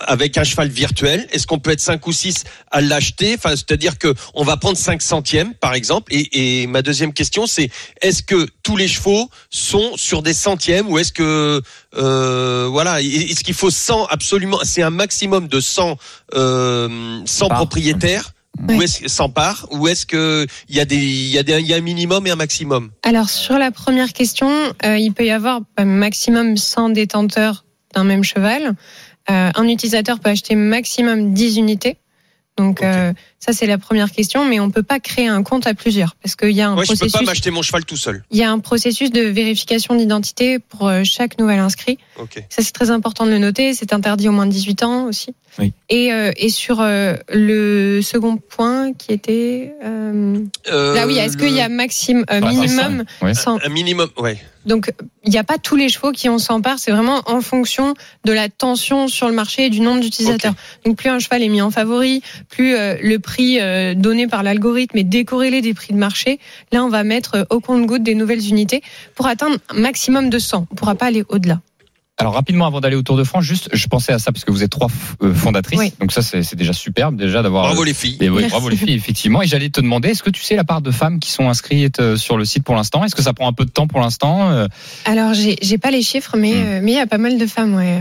avec 0.00 0.36
un 0.38 0.44
cheval 0.44 0.68
virtuel 0.68 1.26
Est-ce 1.30 1.46
qu'on 1.46 1.58
peut 1.58 1.70
être 1.70 1.80
cinq 1.80 2.06
ou 2.06 2.12
six 2.12 2.44
à 2.70 2.80
l'acheter? 2.80 3.34
Enfin, 3.36 3.50
c'est-à-dire 3.50 3.98
que 3.98 4.14
on 4.34 4.44
va 4.44 4.56
prendre 4.56 4.76
5 4.76 5.00
centièmes 5.02 5.54
par 5.54 5.74
exemple. 5.74 6.12
Et, 6.14 6.62
et 6.62 6.66
ma 6.66 6.82
deuxième 6.82 7.12
question, 7.12 7.46
c'est 7.46 7.70
est-ce 8.02 8.22
que 8.22 8.46
tous 8.62 8.76
les 8.76 8.88
chevaux 8.88 9.28
sont 9.50 9.96
sur 9.96 10.22
des 10.22 10.34
centièmes 10.34 10.88
ou 10.88 10.98
est-ce 10.98 11.12
que 11.12 11.60
euh, 11.96 12.68
voilà, 12.70 13.00
est-ce 13.00 13.42
qu'il 13.44 13.54
faut 13.54 13.70
100 13.70 14.06
absolument 14.06 14.58
C'est 14.64 14.82
un 14.82 14.90
maximum 14.90 15.48
de 15.48 15.60
100 15.60 15.96
euh, 16.34 17.20
100 17.24 17.48
Parts. 17.48 17.58
propriétaires. 17.58 18.30
Ou 18.58 18.72
Oui. 18.78 18.84
est-ce 18.84 19.06
100 19.06 19.28
parts 19.28 19.66
ou 19.70 19.86
est-ce 19.86 20.06
que 20.06 20.46
il 20.70 20.76
y 20.76 20.80
a 20.80 20.86
des 20.86 20.96
il 20.96 21.28
y 21.28 21.36
a 21.36 21.42
des 21.42 21.60
il 21.60 21.66
y 21.66 21.74
a 21.74 21.76
un 21.76 21.80
minimum 21.82 22.26
et 22.26 22.30
un 22.30 22.36
maximum? 22.36 22.90
Alors 23.02 23.28
sur 23.28 23.58
la 23.58 23.70
première 23.70 24.14
question, 24.14 24.48
euh, 24.82 24.96
il 24.96 25.12
peut 25.12 25.26
y 25.26 25.30
avoir 25.30 25.60
un 25.76 25.84
maximum 25.84 26.56
100 26.56 26.88
détenteurs 26.90 27.65
d'un 27.96 28.04
même 28.04 28.22
cheval. 28.22 28.74
Euh, 29.30 29.50
un 29.54 29.68
utilisateur 29.68 30.20
peut 30.20 30.30
acheter 30.30 30.54
maximum 30.54 31.32
10 31.34 31.58
unités. 31.58 31.96
Donc 32.56 32.80
Ok. 32.80 33.16
Ça 33.46 33.52
c'est 33.52 33.66
la 33.66 33.78
première 33.78 34.10
question, 34.10 34.44
mais 34.44 34.58
on 34.58 34.70
peut 34.70 34.82
pas 34.82 34.98
créer 34.98 35.28
un 35.28 35.42
compte 35.44 35.66
à 35.66 35.74
plusieurs 35.74 36.16
parce 36.22 36.34
qu'il 36.34 36.50
y 36.50 36.60
a 36.60 36.68
un 36.68 36.74
Moi, 36.74 36.84
je 36.84 36.90
peux 36.90 36.96
processus. 36.96 37.12
pas 37.20 37.24
m'acheter 37.24 37.50
mon 37.50 37.62
cheval 37.62 37.84
tout 37.84 37.96
seul. 37.96 38.24
Il 38.32 38.38
y 38.38 38.42
a 38.42 38.50
un 38.50 38.58
processus 38.58 39.10
de 39.10 39.20
vérification 39.22 39.94
d'identité 39.94 40.58
pour 40.58 40.88
euh, 40.88 41.02
chaque 41.04 41.38
nouvel 41.38 41.60
inscrit. 41.60 41.98
OK. 42.18 42.42
Ça, 42.48 42.62
c'est 42.62 42.72
très 42.72 42.90
important 42.90 43.24
de 43.24 43.30
le 43.30 43.38
noter. 43.38 43.72
C'est 43.74 43.92
interdit 43.92 44.28
au 44.28 44.32
moins 44.32 44.46
de 44.46 44.50
18 44.52 44.82
ans 44.82 45.04
aussi. 45.04 45.34
Oui. 45.58 45.72
Et, 45.88 46.12
euh, 46.12 46.32
et 46.36 46.50
sur 46.50 46.80
euh, 46.80 47.14
le 47.32 48.00
second 48.02 48.36
point 48.36 48.92
qui 48.92 49.12
était... 49.12 49.72
Euh... 49.84 50.38
Euh, 50.70 50.94
Là, 50.94 51.06
oui, 51.06 51.16
est-ce 51.16 51.36
qu'il 51.36 51.52
y 51.52 51.60
a 51.60 51.68
maximum, 51.68 52.24
euh, 52.30 52.40
minimum 52.40 53.04
Ouais. 53.22 53.32
100 53.32 53.60
un 53.64 53.68
minimum 53.70 54.08
ouais. 54.18 54.38
Donc, 54.66 54.90
il 55.24 55.30
n'y 55.30 55.38
a 55.38 55.44
pas 55.44 55.58
tous 55.58 55.76
les 55.76 55.88
chevaux 55.88 56.10
qui 56.10 56.28
en 56.28 56.38
s'emparent. 56.38 56.80
C'est 56.80 56.90
vraiment 56.90 57.22
en 57.26 57.40
fonction 57.40 57.94
de 58.24 58.32
la 58.32 58.48
tension 58.48 59.06
sur 59.06 59.28
le 59.28 59.32
marché 59.32 59.66
et 59.66 59.70
du 59.70 59.78
nombre 59.80 60.00
d'utilisateurs. 60.00 60.54
Donc, 60.84 60.96
plus 60.98 61.08
un 61.08 61.20
cheval 61.20 61.42
est 61.44 61.48
mis 61.48 61.62
en 61.62 61.70
favori, 61.70 62.20
plus 62.48 62.74
euh, 62.74 62.96
le 63.00 63.18
prix 63.20 63.35
euh, 63.60 63.94
donné 63.94 64.26
par 64.26 64.42
l'algorithme 64.42 64.98
est 64.98 65.04
décorrélé 65.04 65.60
des 65.62 65.74
prix 65.74 65.92
de 65.92 65.98
marché. 65.98 66.38
Là, 66.72 66.84
on 66.84 66.88
va 66.88 67.04
mettre 67.04 67.36
euh, 67.36 67.44
au 67.50 67.60
compte-goutte 67.60 68.02
des 68.02 68.14
nouvelles 68.14 68.48
unités 68.48 68.82
pour 69.14 69.26
atteindre 69.26 69.56
un 69.70 69.78
maximum 69.80 70.30
de 70.30 70.38
100. 70.38 70.56
On 70.58 70.60
ne 70.74 70.76
pourra 70.76 70.94
pas 70.94 71.06
aller 71.06 71.24
au-delà. 71.28 71.60
Alors 72.18 72.32
rapidement 72.32 72.66
avant 72.66 72.80
d'aller 72.80 72.96
au 72.96 73.02
Tour 73.02 73.18
de 73.18 73.24
France, 73.24 73.44
juste 73.44 73.68
je 73.74 73.86
pensais 73.88 74.10
à 74.10 74.18
ça 74.18 74.32
parce 74.32 74.42
que 74.42 74.50
vous 74.50 74.62
êtes 74.62 74.70
trois 74.70 74.88
euh, 75.22 75.34
fondatrices, 75.34 75.78
Oui. 75.78 75.92
donc 76.00 76.12
ça 76.12 76.22
c'est 76.22 76.54
déjà 76.54 76.72
superbe 76.72 77.14
déjà 77.14 77.42
d'avoir. 77.42 77.64
Bravo 77.66 77.84
les 77.84 77.92
filles. 77.92 78.16
Et 78.22 78.30
oui, 78.30 78.46
bravo 78.48 78.70
les 78.70 78.76
filles 78.76 78.94
effectivement. 78.94 79.42
Et 79.42 79.46
j'allais 79.46 79.68
te 79.68 79.82
demander, 79.82 80.08
est-ce 80.08 80.22
que 80.22 80.30
tu 80.30 80.42
sais 80.42 80.56
la 80.56 80.64
part 80.64 80.80
de 80.80 80.90
femmes 80.90 81.20
qui 81.20 81.30
sont 81.30 81.46
inscrites 81.50 82.16
sur 82.16 82.38
le 82.38 82.46
site 82.46 82.64
pour 82.64 82.74
l'instant? 82.74 83.04
Est-ce 83.04 83.14
que 83.14 83.20
ça 83.22 83.34
prend 83.34 83.46
un 83.48 83.52
peu 83.52 83.66
de 83.66 83.70
temps 83.70 83.86
pour 83.86 84.00
l'instant 84.00 84.66
Alors, 85.04 85.34
j'ai 85.34 85.76
pas 85.78 85.90
les 85.90 86.00
chiffres, 86.00 86.36
mais 86.38 86.54
Hmm. 86.54 86.66
euh, 86.66 86.80
mais 86.82 86.92
il 86.92 86.96
y 86.96 87.00
a 87.00 87.06
pas 87.06 87.18
mal 87.18 87.36
de 87.36 87.46
femmes, 87.46 87.74
ouais. 87.74 88.00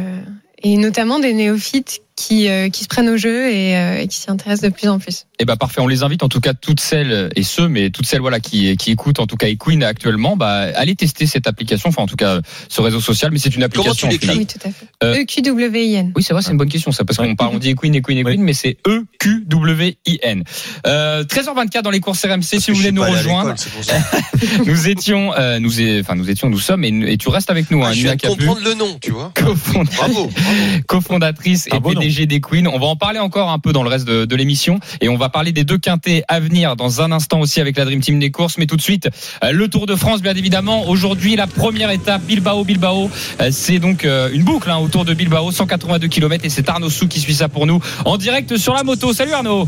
Et 0.63 0.77
notamment 0.77 1.19
des 1.19 1.33
néophytes 1.33 1.99
qui, 2.15 2.49
euh, 2.49 2.69
qui 2.69 2.83
se 2.83 2.87
prennent 2.87 3.09
au 3.09 3.17
jeu 3.17 3.49
et, 3.49 3.77
euh, 3.77 3.99
et 3.99 4.07
qui 4.07 4.17
s'y 4.17 4.31
intéressent 4.31 4.69
de 4.69 4.75
plus 4.75 4.87
en 4.87 4.99
plus. 4.99 5.25
Eh 5.39 5.45
ben 5.45 5.55
parfait, 5.57 5.81
on 5.81 5.87
les 5.87 6.03
invite 6.03 6.23
en 6.23 6.29
tout 6.29 6.39
cas 6.39 6.53
toutes 6.53 6.79
celles 6.79 7.29
et 7.35 7.43
ceux, 7.43 7.67
mais 7.67 7.89
toutes 7.89 8.05
celles 8.05 8.21
voilà 8.21 8.39
qui 8.39 8.75
qui 8.77 8.91
écoutent 8.91 9.19
en 9.19 9.27
tout 9.27 9.35
cas 9.35 9.47
Equine 9.47 9.83
actuellement, 9.83 10.37
bah 10.37 10.67
allez 10.75 10.95
tester 10.95 11.25
cette 11.27 11.45
application, 11.47 11.89
enfin 11.89 12.03
en 12.03 12.07
tout 12.07 12.15
cas 12.15 12.39
ce 12.69 12.81
réseau 12.81 12.99
social, 13.01 13.31
mais 13.31 13.39
c'est 13.39 13.49
une 13.55 13.67
Comment 13.67 13.83
application. 13.89 14.07
tu 14.09 14.15
au 14.15 14.19
final. 14.19 14.37
Oui, 14.37 14.45
tout 14.45 14.59
à 14.65 14.71
fait. 14.71 14.85
Euh, 15.03 15.15
EQWIN. 15.15 16.11
Oui, 16.15 16.23
c'est 16.23 16.33
vrai, 16.33 16.41
c'est 16.41 16.51
une 16.51 16.57
bonne 16.57 16.69
question, 16.69 16.91
ça, 16.91 17.03
parce 17.03 17.19
Ouais. 17.19 17.27
qu'on 17.27 17.35
parle, 17.35 17.53
on 17.55 17.59
dit 17.59 17.69
Equine, 17.71 17.95
Equine, 17.95 18.19
Equine, 18.19 18.41
mais 18.43 18.53
c'est 18.53 18.77
E 18.87 19.03
E-Q-W-I-N. 19.25 20.43
Euh, 20.87 21.23
13h24 21.23 21.81
dans 21.81 21.89
les 21.91 21.99
courses 21.99 22.23
RMC, 22.25 22.41
si 22.43 22.55
Parce 22.55 22.65
que 22.65 22.71
vous 22.71 22.77
voulez 22.77 22.91
nous 22.91 23.03
rejoindre. 23.03 23.55
pour 23.55 23.83
ça. 23.83 23.95
nous 24.65 24.87
étions, 24.87 25.33
euh, 25.37 25.59
nous, 25.59 25.71
enfin, 25.99 26.15
nous 26.15 26.29
étions, 26.29 26.49
nous 26.49 26.59
sommes, 26.59 26.83
et, 26.83 26.89
et 27.13 27.17
tu 27.17 27.29
restes 27.29 27.51
avec 27.51 27.69
nous, 27.71 27.83
Ah, 27.83 27.87
hein, 27.89 27.93
je 27.93 28.01
viens 28.03 28.17
comprendre 28.17 28.61
le 28.63 28.73
nom, 28.73 28.97
tu 29.01 29.11
vois. 29.11 29.31
cofondatrice 30.87 31.67
Un 31.71 31.77
et. 31.77 31.81
PDG 31.81 32.25
des 32.25 32.41
Queen. 32.41 32.67
On 32.67 32.79
va 32.79 32.87
en 32.87 32.95
parler 32.95 33.19
encore 33.19 33.49
un 33.51 33.59
peu 33.59 33.73
dans 33.73 33.83
le 33.83 33.89
reste 33.89 34.07
de, 34.07 34.25
de 34.25 34.35
l'émission 34.35 34.79
et 35.01 35.09
on 35.09 35.17
va 35.17 35.24
parler 35.29 35.51
des 35.51 35.63
deux 35.63 35.77
quintés 35.77 36.23
à 36.27 36.39
venir 36.39 36.75
dans 36.75 37.01
un 37.01 37.11
instant 37.11 37.39
aussi 37.39 37.61
avec 37.61 37.77
la 37.77 37.85
Dream 37.85 38.01
Team 38.01 38.19
des 38.19 38.31
courses. 38.31 38.57
Mais 38.57 38.65
tout 38.65 38.77
de 38.77 38.81
suite, 38.81 39.09
euh, 39.43 39.51
le 39.51 39.67
Tour 39.67 39.85
de 39.85 39.95
France, 39.95 40.21
bien 40.21 40.35
évidemment. 40.35 40.87
Aujourd'hui, 40.87 41.35
la 41.35 41.47
première 41.47 41.89
étape, 41.91 42.21
Bilbao-Bilbao. 42.23 43.09
Euh, 43.41 43.49
C'est 43.51 43.79
donc 43.79 44.05
euh, 44.05 44.29
une 44.31 44.43
boucle 44.43 44.69
hein, 44.69 44.77
autour 44.77 45.05
de 45.05 45.13
Bilbao, 45.13 45.51
182 45.51 46.07
km 46.07 46.45
et 46.45 46.49
c'est 46.49 46.69
Arnaud 46.69 46.89
Sou 46.89 47.07
qui 47.07 47.19
suit 47.19 47.35
ça 47.35 47.49
pour 47.49 47.65
nous 47.65 47.81
en 48.05 48.17
direct 48.17 48.57
sur 48.57 48.73
la 48.73 48.83
moto. 48.83 49.13
Salut 49.13 49.33
Arnaud 49.33 49.67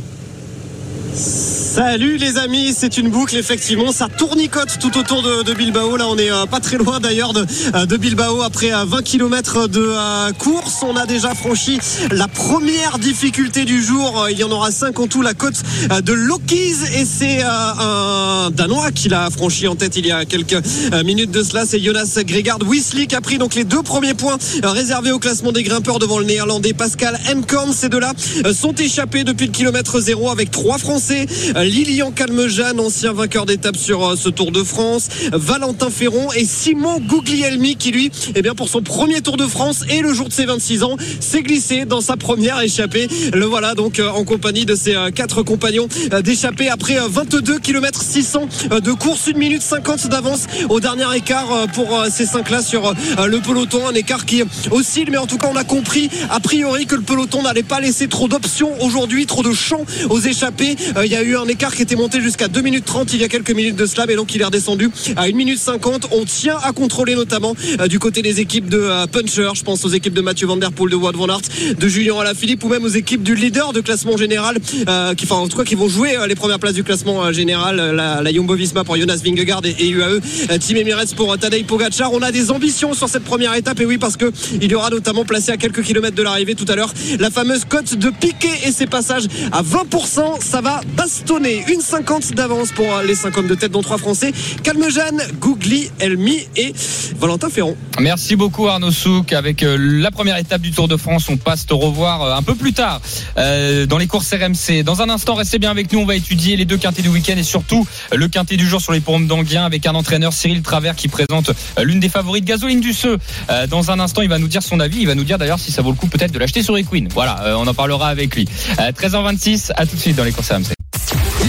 Salut 1.77 2.17
les 2.17 2.39
amis, 2.39 2.73
c'est 2.75 2.97
une 2.97 3.09
boucle 3.09 3.37
effectivement, 3.37 3.91
ça 3.91 4.07
tournicote 4.09 4.79
tout 4.79 4.97
autour 4.97 5.21
de, 5.21 5.53
Bilbao. 5.53 5.95
Là 5.95 6.07
on 6.09 6.17
est 6.17 6.31
euh, 6.31 6.47
pas 6.47 6.59
très 6.59 6.77
loin 6.77 6.99
d'ailleurs 6.99 7.33
de, 7.33 7.45
euh, 7.75 7.97
Bilbao 7.99 8.41
après 8.41 8.73
euh, 8.73 8.83
20 8.83 9.03
km 9.03 9.67
de 9.67 9.85
euh, 9.87 10.31
course. 10.39 10.77
On 10.81 10.95
a 10.95 11.05
déjà 11.05 11.35
franchi 11.35 11.77
la 12.09 12.27
première 12.27 12.97
difficulté 12.97 13.63
du 13.63 13.83
jour. 13.83 14.23
Euh, 14.23 14.31
Il 14.31 14.39
y 14.39 14.43
en 14.43 14.49
aura 14.49 14.71
5 14.71 14.99
en 14.99 15.05
tout, 15.05 15.21
la 15.21 15.35
côte 15.35 15.61
euh, 15.91 16.01
de 16.01 16.13
Lokis 16.13 16.77
et 16.95 17.05
c'est 17.05 17.43
euh, 17.43 17.47
un 17.47 18.49
Danois 18.49 18.91
qui 18.91 19.07
l'a 19.09 19.29
franchi 19.29 19.67
en 19.67 19.75
tête 19.75 19.97
il 19.97 20.07
y 20.07 20.11
a 20.11 20.25
quelques 20.25 20.53
euh, 20.93 21.03
minutes 21.03 21.29
de 21.29 21.43
cela. 21.43 21.67
C'est 21.67 21.79
Jonas 21.79 22.17
Gregard 22.25 22.57
Wisley 22.65 23.05
qui 23.05 23.15
a 23.15 23.21
pris 23.21 23.37
donc 23.37 23.53
les 23.53 23.65
deux 23.65 23.83
premiers 23.83 24.15
points 24.15 24.37
euh, 24.63 24.69
réservés 24.71 25.11
au 25.11 25.19
classement 25.19 25.51
des 25.51 25.61
grimpeurs 25.61 25.99
devant 25.99 26.17
le 26.17 26.25
néerlandais 26.25 26.73
Pascal 26.73 27.19
Enkorn. 27.31 27.71
Ces 27.71 27.89
deux-là 27.89 28.13
euh, 28.45 28.53
sont 28.53 28.73
échappés 28.73 29.23
depuis 29.23 29.45
le 29.45 29.51
kilomètre 29.51 29.99
zéro 29.99 30.31
avec 30.31 30.49
trois 30.49 30.79
Français. 30.79 31.27
Lilian 31.69 32.12
Calmejane, 32.12 32.80
ancien 32.80 33.13
vainqueur 33.13 33.45
d'étape 33.45 33.77
sur 33.77 34.06
euh, 34.06 34.15
ce 34.15 34.30
Tour 34.30 34.51
de 34.51 34.63
France, 34.63 35.08
Valentin 35.32 35.89
Ferron 35.89 36.32
et 36.34 36.45
Simon 36.45 36.99
Guglielmi 36.99 37.75
qui 37.75 37.91
lui, 37.91 38.12
eh 38.36 38.41
bien 38.41 38.56
pour 38.56 38.69
son 38.69 38.82
premier 38.82 39.21
Tour 39.21 39.38
de 39.38 39.45
France 39.47 39.84
et 39.89 40.01
le 40.01 40.13
jour 40.13 40.30
de 40.30 40.34
ses 40.34 40.45
26 40.45 40.84
ans, 40.84 40.97
s'est 41.19 41.43
glissé 41.43 41.86
dans 41.86 42.01
sa 42.01 42.17
première 42.17 42.60
échappée. 42.62 43.08
Le 43.34 43.45
voilà 43.45 43.75
donc 43.75 43.99
euh, 43.99 44.10
en 44.10 44.23
compagnie 44.23 44.65
de 44.65 44.75
ses 44.75 44.95
euh, 44.95 45.12
quatre 45.12 45.43
compagnons 45.43 45.88
d'échappée 46.23 46.69
après 46.69 46.99
euh, 46.99 47.08
22 47.10 47.60
km 47.60 48.01
600 48.01 48.47
euh, 48.71 48.80
de 48.80 48.91
course, 48.91 49.27
1 49.27 49.38
minute 49.38 49.62
50 49.62 50.08
d'avance 50.08 50.45
au 50.69 50.80
dernier 50.80 51.06
écart 51.15 51.67
pour 51.73 52.06
ces 52.10 52.25
cinq-là 52.25 52.62
sur 52.62 52.88
euh, 52.88 53.27
le 53.27 53.39
peloton. 53.39 53.88
Un 53.88 53.93
écart 53.93 54.25
qui 54.25 54.43
oscille, 54.71 55.10
mais 55.12 55.17
en 55.17 55.27
tout 55.27 55.38
cas, 55.38 55.47
on 55.51 55.56
a 55.56 55.63
compris 55.63 56.10
a 56.30 56.39
priori 56.39 56.86
que 56.86 56.95
le 56.95 57.01
peloton 57.01 57.43
n'allait 57.43 57.63
pas 57.63 57.80
laisser 57.80 58.08
trop 58.08 58.27
d'options 58.27 58.71
aujourd'hui, 58.82 59.25
trop 59.25 59.43
de 59.43 59.53
champs 59.53 59.86
aux 60.10 60.19
échappées. 60.19 60.75
Euh, 60.95 61.06
Il 61.06 61.12
y 61.12 61.15
a 61.15 61.23
eu 61.23 61.36
un 61.36 61.45
écart 61.45 61.56
qui 61.57 61.81
était 61.81 61.95
monté 61.95 62.21
jusqu'à 62.21 62.47
2 62.47 62.61
minutes 62.61 62.85
30 62.85 63.13
il 63.13 63.19
y 63.19 63.23
a 63.23 63.27
quelques 63.27 63.51
minutes 63.51 63.75
de 63.75 63.85
cela, 63.85 64.05
mais 64.07 64.15
donc 64.15 64.33
il 64.35 64.41
est 64.41 64.45
redescendu 64.45 64.89
à 65.15 65.23
1 65.23 65.31
minute 65.31 65.59
50. 65.59 66.07
On 66.11 66.23
tient 66.23 66.57
à 66.63 66.71
contrôler 66.71 67.15
notamment 67.15 67.55
euh, 67.79 67.87
du 67.87 67.99
côté 67.99 68.21
des 68.21 68.39
équipes 68.39 68.69
de 68.69 68.77
euh, 68.79 69.07
Puncher. 69.07 69.49
Je 69.55 69.63
pense 69.63 69.83
aux 69.83 69.89
équipes 69.89 70.13
de 70.13 70.21
Mathieu 70.21 70.47
Van 70.47 70.57
Der 70.57 70.71
Poel, 70.71 70.91
de 70.91 70.95
Wout 70.95 71.11
Van 71.15 71.27
Aert, 71.27 71.41
de 71.77 71.87
Julien 71.87 72.19
Alaphilippe 72.19 72.63
ou 72.63 72.69
même 72.69 72.83
aux 72.83 72.89
équipes 72.89 73.23
du 73.23 73.35
leader 73.35 73.73
de 73.73 73.81
classement 73.81 74.17
général, 74.17 74.57
euh, 74.87 75.13
enfin, 75.21 75.35
en 75.35 75.47
tout 75.47 75.57
cas, 75.57 75.63
qui 75.63 75.75
vont 75.75 75.89
jouer 75.89 76.15
les 76.27 76.35
premières 76.35 76.59
places 76.59 76.73
du 76.73 76.83
classement 76.83 77.31
général. 77.31 77.77
La, 77.77 78.21
la 78.21 78.31
Jumbo 78.31 78.53
Visma 78.53 78.83
pour 78.83 78.95
Jonas 78.95 79.21
Vingegaard 79.23 79.61
et, 79.65 79.89
UAE, 79.89 80.19
Team 80.59 80.77
Emirates 80.77 81.15
pour 81.15 81.37
Tadej 81.37 81.65
Pogacar. 81.65 82.13
On 82.13 82.21
a 82.21 82.31
des 82.31 82.51
ambitions 82.51 82.93
sur 82.93 83.09
cette 83.09 83.23
première 83.23 83.55
étape, 83.55 83.79
et 83.79 83.85
oui, 83.85 83.97
parce 83.97 84.15
que 84.17 84.31
il 84.61 84.71
y 84.71 84.75
aura 84.75 84.89
notamment 84.89 85.25
placé 85.25 85.51
à 85.51 85.57
quelques 85.57 85.81
kilomètres 85.81 86.15
de 86.15 86.23
l'arrivée 86.23 86.55
tout 86.55 86.65
à 86.67 86.75
l'heure 86.75 86.93
la 87.19 87.29
fameuse 87.29 87.65
cote 87.65 87.95
de 87.95 88.09
Piquet 88.09 88.47
et 88.65 88.71
ses 88.71 88.87
passages 88.87 89.25
à 89.51 89.61
20%. 89.63 90.41
Ça 90.41 90.61
va 90.61 90.81
bastonner. 90.95 91.46
Une 91.47 91.79
50 91.79 92.33
d'avance 92.33 92.73
pour 92.73 93.01
les 93.05 93.15
50 93.15 93.47
de 93.47 93.55
tête, 93.55 93.71
dont 93.71 93.81
trois 93.81 93.97
Français. 93.97 94.33
Calmejane, 94.63 95.21
Gougli, 95.39 95.89
Elmi 95.99 96.45
et 96.57 96.73
Valentin 97.19 97.49
Ferron. 97.49 97.77
Merci 98.01 98.36
beaucoup 98.36 98.67
Arnaud 98.67 98.91
Souk. 98.91 99.31
Avec 99.31 99.63
euh, 99.63 99.77
la 99.79 100.12
première 100.12 100.36
étape 100.36 100.62
du 100.62 100.71
Tour 100.71 100.89
de 100.89 100.97
France, 100.97 101.29
on 101.29 101.38
passe 101.38 101.65
te 101.65 101.73
revoir 101.73 102.21
euh, 102.21 102.36
un 102.36 102.43
peu 102.43 102.53
plus 102.53 102.73
tard 102.73 102.99
euh, 103.38 103.86
dans 103.86 103.97
les 103.97 104.07
courses 104.07 104.33
RMC. 104.33 104.83
Dans 104.83 105.01
un 105.01 105.10
instant, 105.10 105.36
restez 105.36 105.57
bien 105.57 105.71
avec 105.71 105.93
nous. 105.93 105.99
On 105.99 106.05
va 106.05 106.15
étudier 106.15 106.57
les 106.57 106.65
deux 106.65 106.75
quintés 106.75 107.01
du 107.01 107.07
week-end 107.07 107.38
et 107.38 107.43
surtout 107.43 107.88
le 108.13 108.27
quintet 108.27 108.57
du 108.57 108.67
jour 108.67 108.81
sur 108.81 108.91
les 108.91 108.99
pommes 108.99 109.27
d'Anguien 109.27 109.63
avec 109.63 109.86
un 109.86 109.95
entraîneur 109.95 110.33
Cyril 110.33 110.62
Travers 110.62 110.97
qui 110.97 111.07
présente 111.07 111.51
l'une 111.81 112.01
des 112.01 112.10
favorites 112.10 112.43
Gasoline 112.43 112.81
du 112.81 112.91
Seu. 112.91 113.17
Euh, 113.49 113.67
Dans 113.67 113.89
un 113.89 114.01
instant, 114.01 114.21
il 114.21 114.29
va 114.29 114.38
nous 114.38 114.49
dire 114.49 114.63
son 114.63 114.81
avis. 114.81 114.99
Il 114.99 115.07
va 115.07 115.15
nous 115.15 115.23
dire 115.23 115.38
d'ailleurs 115.38 115.60
si 115.60 115.71
ça 115.71 115.81
vaut 115.81 115.91
le 115.91 115.95
coup 115.97 116.07
peut-être 116.07 116.33
de 116.33 116.39
l'acheter 116.39 116.62
sur 116.62 116.77
Equine. 116.77 117.07
Voilà, 117.13 117.55
on 117.57 117.65
en 117.65 117.73
parlera 117.73 118.10
avec 118.10 118.36
lui. 118.36 118.45
Euh, 118.81 118.91
13h26, 118.91 119.71
à 119.77 119.86
tout 119.86 119.95
de 119.95 120.01
suite 120.01 120.17
dans 120.17 120.25
les 120.25 120.33
courses 120.33 120.51
RMC. 120.51 120.76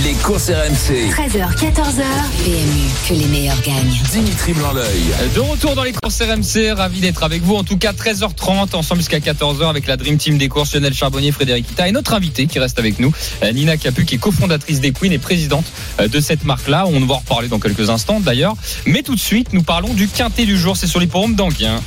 Les 0.04 0.12
courses 0.14 0.48
RMC. 0.50 1.10
13h, 1.10 1.56
14h. 1.56 2.04
PMU, 2.44 2.88
que 3.08 3.14
les 3.14 3.26
meilleurs 3.26 3.60
gagnent. 3.62 3.98
Dimitri 4.12 4.52
Blanc-L'œil. 4.52 5.02
De 5.34 5.40
retour 5.40 5.74
dans 5.74 5.82
les 5.82 5.92
courses 5.92 6.20
RMC, 6.20 6.72
ravi 6.76 7.00
d'être 7.00 7.24
avec 7.24 7.42
vous. 7.42 7.56
En 7.56 7.64
tout 7.64 7.76
cas, 7.76 7.92
13h30, 7.92 8.76
ensemble 8.76 9.00
jusqu'à 9.00 9.18
14h 9.18 9.68
avec 9.68 9.86
la 9.86 9.96
Dream 9.96 10.16
Team 10.16 10.38
des 10.38 10.48
courses, 10.48 10.74
Lionel 10.74 10.94
Charbonnier, 10.94 11.32
Frédéric 11.32 11.70
Ita 11.70 11.88
et 11.88 11.92
notre 11.92 12.14
invité 12.14 12.46
qui 12.46 12.58
reste 12.58 12.78
avec 12.78 13.00
nous, 13.00 13.12
euh, 13.42 13.52
Nina 13.52 13.76
Capu, 13.76 14.04
qui 14.04 14.16
est 14.16 14.18
cofondatrice 14.18 14.80
des 14.80 14.92
Queen 14.92 15.12
et 15.12 15.18
présidente 15.18 15.66
euh, 16.00 16.06
de 16.06 16.20
cette 16.20 16.44
marque-là. 16.44 16.86
On 16.86 17.00
va 17.00 17.14
en 17.14 17.18
reparler 17.18 17.48
dans 17.48 17.58
quelques 17.58 17.90
instants 17.90 18.20
d'ailleurs. 18.20 18.54
Mais 18.86 19.02
tout 19.02 19.14
de 19.14 19.20
suite, 19.20 19.52
nous 19.52 19.62
parlons 19.62 19.94
du 19.94 20.08
quintet 20.08 20.44
du 20.44 20.56
jour. 20.56 20.76
C'est 20.76 20.86
sur 20.86 21.00
les 21.00 21.08
forums 21.08 21.34
d'Anguien. 21.34 21.80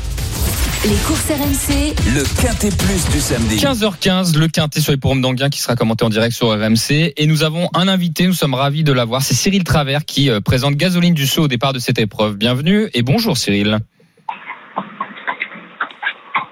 Les 0.84 0.96
courses 1.06 1.30
RMC, 1.30 1.94
Le 2.16 2.42
quintet 2.42 2.76
plus 2.76 3.08
du 3.12 3.20
samedi. 3.20 3.58
15h15, 3.58 4.36
le 4.36 4.48
quintet 4.48 4.82
sur 4.82 4.92
les 4.92 4.98
forums 5.00 5.22
d'Anguien 5.22 5.50
qui 5.52 5.60
sera 5.60 5.76
commenté 5.76 6.04
en 6.04 6.10
direct 6.10 6.36
sur 6.36 6.50
RMC. 6.50 7.14
Et 7.18 7.28
nous 7.28 7.44
avons 7.44 7.70
un 7.76 7.88
invité, 7.88 8.26
nous 8.26 8.34
sommes 8.34 8.56
ravis 8.56 8.84
de 8.84 8.92
l'avoir. 8.92 9.22
C'est 9.22 9.36
Cyril 9.36 9.64
Travers 9.64 10.06
qui 10.06 10.32
euh, 10.32 10.42
présente 10.42 10.74
Gasoline 10.74 11.14
du 11.14 11.28
Saut 11.28 11.44
au 11.44 11.48
départ 11.48 11.74
de 11.74 11.78
cette 11.78 12.00
épreuve. 12.00 12.36
Bienvenue 12.36 12.90
et 12.96 13.04
bonjour 13.04 13.38
Cyril. 13.38 13.78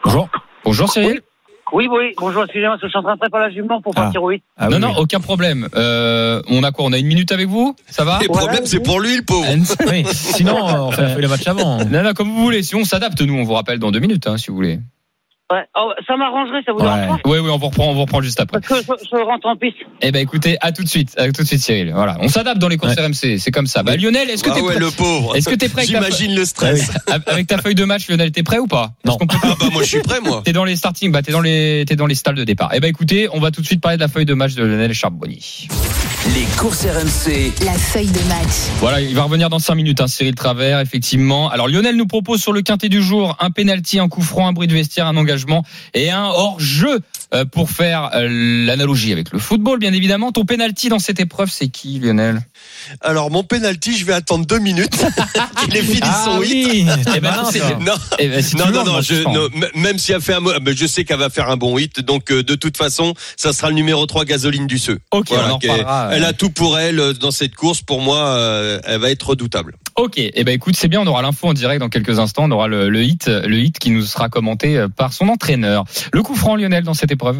Bonjour. 0.03 0.29
Bonjour 0.63 0.91
Cyril. 0.91 1.21
Oui, 1.71 1.87
oui, 1.91 2.13
bonjour, 2.17 2.43
excusez-moi, 2.43 2.77
je 2.81 2.87
suis 2.87 2.97
en 2.97 3.03
train 3.03 3.13
de 3.13 3.19
préparer 3.19 3.45
la 3.47 3.51
jument 3.51 3.81
pour 3.81 3.93
Ah. 3.95 4.01
partir 4.03 4.23
au 4.23 4.29
8. 4.29 4.43
Ah 4.57 4.69
non, 4.69 4.75
oui, 4.77 4.81
non, 4.81 4.93
aucun 4.97 5.19
problème. 5.19 5.67
Euh, 5.75 6.41
on 6.47 6.63
a 6.63 6.71
quoi 6.71 6.85
On 6.85 6.93
a 6.93 6.97
une 6.97 7.05
minute 7.07 7.31
avec 7.31 7.47
vous? 7.47 7.75
Ça 7.87 8.03
va? 8.03 8.19
Les 8.21 8.27
problèmes, 8.27 8.65
c'est 8.65 8.79
pour 8.79 8.99
lui, 8.99 9.17
le 9.17 9.23
pauvre. 9.23 9.47
Oui. 9.87 10.03
Sinon, 10.11 10.67
euh, 10.67 10.79
on 10.81 10.91
fait 10.91 11.01
la 11.03 11.09
feuille 11.09 11.23
de 11.23 11.27
match 11.27 11.47
avant. 11.47 11.83
Non, 11.85 12.03
non, 12.03 12.13
comme 12.13 12.29
vous 12.29 12.41
voulez. 12.43 12.63
Si 12.63 12.75
on 12.75 12.83
s'adapte, 12.83 13.21
nous, 13.21 13.35
on 13.35 13.43
vous 13.43 13.53
rappelle 13.53 13.79
dans 13.79 13.91
deux 13.91 13.99
minutes, 13.99 14.25
hein, 14.27 14.37
si 14.37 14.47
vous 14.49 14.55
voulez. 14.55 14.79
Ouais. 15.51 15.63
Oh, 15.75 15.91
ça 16.07 16.15
m'arrangerait, 16.15 16.61
ça 16.65 16.73
vous 16.73 16.79
Ouais. 16.79 17.07
Oui, 17.25 17.39
oui, 17.39 17.49
on 17.51 17.57
vous 17.57 17.67
reprend, 17.67 17.89
on 17.89 17.93
vous 17.93 18.01
reprend 18.01 18.21
juste 18.21 18.39
après. 18.39 18.59
Parce 18.61 18.81
que 18.81 18.85
je, 19.01 19.07
je 19.09 19.15
rentre 19.23 19.47
en 19.47 19.55
piste. 19.55 19.77
Eh 20.01 20.11
ben, 20.11 20.19
écoutez, 20.21 20.57
à 20.61 20.71
tout 20.71 20.83
de 20.83 20.87
suite, 20.89 21.15
à 21.17 21.31
tout 21.31 21.41
de 21.41 21.47
suite, 21.47 21.61
Cyril. 21.61 21.91
Voilà, 21.93 22.17
on 22.21 22.27
s'adapte 22.27 22.59
dans 22.59 22.67
les 22.67 22.77
courses 22.77 22.95
Ouais. 22.95 23.05
RMC, 23.05 23.39
c'est 23.39 23.51
comme 23.51 23.65
ça. 23.67 23.81
Bah, 23.83 23.95
Lionel, 23.97 24.29
est-ce 24.29 24.43
que 24.43 24.51
Ah 24.51 24.55
t'es 24.55 24.61
ouais, 24.61 24.73
prêt 24.75 24.79
le 24.79 24.91
pauvre. 24.91 25.35
Est-ce 25.35 25.49
que 25.49 25.55
t'es 25.55 25.67
prêt 25.69 25.81
avec 25.83 25.91
ta, 25.93 26.01
J'imagine 26.05 26.35
le 26.35 26.45
stress. 26.45 26.91
avec 27.27 27.47
ta 27.47 27.57
feuille 27.57 27.73
de 27.75 27.83
match, 27.85 28.07
Lionel, 28.09 28.31
t'es 28.31 28.43
prêt 28.43 28.59
ou 28.59 28.67
pas 28.67 28.91
Non. 29.05 29.17
Peut- 29.17 29.25
Ah 29.43 29.55
bah 29.59 29.65
moi 29.71 29.81
je 29.81 29.87
suis 29.87 30.01
prêt 30.01 30.19
moi. 30.21 30.41
T'es 30.45 30.53
dans 30.53 30.65
les 30.65 30.75
starting, 30.75 31.11
bah 31.11 31.21
t'es 31.23 31.31
dans 31.31 31.41
les, 31.41 31.83
t'es 31.87 31.95
dans 31.95 32.05
les 32.05 32.15
stalles 32.15 32.35
de 32.35 32.43
départ. 32.43 32.69
Eh 32.73 32.79
ben, 32.79 32.87
écoutez, 32.87 33.27
on 33.33 33.39
va 33.39 33.49
tout 33.51 33.61
de 33.61 33.65
suite 33.65 33.81
parler 33.81 33.97
de 33.97 34.01
la 34.03 34.07
feuille 34.07 34.25
de 34.25 34.33
match 34.35 34.53
de 34.53 34.63
Lionel 34.63 34.93
Charbonnier. 34.93 35.39
Les 36.35 36.45
courses 36.57 36.85
RMC. 36.85 37.53
la 37.65 37.73
feuille 37.73 38.07
de 38.11 38.19
match. 38.27 38.69
Voilà, 38.79 39.01
il 39.01 39.15
va 39.15 39.23
revenir 39.23 39.49
dans 39.49 39.57
5 39.59 39.73
minutes, 39.75 39.99
hein, 40.01 40.07
Cyril 40.07 40.35
Travers, 40.35 40.79
effectivement. 40.79 41.49
Alors 41.49 41.67
Lionel 41.67 41.95
nous 41.95 42.05
propose 42.05 42.39
sur 42.41 42.53
le 42.53 42.61
quintet 42.61 42.89
du 42.89 43.01
jour 43.01 43.35
un 43.39 43.49
penalty, 43.51 43.99
un 43.99 44.07
coup 44.09 44.21
franc, 44.21 44.47
un 44.47 44.53
bruit 44.53 44.67
de 44.67 44.73
vestiaire, 44.73 45.07
un 45.07 45.17
engagement 45.17 45.38
et 45.93 46.09
un 46.11 46.25
hors-jeu 46.25 46.99
euh, 47.33 47.45
pour 47.45 47.69
faire 47.69 48.09
euh, 48.15 48.27
l'analogie 48.65 49.11
avec 49.13 49.31
le 49.31 49.39
football, 49.39 49.79
bien 49.79 49.93
évidemment. 49.93 50.31
Ton 50.31 50.45
penalty 50.45 50.89
dans 50.89 50.99
cette 50.99 51.19
épreuve, 51.19 51.49
c'est 51.51 51.67
qui, 51.67 51.99
Lionel? 51.99 52.41
Alors 53.01 53.29
mon 53.29 53.43
penalty, 53.43 53.97
je 53.97 54.05
vais 54.05 54.13
attendre 54.13 54.45
deux 54.45 54.59
minutes 54.59 54.95
qu'il 55.63 55.75
ait 55.77 55.81
fini 55.83 55.99
Ah 56.03 56.23
son 56.25 56.41
hit. 56.41 56.67
oui, 56.67 56.85
Eh 57.15 57.19
ben, 57.19 57.33
c'est- 57.51 57.59
ça. 57.59 57.77
Non, 57.79 57.93
Eh 58.17 58.27
ben, 58.29 58.41
si 58.41 58.51
tu 58.51 58.57
non, 58.57 58.71
non, 58.71 58.83
non, 58.83 59.01
je 59.01 59.23
non, 59.23 59.47
même 59.75 59.97
si 59.99 60.11
elle 60.11 60.21
fait 60.21 60.33
un, 60.33 60.41
je 60.75 60.85
sais 60.87 61.03
qu'elle 61.05 61.19
va 61.19 61.29
faire 61.29 61.49
un 61.49 61.57
bon 61.57 61.77
hit, 61.77 61.99
donc 62.01 62.31
euh, 62.31 62.41
de 62.43 62.55
toute 62.55 62.77
façon, 62.77 63.13
ça 63.37 63.53
sera 63.53 63.69
le 63.69 63.75
numéro 63.75 64.05
3 64.05 64.25
gasoline 64.25 64.65
du 64.67 64.79
Seu. 64.79 64.99
Ok, 65.11 65.27
Voilà, 65.29 65.53
on 65.53 65.55
en 65.57 66.09
elle 66.11 66.23
euh, 66.23 66.29
a 66.29 66.33
tout 66.33 66.49
pour 66.49 66.79
elle 66.79 67.13
dans 67.19 67.31
cette 67.31 67.55
course. 67.55 67.81
Pour 67.81 68.01
moi, 68.01 68.17
euh, 68.19 68.79
elle 68.85 68.99
va 68.99 69.11
être 69.11 69.29
redoutable. 69.29 69.75
Ok, 69.99 70.13
eh 70.17 70.43
ben 70.45 70.53
écoute, 70.53 70.77
c'est 70.77 70.87
bien, 70.87 71.01
on 71.01 71.07
aura 71.07 71.21
l'info 71.21 71.47
en 71.47 71.53
direct 71.53 71.81
dans 71.81 71.89
quelques 71.89 72.19
instants. 72.19 72.45
On 72.45 72.51
aura 72.51 72.69
le, 72.69 72.87
le 72.87 73.03
hit, 73.03 73.27
le 73.27 73.57
hit 73.57 73.79
qui 73.79 73.91
nous 73.91 74.03
sera 74.03 74.29
commenté 74.29 74.77
euh, 74.77 74.87
par 74.87 75.11
son 75.11 75.27
entraîneur. 75.27 75.83
Le 76.13 76.23
coup 76.23 76.35
franc, 76.35 76.55
Lionel, 76.55 76.85
dans 76.85 76.93
cette 76.93 77.11
épreuve? 77.11 77.37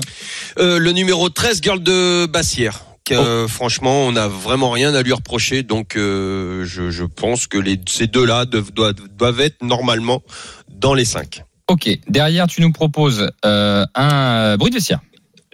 Euh, 0.58 0.78
le 0.78 0.92
numéro 0.92 1.30
13, 1.30 1.62
Girl 1.64 1.82
de 1.82 2.26
Bassière. 2.26 2.82
que, 3.06 3.14
euh, 3.14 3.48
franchement, 3.48 4.08
on 4.08 4.12
n'a 4.12 4.28
vraiment 4.28 4.72
rien 4.72 4.94
à 4.94 5.02
lui 5.04 5.14
reprocher. 5.14 5.64
Donc, 5.64 5.96
euh, 5.96 6.66
je, 6.66 6.90
je 6.90 7.06
pense 7.06 7.48
que 7.48 7.58
les, 7.58 7.80
ces 7.88 8.08
deux-là 8.08 8.46
doivent, 8.46 9.40
être 9.40 9.64
normalement 9.64 10.22
dans 10.68 10.94
les 10.94 11.06
cinq. 11.06 11.44
Ok, 11.70 11.90
derrière, 12.10 12.48
tu 12.48 12.62
nous 12.62 12.74
proposes 12.74 13.32
euh, 13.46 13.86
un 13.96 14.58
bruit 14.58 14.70
de 14.70 14.76
vestiaire. 14.76 15.00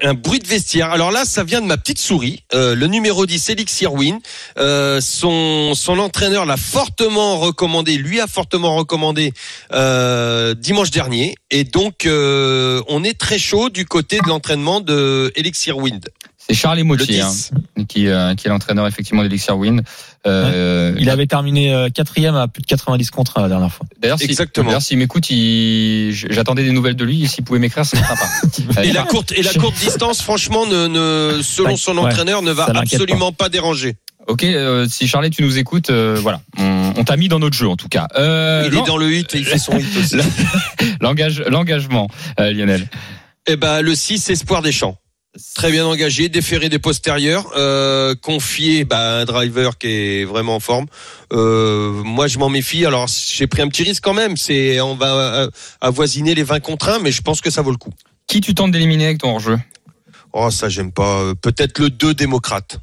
Un 0.03 0.13
bruit 0.13 0.39
de 0.39 0.47
vestiaire. 0.47 0.91
Alors 0.91 1.11
là, 1.11 1.23
ça 1.23 1.45
vient 1.45 1.61
de 1.61 1.67
ma 1.67 1.77
petite 1.77 1.99
souris. 1.99 2.43
Euh, 2.53 2.75
le 2.75 2.87
numéro 2.87 3.25
10, 3.25 3.49
Elixir 3.49 3.93
Win. 3.93 4.19
Euh, 4.57 4.99
son, 4.99 5.73
son 5.73 5.99
entraîneur 5.99 6.45
l'a 6.45 6.57
fortement 6.57 7.37
recommandé, 7.37 7.97
lui 7.97 8.19
a 8.19 8.27
fortement 8.27 8.75
recommandé 8.75 9.31
euh, 9.71 10.53
dimanche 10.53 10.91
dernier. 10.91 11.35
Et 11.49 11.63
donc, 11.63 12.05
euh, 12.05 12.81
on 12.89 13.05
est 13.05 13.17
très 13.17 13.39
chaud 13.39 13.69
du 13.69 13.85
côté 13.85 14.19
de 14.19 14.27
l'entraînement 14.27 14.81
de 14.81 15.31
Elixir 15.35 15.77
Wind. 15.77 16.09
C'est 16.47 16.53
Charles 16.53 16.77
Le 16.77 16.83
Moutier, 16.83 17.21
10. 17.21 17.51
qui, 17.87 18.07
euh, 18.07 18.35
qui 18.35 18.45
est 18.47 18.49
l'entraîneur 18.51 18.85
effectivement 18.85 19.23
d'Elixir 19.23 19.57
Wind. 19.57 19.81
Euh, 20.27 20.93
Il 20.99 21.09
avait 21.09 21.25
terminé 21.25 21.73
euh, 21.73 21.89
quatrième 21.89 22.35
à 22.35 22.47
plus 22.47 22.61
de 22.61 22.67
90 22.67 23.09
contre 23.09 23.39
la 23.39 23.47
dernière 23.47 23.71
fois. 23.71 23.85
D'ailleurs, 23.99 24.19
si, 24.19 24.25
Exactement. 24.25 24.67
d'ailleurs, 24.67 24.81
s'il 24.81 24.97
m'écoute, 24.99 25.29
il... 25.31 26.11
j'attendais 26.13 26.63
des 26.63 26.71
nouvelles 26.71 26.95
de 26.95 27.03
lui. 27.03 27.23
Et 27.23 27.27
s'il 27.27 27.43
pouvait 27.43 27.57
m'écrire, 27.59 27.85
c'est 27.85 27.97
sympa. 27.97 28.27
Et 28.83 28.91
la 28.91 29.03
courte, 29.03 29.31
et 29.31 29.41
la 29.41 29.53
courte 29.53 29.75
distance, 29.79 30.21
franchement, 30.21 30.65
ne, 30.67 30.87
ne, 30.87 31.41
selon 31.41 31.77
son 31.77 31.97
Ouais, 31.97 32.05
entraîneur, 32.05 32.41
ne 32.43 32.51
va 32.51 32.65
absolument 32.75 33.31
pas. 33.31 33.49
déranger. 33.49 33.95
Ok, 34.27 34.43
euh, 34.43 34.87
si 34.89 35.07
Charlie, 35.07 35.29
tu 35.29 35.43
nous 35.43 35.57
écoutes, 35.59 35.91
euh, 35.91 36.17
voilà, 36.19 36.41
on, 36.57 36.93
on 36.97 37.03
t'a 37.03 37.15
mis 37.15 37.27
dans 37.27 37.37
notre 37.37 37.55
jeu 37.55 37.67
en 37.67 37.75
tout 37.75 37.89
cas. 37.89 38.07
Euh, 38.17 38.67
Il 38.71 38.75
est 38.77 38.85
dans 38.85 38.97
le 38.97 39.11
hit, 39.13 39.31
il 39.35 39.45
fait 39.45 39.59
son 39.59 39.77
hit 39.77 39.85
aussi. 39.99 40.15
l'engage- 40.99 41.43
l'engagement, 41.47 42.07
euh, 42.39 42.51
Lionel. 42.51 42.87
Eh 43.45 43.55
ben, 43.55 43.81
le 43.81 43.93
6, 43.93 44.29
Espoir 44.31 44.63
des 44.63 44.71
Champs. 44.71 44.97
Très 45.53 45.69
bien 45.69 45.85
engagé, 45.85 46.29
déféré 46.29 46.69
des 46.69 46.79
postérieurs, 46.79 47.51
euh, 47.57 48.15
confié 48.15 48.85
bah, 48.85 48.99
à 48.99 49.21
un 49.21 49.25
driver 49.25 49.77
qui 49.77 49.87
est 49.87 50.25
vraiment 50.25 50.55
en 50.55 50.59
forme. 50.61 50.85
Euh, 51.33 51.91
moi, 52.03 52.27
je 52.27 52.39
m'en 52.39 52.47
méfie. 52.47 52.85
Alors, 52.85 53.07
j'ai 53.07 53.45
pris 53.45 53.61
un 53.61 53.67
petit 53.67 53.83
risque 53.83 54.01
quand 54.01 54.13
même. 54.13 54.37
C'est, 54.37 54.79
on 54.79 54.95
va 54.95 55.13
euh, 55.13 55.49
avoisiner 55.81 56.35
les 56.35 56.43
20 56.43 56.61
contre 56.61 56.87
1, 56.87 56.99
mais 56.99 57.11
je 57.11 57.21
pense 57.21 57.41
que 57.41 57.49
ça 57.49 57.61
vaut 57.61 57.71
le 57.71 57.77
coup. 57.77 57.91
Qui 58.27 58.39
tu 58.39 58.55
tentes 58.55 58.71
d'éliminer 58.71 59.07
avec 59.07 59.17
ton 59.17 59.31
hors-jeu? 59.31 59.59
Oh, 60.31 60.49
ça, 60.51 60.69
j'aime 60.69 60.93
pas. 60.93 61.33
Peut-être 61.41 61.79
le 61.79 61.89
2 61.89 62.13
démocrate. 62.13 62.79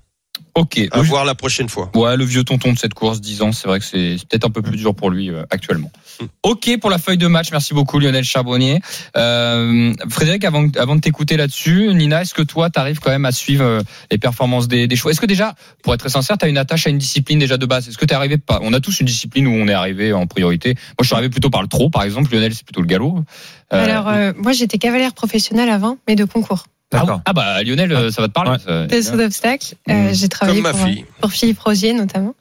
Ok. 0.54 0.78
À 0.90 0.98
Le- 0.98 1.02
voir 1.04 1.24
la 1.24 1.34
prochaine 1.34 1.68
fois. 1.68 1.90
Ouais, 1.94 2.16
le 2.16 2.24
vieux 2.24 2.44
tonton 2.44 2.72
de 2.72 2.78
cette 2.78 2.92
course, 2.94 3.20
10 3.20 3.40
ans, 3.42 3.52
c'est 3.52 3.66
vrai 3.68 3.78
que 3.78 3.84
c'est 3.86 4.16
peut-être 4.28 4.44
un 4.46 4.50
peu 4.50 4.60
plus 4.60 4.76
dur 4.76 4.94
pour 4.94 5.10
lui 5.10 5.30
euh, 5.30 5.44
actuellement. 5.50 5.90
Mm. 6.20 6.24
Ok 6.42 6.78
pour 6.80 6.90
la 6.90 6.98
feuille 6.98 7.16
de 7.18 7.26
match, 7.26 7.48
merci 7.52 7.72
beaucoup 7.72 7.98
Lionel 7.98 8.24
Charbonnier. 8.24 8.80
Euh, 9.16 9.94
Frédéric, 10.10 10.44
avant, 10.44 10.66
avant 10.76 10.96
de 10.96 11.00
t'écouter 11.00 11.36
là-dessus, 11.36 11.94
Nina, 11.94 12.22
est-ce 12.22 12.34
que 12.34 12.42
toi, 12.42 12.68
tu 12.70 12.78
arrives 12.78 12.98
quand 13.00 13.10
même 13.10 13.24
à 13.24 13.32
suivre 13.32 13.64
euh, 13.64 13.80
les 14.10 14.18
performances 14.18 14.68
des, 14.68 14.86
des 14.86 14.96
chevaux? 14.96 15.10
Est-ce 15.10 15.20
que 15.20 15.26
déjà, 15.26 15.54
pour 15.82 15.94
être 15.94 16.00
très 16.00 16.08
sincère, 16.10 16.36
tu 16.36 16.44
as 16.44 16.48
une 16.48 16.58
attache 16.58 16.86
à 16.86 16.90
une 16.90 16.98
discipline 16.98 17.38
déjà 17.38 17.56
de 17.56 17.66
base? 17.66 17.88
Est-ce 17.88 17.96
que 17.98 18.04
tu 18.04 18.12
es 18.12 18.16
arrivé 18.16 18.36
pas? 18.36 18.58
On 18.62 18.72
a 18.74 18.80
tous 18.80 19.00
une 19.00 19.06
discipline 19.06 19.46
où 19.46 19.52
on 19.52 19.68
est 19.68 19.72
arrivé 19.74 20.12
en 20.12 20.26
priorité. 20.26 20.74
Moi, 20.74 20.96
je 21.00 21.06
suis 21.06 21.14
arrivé 21.14 21.30
plutôt 21.30 21.50
par 21.50 21.62
le 21.62 21.68
trot, 21.68 21.88
par 21.88 22.02
exemple. 22.02 22.30
Lionel, 22.32 22.54
c'est 22.54 22.64
plutôt 22.64 22.82
le 22.82 22.86
galop. 22.86 23.24
Euh, 23.72 23.84
Alors, 23.84 24.08
euh, 24.08 24.32
moi, 24.36 24.52
j'étais 24.52 24.76
cavalière 24.78 25.14
professionnelle 25.14 25.70
avant, 25.70 25.96
mais 26.06 26.14
de 26.14 26.24
concours. 26.24 26.64
Ah, 26.92 27.22
ah 27.24 27.32
bah 27.32 27.62
Lionel, 27.62 27.92
euh, 27.92 28.10
ça 28.10 28.22
va 28.22 28.28
te 28.28 28.32
parler. 28.32 28.50
Ouais. 28.66 28.86
De 28.86 29.00
saut 29.00 29.16
d'obstacle. 29.16 29.74
Euh, 29.90 30.08
Mhm. 30.08 30.14
J'ai 30.14 30.28
travaillé 30.28 30.62
pour, 30.62 30.70
fille. 30.78 31.04
pour 31.20 31.30
Philippe 31.32 31.58
Rosier, 31.60 31.92
notamment. 31.92 32.34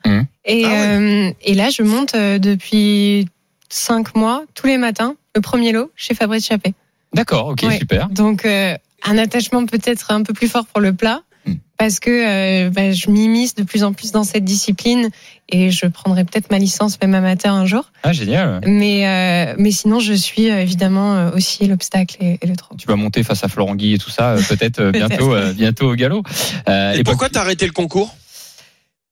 Et, 0.45 0.63
Ah 0.65 0.69
ouais. 0.69 1.27
euh, 1.29 1.31
et 1.43 1.53
là, 1.55 1.69
je 1.69 1.83
monte 1.83 2.15
depuis 2.15 3.27
cinq 3.69 4.15
mois, 4.15 4.43
tous 4.55 4.67
les 4.67 4.77
matins, 4.77 5.15
le 5.35 5.41
premier 5.41 5.71
lot 5.71 5.91
chez 5.95 6.13
Fabrice 6.13 6.45
Chappé. 6.47 6.73
D'accord, 7.13 7.47
ok, 7.47 7.63
Ouais. 7.63 7.77
super. 7.77 8.09
Donc, 8.09 8.45
euh, 8.45 8.75
un 9.07 9.17
attachement 9.17 9.65
peut-être 9.65 10.11
un 10.11 10.23
peu 10.23 10.33
plus 10.33 10.47
fort 10.47 10.65
pour 10.65 10.81
le 10.81 10.93
plat. 10.93 11.21
Mm. 11.45 11.53
Parce 11.77 11.99
que 11.99 12.09
euh, 12.11 12.69
bah, 12.69 12.91
je 12.91 13.09
m'immisce 13.09 13.55
de 13.55 13.63
plus 13.63 13.83
en 13.83 13.91
plus 13.91 14.11
dans 14.11 14.23
cette 14.23 14.45
discipline 14.45 15.09
et 15.49 15.71
je 15.71 15.87
prendrai 15.87 16.23
peut-être 16.25 16.51
ma 16.51 16.59
licence 16.59 16.99
même 17.01 17.15
amateur 17.15 17.53
un 17.55 17.65
jour. 17.65 17.91
Ah 18.03 18.13
génial. 18.13 18.61
Mais, 18.67 19.07
euh, 19.07 19.55
mais 19.57 19.71
sinon, 19.71 19.99
je 19.99 20.13
suis 20.13 20.51
euh, 20.51 20.61
évidemment 20.61 21.15
euh, 21.15 21.31
aussi 21.35 21.65
l'obstacle 21.65 22.17
et, 22.21 22.37
et 22.39 22.45
le 22.47 22.55
trot. 22.55 22.75
Tu 22.77 22.87
vas 22.87 22.95
monter 22.95 23.23
face 23.23 23.43
à 23.43 23.47
Florent 23.47 23.73
Guy 23.75 23.95
et 23.95 23.97
tout 23.97 24.11
ça, 24.11 24.33
euh, 24.33 24.41
peut-être 24.47 24.91
bientôt, 24.91 25.33
euh, 25.33 25.53
bientôt 25.53 25.91
au 25.91 25.95
galop. 25.95 26.23
Euh, 26.69 26.93
Et 26.93 26.99
et 26.99 27.03
pourquoi 27.03 27.29
t'as 27.29 27.41
arrêté 27.41 27.65
le 27.65 27.71
concours? 27.73 28.15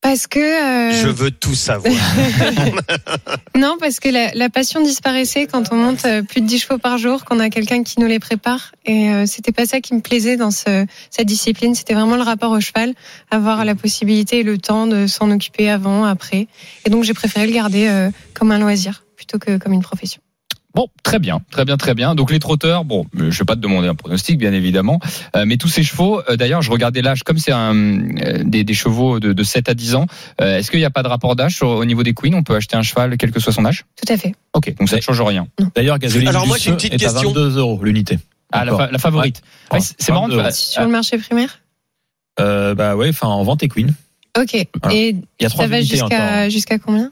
Parce 0.01 0.27
que 0.27 0.39
euh, 0.39 0.91
Je 0.93 1.09
veux 1.09 1.29
tout 1.29 1.55
savoir. 1.55 1.93
non, 3.55 3.75
parce 3.79 3.99
que 3.99 4.07
la, 4.07 4.31
la 4.33 4.49
passion 4.49 4.81
disparaissait 4.81 5.45
quand 5.45 5.73
on 5.73 5.75
monte 5.75 6.05
euh, 6.05 6.21
plus 6.23 6.39
de 6.39 6.47
10 6.47 6.59
chevaux 6.59 6.77
par 6.77 6.97
jour, 6.97 7.25
qu'on 7.25 7.39
a 7.39 7.49
quelqu'un 7.49 7.83
qui 7.83 7.99
nous 7.99 8.07
les 8.07 8.19
prépare. 8.19 8.71
Et 8.85 9.09
euh, 9.09 9.25
c'était 9.25 9.51
pas 9.51 9.65
ça 9.65 9.81
qui 9.81 9.93
me 9.93 9.99
plaisait 9.99 10.37
dans 10.37 10.51
ce, 10.51 10.85
cette 11.09 11.27
discipline. 11.27 11.75
C'était 11.75 11.95
vraiment 11.95 12.15
le 12.15 12.23
rapport 12.23 12.51
au 12.51 12.61
cheval, 12.61 12.93
avoir 13.29 13.65
la 13.65 13.75
possibilité 13.75 14.39
et 14.39 14.43
le 14.43 14.57
temps 14.57 14.87
de 14.87 15.05
s'en 15.05 15.31
occuper 15.31 15.69
avant, 15.69 16.05
après. 16.05 16.47
Et 16.85 16.89
donc 16.89 17.03
j'ai 17.03 17.13
préféré 17.13 17.45
le 17.45 17.53
garder 17.53 17.87
euh, 17.87 18.09
comme 18.33 18.51
un 18.51 18.59
loisir 18.59 19.03
plutôt 19.17 19.37
que 19.37 19.57
comme 19.57 19.73
une 19.73 19.81
profession. 19.81 20.21
Bon, 20.75 20.87
très 21.03 21.17
bien, 21.17 21.41
très 21.49 21.65
bien, 21.65 21.77
très 21.77 21.95
bien. 21.95 22.13
Donc 22.13 22.29
les 22.31 22.37
trotteurs, 22.39 22.85
bon, 22.85 23.05
euh, 23.19 23.31
je 23.31 23.39
vais 23.39 23.45
pas 23.45 23.55
te 23.55 23.59
demander 23.59 23.87
un 23.87 23.95
pronostic, 23.95 24.37
bien 24.37 24.53
évidemment, 24.53 24.99
euh, 25.35 25.45
mais 25.47 25.57
tous 25.57 25.67
ces 25.67 25.81
chevaux, 25.83 26.21
euh, 26.29 26.35
d'ailleurs, 26.37 26.61
je 26.61 26.69
regardais 26.71 27.01
l'âge, 27.01 27.23
comme 27.23 27.39
c'est 27.39 27.51
un 27.51 27.75
euh, 27.75 28.43
des, 28.43 28.63
des 28.63 28.73
chevaux 28.75 29.19
de, 29.19 29.33
de 29.33 29.43
7 29.43 29.67
à 29.67 29.73
10 29.73 29.95
ans, 29.95 30.05
euh, 30.41 30.57
est-ce 30.59 30.69
qu'il 30.69 30.79
n'y 30.79 30.85
a 30.85 30.91
pas 30.91 31.01
de 31.01 31.07
rapport 31.07 31.35
d'âge 31.35 31.61
au 31.63 31.83
niveau 31.85 32.03
des 32.03 32.13
queens? 32.13 32.33
On 32.35 32.43
peut 32.43 32.55
acheter 32.55 32.75
un 32.77 32.83
cheval 32.83 33.17
quel 33.17 33.31
que 33.31 33.39
soit 33.39 33.51
son 33.51 33.65
âge? 33.65 33.85
Tout 33.95 34.13
à 34.13 34.17
fait. 34.17 34.33
Ok, 34.53 34.75
donc 34.77 34.89
ça 34.89 34.97
ne 34.97 35.01
change 35.01 35.21
rien. 35.21 35.47
D'ailleurs, 35.75 35.97
gasoline 35.97 36.27
Alors, 36.29 36.45
moi, 36.45 36.57
j'ai 36.57 36.69
une 36.69 36.75
petite 36.75 36.93
est 36.93 36.95
à 37.03 37.09
question. 37.09 37.29
22 37.33 37.57
euros 37.57 37.79
l'unité. 37.83 38.19
Ah, 38.51 38.63
la, 38.63 38.75
fa- 38.75 38.91
la 38.91 38.97
favorite. 38.99 39.41
Ouais. 39.71 39.79
Ouais, 39.79 39.85
c'est 39.97 40.11
marrant. 40.11 40.27
22 40.27 40.35
tu- 40.37 40.41
euros. 40.43 40.51
Sur 40.53 40.81
le 40.83 40.89
marché 40.89 41.17
primaire? 41.17 41.59
Euh, 42.39 42.75
bah 42.75 42.95
ouais, 42.95 43.09
enfin 43.09 43.27
en 43.27 43.43
vente. 43.43 43.63
Ok. 43.63 44.53
Et 44.53 44.67
Il 44.91 45.23
y 45.41 45.45
a 45.45 45.49
trois 45.49 45.65
ça 45.65 45.69
va 45.69 45.81
jusqu'à 45.81 46.49
jusqu'à 46.49 46.77
combien? 46.77 47.11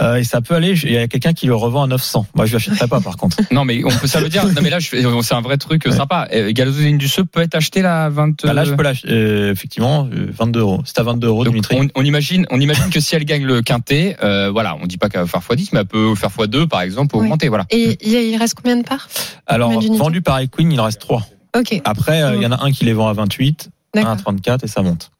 Euh, 0.00 0.16
et 0.16 0.24
ça 0.24 0.40
peut 0.40 0.54
aller. 0.54 0.74
Il 0.84 0.92
y 0.92 0.96
a 0.98 1.08
quelqu'un 1.08 1.32
qui 1.32 1.46
le 1.46 1.54
revend 1.54 1.82
à 1.82 1.86
900. 1.88 2.26
Moi, 2.34 2.46
je 2.46 2.52
l'achèterai 2.52 2.86
pas 2.86 3.00
par 3.00 3.16
contre. 3.16 3.36
Non, 3.50 3.64
mais 3.64 3.82
on 3.84 3.88
peut, 3.88 4.06
ça 4.06 4.20
veut 4.20 4.28
dire. 4.28 4.46
Non, 4.46 4.60
mais 4.62 4.70
là, 4.70 4.78
c'est 4.80 5.34
un 5.34 5.40
vrai 5.40 5.56
truc 5.56 5.86
euh, 5.86 5.90
Ouais. 5.90 5.96
sympa. 5.96 6.28
Euh, 6.32 6.52
Gazoline 6.52 6.98
du 6.98 7.08
Seu 7.08 7.24
peut 7.24 7.40
être 7.40 7.54
acheté 7.54 7.82
là 7.82 8.04
à 8.04 8.08
20. 8.08 8.44
Bah, 8.44 8.52
là, 8.52 8.64
je 8.64 8.74
peux 8.74 8.82
l'acheter. 8.82 9.08
euh, 9.10 9.52
effectivement, 9.52 10.08
euh, 10.12 10.28
22 10.30 10.60
euros. 10.60 10.82
C'est 10.84 10.98
à 10.98 11.02
22 11.02 11.26
euros, 11.26 11.44
Donc, 11.44 11.54
Dimitri. 11.54 11.76
on, 11.80 11.88
on 12.00 12.04
imagine, 12.04 12.46
on 12.50 12.60
imagine 12.60 12.90
que 12.90 13.00
si 13.00 13.16
elle 13.16 13.24
gagne 13.24 13.44
le 13.44 13.62
quintet, 13.62 14.16
euh, 14.22 14.50
voilà, 14.50 14.76
on 14.80 14.86
dit 14.86 14.98
pas 14.98 15.08
qu'elle 15.08 15.22
va 15.22 15.26
faire 15.26 15.40
x10, 15.40 15.70
mais 15.72 15.80
elle 15.80 15.86
peut 15.86 16.14
faire 16.14 16.30
x2 16.30 16.68
par 16.68 16.82
exemple, 16.82 17.10
pour 17.10 17.20
augmenter, 17.20 17.48
voilà. 17.48 17.64
Et 17.70 17.98
il, 18.06 18.36
reste 18.36 18.54
combien 18.54 18.76
de 18.76 18.84
parts? 18.84 19.08
Alors, 19.46 19.72
vendu 19.96 20.22
par 20.22 20.38
Equine, 20.40 20.70
il 20.72 20.80
en 20.80 20.84
reste 20.84 21.00
3. 21.00 21.26
Ok, 21.56 21.80
Après, 21.84 22.22
euh, 22.22 22.36
il 22.36 22.42
y 22.42 22.46
en 22.46 22.52
a 22.52 22.62
un 22.62 22.70
qui 22.70 22.84
les 22.84 22.92
vend 22.92 23.08
à 23.08 23.14
28, 23.14 23.70
un 23.96 24.00
à 24.00 24.02
d'accord. 24.04 24.16
34 24.22 24.64
et 24.64 24.68
ça 24.68 24.82
monte. 24.82 25.10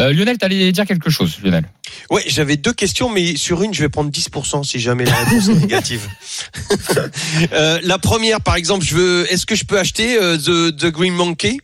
Euh, 0.00 0.12
Lionel, 0.12 0.38
t'allais 0.38 0.72
dire 0.72 0.86
quelque 0.86 1.10
chose, 1.10 1.38
Lionel. 1.42 1.68
Ouais, 2.10 2.22
j'avais 2.26 2.56
deux 2.56 2.72
questions, 2.72 3.08
mais 3.08 3.36
sur 3.36 3.62
une, 3.62 3.72
je 3.74 3.82
vais 3.82 3.88
prendre 3.88 4.10
10% 4.10 4.64
si 4.64 4.78
jamais 4.78 5.04
la 5.04 5.14
réponse 5.14 5.48
est 5.48 5.54
négative. 5.54 6.08
Euh, 7.52 7.78
la 7.82 7.98
première, 7.98 8.40
par 8.40 8.56
exemple, 8.56 8.84
je 8.84 8.94
veux, 8.94 9.32
est-ce 9.32 9.46
que 9.46 9.54
je 9.54 9.64
peux 9.64 9.78
acheter 9.78 10.20
euh, 10.20 10.36
the, 10.36 10.74
the 10.76 10.86
Green 10.86 11.14
Monkey, 11.14 11.58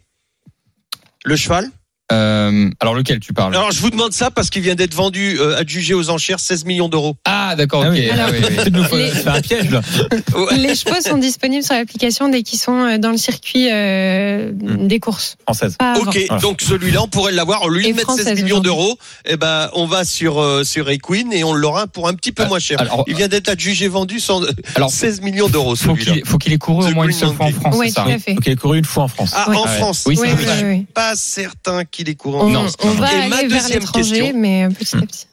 le 1.24 1.37
cheval? 1.37 1.70
Euh, 2.12 2.68
alors 2.80 2.94
lequel 2.94 3.18
tu 3.18 3.32
parles? 3.32 3.54
Alors, 3.56 3.72
je 3.72 3.80
vous 3.80 3.88
demande 3.90 4.12
ça 4.12 4.30
parce 4.30 4.50
qu'il 4.50 4.60
vient 4.62 4.74
d'être 4.74 4.92
vendu, 4.94 5.38
euh, 5.40 5.56
adjugé 5.56 5.94
aux 5.94 6.10
enchères, 6.10 6.38
16 6.38 6.66
millions 6.66 6.88
d'euros. 6.90 7.16
Ah 7.24 7.54
d'accord, 7.56 7.80
ok. 7.80 7.86
Ah 7.88 7.90
oui. 7.92 8.08
Ah, 8.12 8.26
oui, 8.30 8.38
oui. 8.42 8.54
C'est 8.62 8.70
de 8.70 8.78
nous 8.78 8.84
Les- 8.96 9.10
faire 9.10 9.34
un 9.34 9.40
piège, 9.40 9.70
là. 9.70 9.80
Ouais. 10.34 10.56
Les 10.58 10.74
chevaux 10.74 11.00
sont 11.00 11.16
disponibles 11.16 11.62
sur 11.64 11.74
l'application 11.74 12.28
dès 12.28 12.42
qu'ils 12.42 12.58
sont 12.58 12.76
euh, 12.76 12.98
dans 12.98 13.10
le 13.10 13.16
circuit 13.16 13.68
euh, 13.72 14.50
des 14.52 15.00
courses. 15.00 15.36
Française. 15.44 15.76
Pas. 15.78 15.94
Ok, 15.98 16.18
Voilà. 16.28 16.42
donc 16.42 16.60
celui-là, 16.60 17.02
on 17.04 17.08
pourrait 17.08 17.32
l'avoir. 17.32 17.62
Au 17.62 17.68
lieu 17.68 17.82
de 17.82 17.86
Et 17.88 17.92
mettre 17.94 18.10
16 18.12 18.20
française 18.26 18.42
millions 18.42 18.60
d'euros, 18.60 18.98
eh 19.24 19.36
ben, 19.36 19.70
on 19.74 19.86
va 19.86 20.04
sur 20.04 20.40
euh, 20.42 20.62
sur 20.64 20.90
Equine 20.90 21.32
et 21.32 21.42
on 21.44 21.54
l'aura 21.54 21.86
pour 21.86 22.08
un 22.08 22.14
petit 22.14 22.32
peu 22.32 22.42
Ah, 22.44 22.48
moins 22.48 22.58
cher. 22.58 22.80
alors- 22.80 23.04
Il 23.06 23.16
vient 23.16 23.28
d'être 23.28 23.48
adjugé 23.48 23.88
vendu 23.88 24.20
sans 24.20 24.42
Alors, 24.74 24.90
16 24.90 25.22
millions 25.22 25.48
d'euros 25.48 25.74
Faut 25.76 25.94
celui-là. 25.94 26.12
qu'il 26.12 26.26
faut 26.26 26.36
qu'il 26.38 26.52
ait 26.52 26.58
couru 26.58 26.90
au 26.90 26.94
moins 26.94 27.06
une 27.06 27.12
seule 27.12 27.32
fois 27.34 27.46
en. 27.46 27.50
France, 27.52 27.76
Oui, 27.78 27.86
c'est 27.88 27.94
ça 27.94 28.02
tout 28.02 28.10
à 28.10 28.18
fait. 28.18 28.34
Donc, 28.34 28.46
il 28.46 28.52
a 28.52 28.56
couru 28.56 28.78
une 28.78 28.84
fois 28.84 29.04
en 29.04 29.08
France. 29.08 29.32
Ah, 29.34 29.48
Ouais. 29.48 29.56
en 29.56 29.64
Ouais. 29.64 29.68
France. 29.78 30.02
Oui, 30.06 30.16
Oui, 30.20 30.28
c'est 30.30 30.36
oui, 30.36 30.44
vrai. 30.44 30.62
oui, 30.64 30.68
oui. 30.80 30.86
Pas 30.92 31.14
certain 31.16 31.84
qu'il 31.94 32.09
est 32.09 32.14
courant. 32.16 32.46
On, 32.46 32.50
Non, 32.50 32.66
on 32.80 32.90
va 32.90 33.12
Et 33.12 33.28
ma 33.28 33.37
aller 33.37 33.48
vers 33.48 33.61
deuxième 33.62 33.80
l'étranger, 33.80 34.11
question. 34.20 34.38
mais 34.38 34.64
euh, 34.64 34.68
petit 34.70 34.96
à 34.96 35.00
petit. 35.00 35.26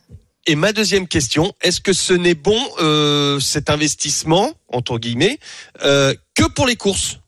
Et 0.48 0.56
ma 0.56 0.72
deuxième 0.74 1.08
question, 1.08 1.54
est-ce 1.62 1.82
que 1.82 1.94
ce 1.94 2.14
n'est 2.14 2.34
bon 2.36 2.58
euh, 2.82 3.40
cet 3.40 3.70
investissement 3.70 4.52
entre 4.70 4.98
guillemets 4.98 5.38
euh, 5.84 6.14
que 6.36 6.44
pour 6.50 6.66
les 6.68 6.76
courses? 6.76 7.20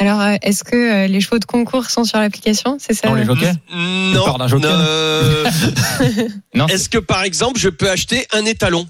Alors, 0.00 0.20
est-ce 0.42 0.64
que 0.64 1.06
les 1.06 1.20
chevaux 1.20 1.38
de 1.38 1.44
concours 1.44 1.88
sont 1.90 2.04
sur 2.04 2.18
l'application 2.18 2.78
C'est 2.80 2.94
ça? 2.94 3.08
Non, 3.08 3.14
les 3.14 3.24
jockeys? 3.24 3.52
Euh, 3.72 5.44
Non, 6.54 6.66
est-ce 6.66 6.88
que 6.88 6.98
par 6.98 7.22
exemple, 7.22 7.58
je 7.60 7.68
peux 7.68 7.88
acheter 7.90 8.26
un 8.32 8.44
étalon? 8.44 8.88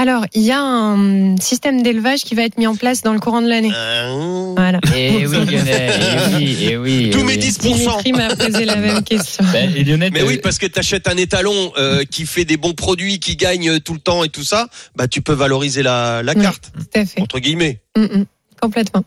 Alors, 0.00 0.24
il 0.32 0.42
y 0.42 0.52
a 0.52 0.60
un 0.62 1.36
système 1.38 1.82
d'élevage 1.82 2.22
qui 2.22 2.36
va 2.36 2.42
être 2.44 2.56
mis 2.56 2.68
en 2.68 2.76
place 2.76 3.02
dans 3.02 3.12
le 3.12 3.18
courant 3.18 3.42
de 3.42 3.48
l'année. 3.48 3.72
Euh, 3.74 4.54
Voilà. 4.56 4.78
Eh 4.96 5.26
oui, 5.26 5.32
Lionel, 5.46 5.92
eh 6.30 6.36
oui, 6.36 6.56
eh 6.70 6.76
oui. 6.76 7.10
Tous 7.10 7.24
mes 7.24 7.34
oui. 7.36 7.38
10%. 7.38 7.60
Dimitri 7.60 8.12
m'a 8.12 8.36
posé 8.36 8.64
la 8.64 8.76
même 8.76 9.02
question. 9.02 9.44
Ben, 9.52 9.74
et 9.74 9.82
Lionel, 9.82 10.12
Mais 10.12 10.22
euh, 10.22 10.26
oui, 10.26 10.38
parce 10.38 10.58
que 10.58 10.66
tu 10.66 10.78
achètes 10.78 11.08
un 11.08 11.16
étalon 11.16 11.72
euh, 11.78 12.04
qui 12.04 12.26
fait 12.26 12.44
des 12.44 12.56
bons 12.56 12.74
produits, 12.74 13.18
qui 13.18 13.34
gagne 13.34 13.80
tout 13.80 13.92
le 13.94 13.98
temps 14.00 14.22
et 14.22 14.28
tout 14.28 14.44
ça, 14.44 14.68
bah 14.94 15.08
tu 15.08 15.20
peux 15.20 15.32
valoriser 15.32 15.82
la, 15.82 16.22
la 16.22 16.34
Oui. 16.34 16.42
carte 16.42 16.70
Tout 16.76 17.00
à 17.00 17.04
fait. 17.04 17.20
entre 17.20 17.40
guillemets. 17.40 17.80
Mm, 17.96 18.02
mm. 18.02 18.24
Complètement. 18.62 19.02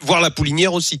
Voir 0.00 0.20
la 0.20 0.30
poulinière 0.30 0.74
aussi. 0.74 1.00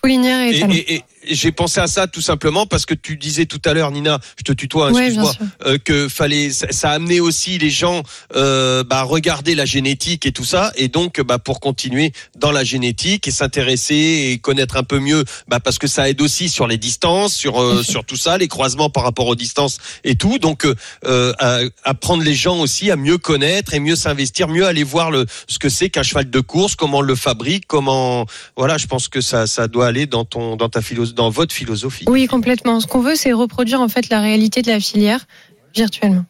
Poulinière 0.00 0.40
et 0.42 0.50
Et, 0.50 0.56
étalon. 0.58 0.74
et- 0.74 0.94
et 0.94 1.02
j'ai 1.28 1.52
pensé 1.52 1.80
à 1.80 1.86
ça 1.86 2.06
tout 2.06 2.20
simplement 2.20 2.66
parce 2.66 2.86
que 2.86 2.94
tu 2.94 3.16
disais 3.16 3.46
tout 3.46 3.60
à 3.64 3.72
l'heure, 3.72 3.90
Nina, 3.90 4.20
je 4.38 4.42
te 4.42 4.52
tutoie, 4.52 4.88
hein, 4.88 4.92
excuse-moi, 4.98 5.32
euh, 5.66 5.78
que 5.78 6.08
fallait, 6.08 6.50
ça, 6.50 6.66
ça 6.70 6.90
a 6.90 6.94
amené 6.94 7.20
aussi 7.20 7.58
les 7.58 7.70
gens 7.70 8.02
euh, 8.34 8.84
bah, 8.84 8.98
à 8.98 9.02
regarder 9.02 9.54
la 9.54 9.64
génétique 9.64 10.26
et 10.26 10.32
tout 10.32 10.44
ça, 10.44 10.72
et 10.76 10.88
donc 10.88 11.20
bah, 11.20 11.38
pour 11.38 11.60
continuer 11.60 12.12
dans 12.36 12.52
la 12.52 12.64
génétique 12.64 13.26
et 13.28 13.30
s'intéresser 13.30 14.30
et 14.32 14.38
connaître 14.38 14.76
un 14.76 14.82
peu 14.82 14.98
mieux, 14.98 15.24
bah, 15.48 15.60
parce 15.60 15.78
que 15.78 15.86
ça 15.86 16.08
aide 16.08 16.20
aussi 16.20 16.48
sur 16.48 16.66
les 16.66 16.78
distances, 16.78 17.34
sur 17.34 17.60
euh, 17.60 17.82
sur 17.82 18.04
tout 18.04 18.16
ça, 18.16 18.38
les 18.38 18.48
croisements 18.48 18.90
par 18.90 19.04
rapport 19.04 19.26
aux 19.26 19.34
distances 19.36 19.78
et 20.04 20.16
tout, 20.16 20.38
donc 20.38 20.64
euh, 20.64 20.74
euh, 21.06 21.32
à- 21.38 21.60
apprendre 21.84 22.22
les 22.22 22.34
gens 22.34 22.58
aussi 22.60 22.90
à 22.90 22.96
mieux 22.96 23.18
connaître 23.18 23.74
et 23.74 23.80
mieux 23.80 23.96
s'investir, 23.96 24.48
mieux 24.48 24.66
aller 24.66 24.84
voir 24.84 25.10
le 25.10 25.26
ce 25.48 25.58
que 25.58 25.68
c'est 25.68 25.90
qu'un 25.90 26.02
cheval 26.02 26.28
de 26.30 26.40
course, 26.40 26.74
comment 26.74 26.98
on 26.98 27.02
le 27.02 27.14
fabrique, 27.14 27.66
comment 27.66 28.26
voilà, 28.56 28.78
je 28.78 28.86
pense 28.86 29.08
que 29.08 29.20
ça 29.20 29.46
ça 29.46 29.68
doit 29.68 29.86
aller 29.86 30.06
dans 30.06 30.24
ton 30.24 30.56
dans 30.56 30.68
ta 30.68 30.82
philosophie, 30.82 31.13
dans 31.14 31.30
votre 31.30 31.54
philosophie. 31.54 32.04
Oui, 32.08 32.26
complètement. 32.26 32.80
Ce 32.80 32.86
qu'on 32.86 33.00
veut, 33.00 33.14
c'est 33.16 33.32
reproduire 33.32 33.80
en 33.80 33.88
fait 33.88 34.08
la 34.10 34.20
réalité 34.20 34.62
de 34.62 34.70
la 34.70 34.80
filière 34.80 35.26
virtuellement. 35.74 36.24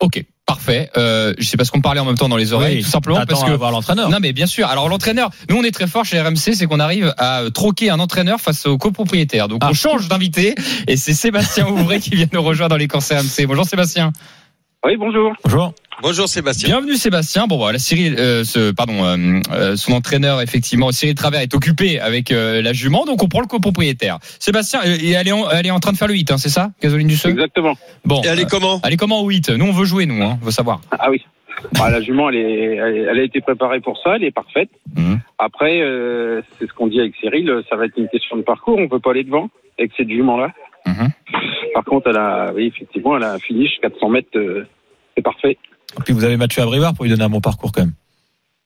Ok, 0.00 0.24
parfait. 0.46 0.90
Euh, 0.96 1.34
je 1.38 1.46
sais 1.46 1.58
pas 1.58 1.64
ce 1.66 1.70
qu'on 1.70 1.82
parlait 1.82 2.00
en 2.00 2.06
même 2.06 2.16
temps 2.16 2.30
dans 2.30 2.38
les 2.38 2.54
oreilles, 2.54 2.78
Oui, 2.78 2.82
tout 2.84 2.88
simplement 2.90 3.22
parce 3.28 3.44
que 3.44 3.50
voir 3.50 3.70
l'entraîneur. 3.70 4.08
Non 4.08 4.18
mais 4.18 4.32
bien 4.32 4.46
sûr. 4.46 4.66
Alors 4.66 4.88
l'entraîneur, 4.88 5.30
nous 5.50 5.56
on 5.56 5.62
est 5.62 5.70
très 5.72 5.86
fort 5.86 6.06
chez 6.06 6.18
RMC, 6.18 6.54
c'est 6.54 6.66
qu'on 6.66 6.80
arrive 6.80 7.12
à 7.18 7.42
troquer 7.52 7.90
un 7.90 8.00
entraîneur 8.00 8.40
face 8.40 8.64
au 8.64 8.78
copropriétaire. 8.78 9.48
Donc 9.48 9.60
Ah. 9.62 9.68
on 9.70 9.74
change 9.74 10.08
d'invité 10.08 10.54
et 10.88 10.96
c'est 10.96 11.12
Sébastien 11.12 11.68
Ouvray 11.68 12.00
qui 12.00 12.14
vient 12.14 12.28
nous 12.32 12.42
rejoindre 12.42 12.70
dans 12.70 12.76
les 12.78 12.88
courses 12.88 13.12
RMC. 13.12 13.46
Bonjour 13.46 13.66
Sébastien. 13.66 14.10
Oui, 14.84 14.96
bonjour. 14.96 15.34
Bonjour. 15.44 15.74
Bonjour 16.00 16.26
Sébastien. 16.26 16.68
Bienvenue 16.70 16.94
Sébastien. 16.94 17.46
Bon 17.46 17.58
voilà, 17.58 17.78
Cyril, 17.78 18.16
euh, 18.18 18.44
ce, 18.44 18.70
pardon, 18.72 19.04
euh, 19.04 19.40
euh, 19.52 19.76
son 19.76 19.92
entraîneur 19.92 20.40
effectivement, 20.40 20.90
Cyril 20.90 21.14
Travers 21.14 21.42
est 21.42 21.54
occupé 21.54 22.00
avec 22.00 22.32
euh, 22.32 22.62
la 22.62 22.72
jument, 22.72 23.04
donc 23.04 23.22
on 23.22 23.28
prend 23.28 23.42
le 23.42 23.46
copropriétaire. 23.46 24.18
Sébastien, 24.38 24.80
euh, 24.86 24.96
et 24.98 25.10
elle 25.10 25.28
est, 25.28 25.32
en, 25.32 25.50
elle 25.50 25.66
est 25.66 25.70
en 25.70 25.80
train 25.80 25.92
de 25.92 25.98
faire 25.98 26.08
le 26.08 26.14
8, 26.14 26.30
hein, 26.30 26.38
c'est 26.38 26.48
ça, 26.48 26.70
Gasoline 26.82 27.08
du 27.08 27.16
Seu 27.16 27.28
Exactement. 27.28 27.74
Bon, 28.06 28.22
Et 28.22 28.28
elle 28.28 28.40
est 28.40 28.44
euh, 28.44 28.48
comment? 28.50 28.80
elle 28.82 28.94
est 28.94 28.96
comment 28.96 29.20
au 29.20 29.28
8 29.28 29.50
Nous 29.50 29.66
on 29.66 29.72
veut 29.72 29.84
jouer, 29.84 30.06
nous, 30.06 30.22
hein, 30.24 30.38
on 30.40 30.44
veut 30.46 30.50
savoir. 30.50 30.80
Ah 30.92 31.10
oui. 31.10 31.22
Bah, 31.74 31.90
la 31.90 32.00
jument, 32.00 32.30
elle, 32.30 32.36
est, 32.36 32.76
elle, 32.76 33.08
elle 33.10 33.18
a 33.18 33.22
été 33.22 33.42
préparée 33.42 33.80
pour 33.80 33.98
ça, 34.02 34.16
elle 34.16 34.24
est 34.24 34.30
parfaite. 34.30 34.70
Mhm. 34.96 35.20
Après, 35.38 35.82
euh, 35.82 36.40
c'est 36.58 36.66
ce 36.66 36.72
qu'on 36.72 36.86
dit 36.86 37.00
avec 37.00 37.14
Cyril, 37.20 37.52
ça 37.68 37.76
va 37.76 37.84
être 37.84 37.98
une 37.98 38.08
question 38.08 38.38
de 38.38 38.42
parcours, 38.42 38.78
on 38.78 38.88
peut 38.88 39.00
pas 39.00 39.10
aller 39.10 39.24
devant 39.24 39.50
avec 39.78 39.92
cette 39.98 40.08
jument-là. 40.08 40.52
Mhm. 40.86 41.10
Par 41.74 41.84
contre, 41.84 42.08
elle 42.10 42.16
a, 42.16 42.52
oui, 42.54 42.72
effectivement, 42.74 43.16
elle 43.16 43.22
a 43.22 43.34
un 43.34 43.38
finish 43.38 43.78
400 43.80 44.08
mètres, 44.08 44.28
euh, 44.36 44.66
c'est 45.16 45.22
parfait. 45.22 45.56
Et 45.98 46.02
puis 46.04 46.12
vous 46.12 46.24
avez 46.24 46.36
Mathieu 46.36 46.62
Abrivard 46.62 46.94
pour 46.94 47.04
lui 47.04 47.10
donner 47.10 47.24
un 47.24 47.30
bon 47.30 47.40
parcours 47.40 47.72
quand 47.72 47.82
même. 47.82 47.94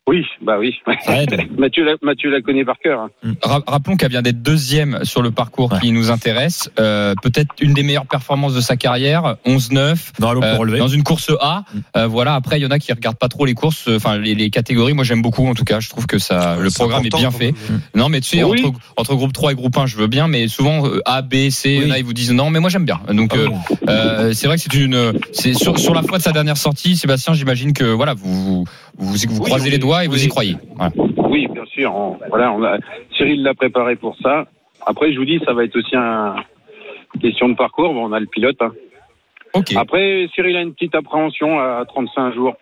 Oui, 0.07 0.23
bah 0.43 0.57
oui. 0.61 0.75
Mathieu, 1.57 1.83
la, 1.83 1.95
Mathieu 2.03 2.31
la 2.31 2.43
connaît 2.43 2.65
par 2.67 2.79
cœur. 2.79 3.01
hein. 3.01 3.11
Ra- 3.43 3.63
Rappelons 3.67 3.97
qu'elle 3.97 4.11
vient 4.11 4.21
d'être 4.21 4.43
deuxième 4.43 5.01
sur 5.03 5.23
le 5.23 5.31
parcours 5.31 5.73
Ouais. 5.73 5.81
qui 5.81 5.93
nous 5.93 6.11
intéresse. 6.11 6.71
Euh, 6.79 7.15
Peut-être 7.23 7.55
une 7.63 7.73
des 7.73 7.83
meilleures 7.83 8.05
performances 8.05 8.53
de 8.55 8.61
sa 8.61 8.77
carrière, 8.77 9.37
11-9. 9.47 10.13
Dans 10.19 10.35
l'eau 10.35 10.43
Euh, 10.43 10.51
pour 10.53 10.61
relever. 10.61 10.79
dans 10.79 10.89
une 10.89 11.05
course 11.05 11.31
A, 11.41 11.65
euh, 11.97 12.07
voilà. 12.07 12.35
Après, 12.35 12.59
il 12.59 12.63
y 12.63 12.67
en 12.67 12.71
a 12.71 12.79
qui 12.79 12.93
regardent 12.93 13.17
pas 13.17 13.29
trop 13.29 13.47
les 13.47 13.55
courses, 13.55 13.89
enfin 13.89 14.19
les, 14.19 14.35
les 14.35 14.51
catégories. 14.51 14.93
Moi, 14.93 15.05
j'aime 15.05 15.23
beaucoup. 15.23 15.47
En 15.49 15.55
tout 15.55 15.65
cas, 15.65 15.81
je 15.81 15.89
trouve 15.89 16.07
que 16.07 16.19
ça, 16.19 16.59
le 16.61 16.69
programme 16.71 17.07
est 17.07 17.17
bien 17.17 17.31
fait. 17.31 17.53
même. 17.71 17.81
Non, 17.95 18.11
mais 18.11 18.21
tu 18.21 18.37
sais, 18.37 18.45
Oui. 18.45 18.63
entre, 18.63 18.79
entre 18.99 19.15
groupe 19.15 19.33
3 19.33 19.53
et 19.53 19.55
groupe 19.55 19.77
1, 19.79 19.87
je 19.87 19.97
veux 19.97 20.07
bien, 20.07 20.29
mais 20.29 20.49
souvent 20.49 20.87
euh, 20.87 21.01
A, 21.07 21.23
B, 21.23 21.49
C, 21.49 21.71
il 21.71 21.83
y 21.83 21.87
en 21.87 21.91
a, 21.91 21.95
Oui. 21.95 22.01
ils 22.01 22.05
vous 22.05 22.13
disent 22.13 22.33
non, 22.33 22.51
mais 22.51 22.61
moi 22.61 22.69
j'aime 22.69 22.85
bien. 22.85 23.01
Donc, 23.09 23.31
Ah 23.35 23.39
euh, 23.39 23.47
bon. 23.49 23.59
euh, 23.89 24.33
c'est 24.35 24.49
vrai 24.49 24.57
que 24.57 24.63
c'est 24.63 24.75
une, 24.75 25.15
c'est 25.33 25.55
sur, 25.55 25.79
sur 25.79 25.95
la 25.95 26.03
foi 26.03 26.19
de 26.19 26.23
sa 26.23 26.33
dernière 26.33 26.59
sortie, 26.59 26.95
Sébastien, 26.99 27.33
j'imagine 27.33 27.73
que 27.73 27.85
voilà, 27.85 28.13
vous 28.13 28.35
vous, 28.35 28.65
vous, 28.99 29.15
vous 29.15 29.39
Oui, 29.39 29.47
croisez 29.47 29.65
oui, 29.65 29.71
les 29.71 29.79
doigts 29.79 29.94
et 30.01 30.09
vous 30.09 30.15
oui. 30.15 30.25
y 30.25 30.29
croyez. 30.29 30.57
Voilà. 30.77 30.93
Oui, 31.29 31.47
bien 31.49 31.65
sûr. 31.67 31.95
on- 31.95 32.19
voilà, 32.29 32.53
on 32.53 32.63
a, 32.65 32.79
Cyril 33.17 33.43
l'a 33.43 33.55
préparé 33.55 33.97
pour 33.97 34.17
ça. 34.23 34.47
Après, 34.87 35.13
je 35.13 35.19
vous 35.19 35.25
dis, 35.25 35.41
ça 35.45 35.53
va 35.53 35.65
être 35.65 35.77
aussi 35.77 35.95
un 35.97 36.37
question 37.21 37.49
de 37.49 37.55
parcours. 37.55 37.93
Bon, 37.95 38.07
on 38.09 38.13
a 38.13 38.21
le 38.21 38.27
pilote. 38.27 38.57
hein. 38.61 38.73
Ok. 39.55 39.75
Après, 39.77 40.27
Cyril 40.35 40.57
a 40.57 40.63
une 40.63 40.73
petite 40.75 40.95
appréhension 40.95 41.59
à 41.61 41.85
35 41.87 42.35
jours. 42.35 42.55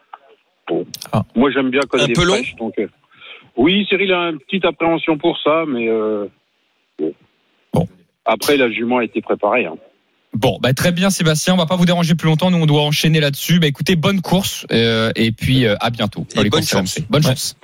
Bon. 0.68 0.84
Ah. 1.12 1.22
Moi, 1.34 1.50
j'aime 1.50 1.70
bien 1.70 1.80
quand 1.88 1.98
Un 1.98 2.04
il 2.04 2.10
est 2.10 2.14
peu 2.14 2.24
long 2.24 2.34
fraîche, 2.34 2.54
donc. 2.56 2.78
euh, 2.78 2.86
oui, 3.56 3.84
Cyril 3.88 4.12
a 4.12 4.28
une 4.30 4.38
petite 4.38 4.64
appréhension 4.64 5.16
pour 5.18 5.38
ça, 5.38 5.64
mais. 5.66 5.88
euh, 5.88 6.26
bon. 6.98 7.12
Bon. 7.72 7.86
Après, 8.24 8.56
la 8.56 8.70
jument 8.70 8.98
a 8.98 9.04
été 9.04 9.20
préparée. 9.20 9.64
hein. 9.66 9.74
Bon, 10.34 10.58
bah, 10.62 10.72
très 10.72 10.92
bien, 10.92 11.10
Sébastien. 11.10 11.54
On 11.54 11.56
va 11.58 11.66
pas 11.66 11.76
vous 11.76 11.84
déranger 11.84 12.14
plus 12.14 12.26
longtemps. 12.26 12.50
Nous, 12.50 12.58
on 12.58 12.66
doit 12.66 12.82
enchaîner 12.82 13.20
là-dessus. 13.20 13.58
Bah, 13.60 13.66
écoutez, 13.66 13.96
bonne 13.96 14.20
course 14.22 14.66
euh, 14.72 15.12
et 15.14 15.30
puis 15.32 15.66
euh, 15.66 15.76
à 15.80 15.90
bientôt 15.90 16.26
dans 16.34 16.40
Et 16.40 16.44
les 16.44 16.50
bonne 16.50 16.64
chance. 16.64 16.98
Bonne 17.10 17.24
Ouais. 17.24 17.30
chance. 17.32 17.56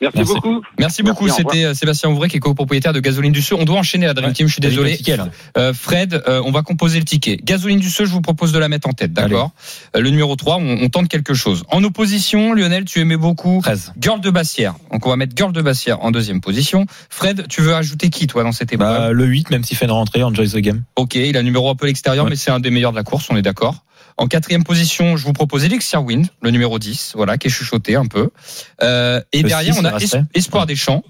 Merci, 0.00 0.24
beaucoup. 0.24 0.62
Merci 0.78 1.02
beaucoup. 1.02 1.28
C'était 1.28 1.64
euh, 1.64 1.74
Sébastien 1.74 2.08
Ouvray 2.10 2.30
qui 2.30 2.38
est 2.38 2.40
copropriétaire 2.40 2.92
de 2.92 3.00
Gasoline 3.00 3.32
du 3.32 3.42
Sud. 3.42 3.58
On 3.60 3.64
doit 3.64 3.78
enchaîner 3.78 4.06
la 4.06 4.14
Dream 4.14 4.28
Ouais. 4.28 4.32
Team. 4.32 4.46
Je 4.46 4.52
suis 4.54 4.60
désolé. 4.60 4.98
Euh, 5.58 5.72
Fred, 5.74 6.22
euh, 6.26 6.40
on 6.44 6.50
va 6.52 6.62
composer 6.62 6.98
le 6.98 7.04
ticket. 7.04 7.36
Gasoline 7.42 7.78
du 7.80 7.90
Sud, 7.90 8.06
je 8.06 8.10
vous 8.12 8.20
propose 8.22 8.52
de 8.52 8.58
la 8.58 8.68
mettre 8.68 8.88
en 8.88 8.92
tête, 8.92 9.12
d'accord 9.12 9.50
Euh, 9.94 10.00
Le 10.00 10.10
numéro 10.10 10.34
3, 10.36 10.56
on, 10.56 10.78
on 10.82 10.88
tente 10.88 11.08
quelque 11.08 11.34
chose. 11.34 11.64
En 11.68 11.84
opposition, 11.84 12.54
Lionel, 12.54 12.84
tu 12.86 13.00
aimais 13.00 13.16
beaucoup 13.18 13.60
13. 13.62 13.92
Girl 14.00 14.20
de 14.20 14.30
Bassière. 14.30 14.74
Donc 14.92 15.04
on 15.06 15.10
va 15.10 15.16
mettre 15.16 15.34
Girl 15.36 15.52
de 15.52 15.60
Bassière 15.62 16.00
en 16.02 16.10
deuxième 16.10 16.40
position. 16.40 16.86
Fred, 17.10 17.46
tu 17.48 17.60
veux 17.60 17.74
ajouter 17.74 18.08
qui 18.10 18.26
toi 18.26 18.42
dans 18.42 18.52
cette 18.52 18.72
épreuve? 18.72 18.88
Bah, 18.98 19.12
le 19.12 19.24
8, 19.24 19.50
même 19.50 19.64
s'il 19.64 19.76
fait 19.76 19.84
une 19.84 19.90
rentrée, 19.90 20.22
enjoy 20.22 20.48
the 20.48 20.56
game. 20.58 20.82
Ok, 20.96 21.16
il 21.16 21.36
a 21.36 21.40
un 21.40 21.42
numéro 21.42 21.68
un 21.70 21.74
peu 21.74 21.84
à 21.84 21.88
l'extérieur, 21.88 22.24
Ouais. 22.24 22.30
mais 22.30 22.36
c'est 22.36 22.50
un 22.50 22.60
des 22.60 22.70
meilleurs 22.70 22.92
de 22.92 22.96
la 22.96 23.02
course, 23.04 23.26
on 23.30 23.36
est 23.36 23.42
d'accord. 23.42 23.84
En 24.20 24.26
quatrième 24.26 24.64
position, 24.64 25.16
je 25.16 25.24
vous 25.24 25.32
propose 25.32 25.64
Elixir 25.64 26.04
Wind, 26.04 26.26
le 26.42 26.50
numéro 26.50 26.78
10, 26.78 27.12
voilà, 27.14 27.38
qui 27.38 27.46
est 27.46 27.50
chuchoté 27.50 27.96
un 27.96 28.04
peu. 28.04 28.28
Euh, 28.82 29.22
et 29.32 29.40
Le 29.40 29.48
derrière, 29.48 29.72
6, 29.72 29.80
on 29.80 29.84
a 29.86 29.96
Espoir 30.34 30.66
des 30.66 30.76
Champs. 30.76 31.02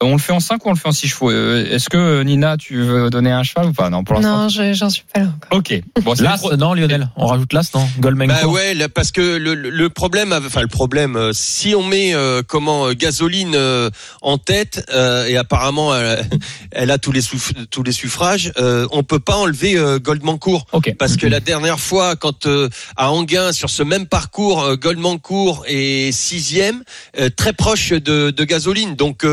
On 0.00 0.12
le 0.12 0.18
fait 0.18 0.32
en 0.32 0.38
5 0.38 0.64
ou 0.64 0.68
on 0.68 0.72
le 0.74 0.78
fait 0.78 0.86
en 0.86 0.92
6 0.92 1.08
chevaux 1.08 1.32
Euh, 1.32 1.66
Est-ce 1.72 1.88
que 1.88 1.96
euh, 1.96 2.22
Nina, 2.22 2.56
tu 2.56 2.80
veux 2.84 3.10
donner 3.10 3.32
un 3.32 3.42
cheval 3.42 3.66
ou 3.66 3.72
pas? 3.72 3.90
Non, 3.90 4.04
pour 4.04 4.14
l'instant. 4.14 4.42
Non, 4.44 4.48
je- 4.48 4.72
j'en 4.72 4.90
suis 4.90 5.02
pas 5.12 5.18
là 5.20 5.26
encore. 5.26 5.58
Ok. 5.58 5.80
Bon, 6.04 6.14
L'As, 6.20 6.38
trop- 6.38 6.54
non, 6.54 6.72
Lionel? 6.72 7.08
On 7.16 7.26
rajoute 7.26 7.52
l'As, 7.52 7.68
non? 7.74 7.84
Goldman 7.98 8.28
Bah 8.28 8.46
ouais, 8.46 8.74
là, 8.74 8.88
parce 8.88 9.10
que 9.10 9.20
le, 9.38 9.54
le- 9.54 9.70
le 9.70 9.88
problème, 9.88 10.32
enfin 10.32 10.60
le 10.60 10.68
problème, 10.68 11.16
euh, 11.16 11.32
si 11.34 11.74
on 11.74 11.82
met 11.82 12.14
euh, 12.14 12.42
comment 12.46 12.86
euh, 12.86 12.92
gasoline 12.92 13.54
euh, 13.56 13.90
en 14.22 14.38
tête 14.38 14.86
euh, 14.94 15.26
et 15.26 15.36
apparemment 15.36 15.92
elle, 15.96 16.24
elle 16.70 16.92
a 16.92 16.98
tous 16.98 17.10
les 17.10 17.20
souf- 17.20 17.52
tous 17.68 17.82
les 17.82 17.90
suffrages, 17.90 18.52
euh, 18.58 18.86
on 18.92 19.02
peut 19.02 19.18
pas 19.18 19.34
enlever 19.36 19.76
euh, 19.76 19.98
Goldmancourt 19.98 20.66
Ok. 20.72 20.94
parce 20.96 21.16
que 21.16 21.26
la 21.26 21.40
dernière 21.40 21.80
fois, 21.80 22.14
quand 22.14 22.46
euh, 22.46 22.68
à 22.96 23.10
Anguin 23.10 23.50
sur 23.50 23.68
ce 23.68 23.82
même 23.82 24.06
parcours, 24.06 24.62
euh, 24.62 24.76
Goldmancourt 24.76 25.64
est 25.66 26.12
sixième, 26.12 26.84
euh, 27.18 27.30
très 27.36 27.52
proche 27.52 27.90
de, 27.90 28.30
de 28.30 28.44
gasoline, 28.44 28.94
donc 28.94 29.24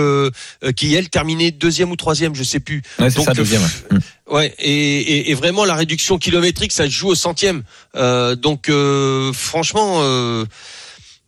qui 0.75 0.93
elle 0.95 1.10
terminait 1.10 1.51
deuxième 1.51 1.91
ou 1.91 1.95
troisième, 1.95 2.36
je 2.36 2.43
sais 2.43 2.60
plus. 2.60 2.81
Ouais, 2.99 3.10
c'est 3.10 3.17
Donc, 3.17 3.25
ça, 3.25 3.34
deuxième. 3.34 3.62
ouais. 3.62 3.97
Ouais, 4.27 4.55
et, 4.58 4.71
et, 4.71 5.31
et 5.31 5.34
vraiment 5.36 5.65
la 5.65 5.75
réduction 5.75 6.17
kilométrique, 6.17 6.71
ça 6.71 6.86
se 6.86 6.89
joue 6.89 7.10
au 7.10 7.15
centième. 7.15 7.63
Euh, 7.95 8.36
donc 8.36 8.69
euh, 8.69 9.31
franchement, 9.34 9.99
euh, 9.99 10.45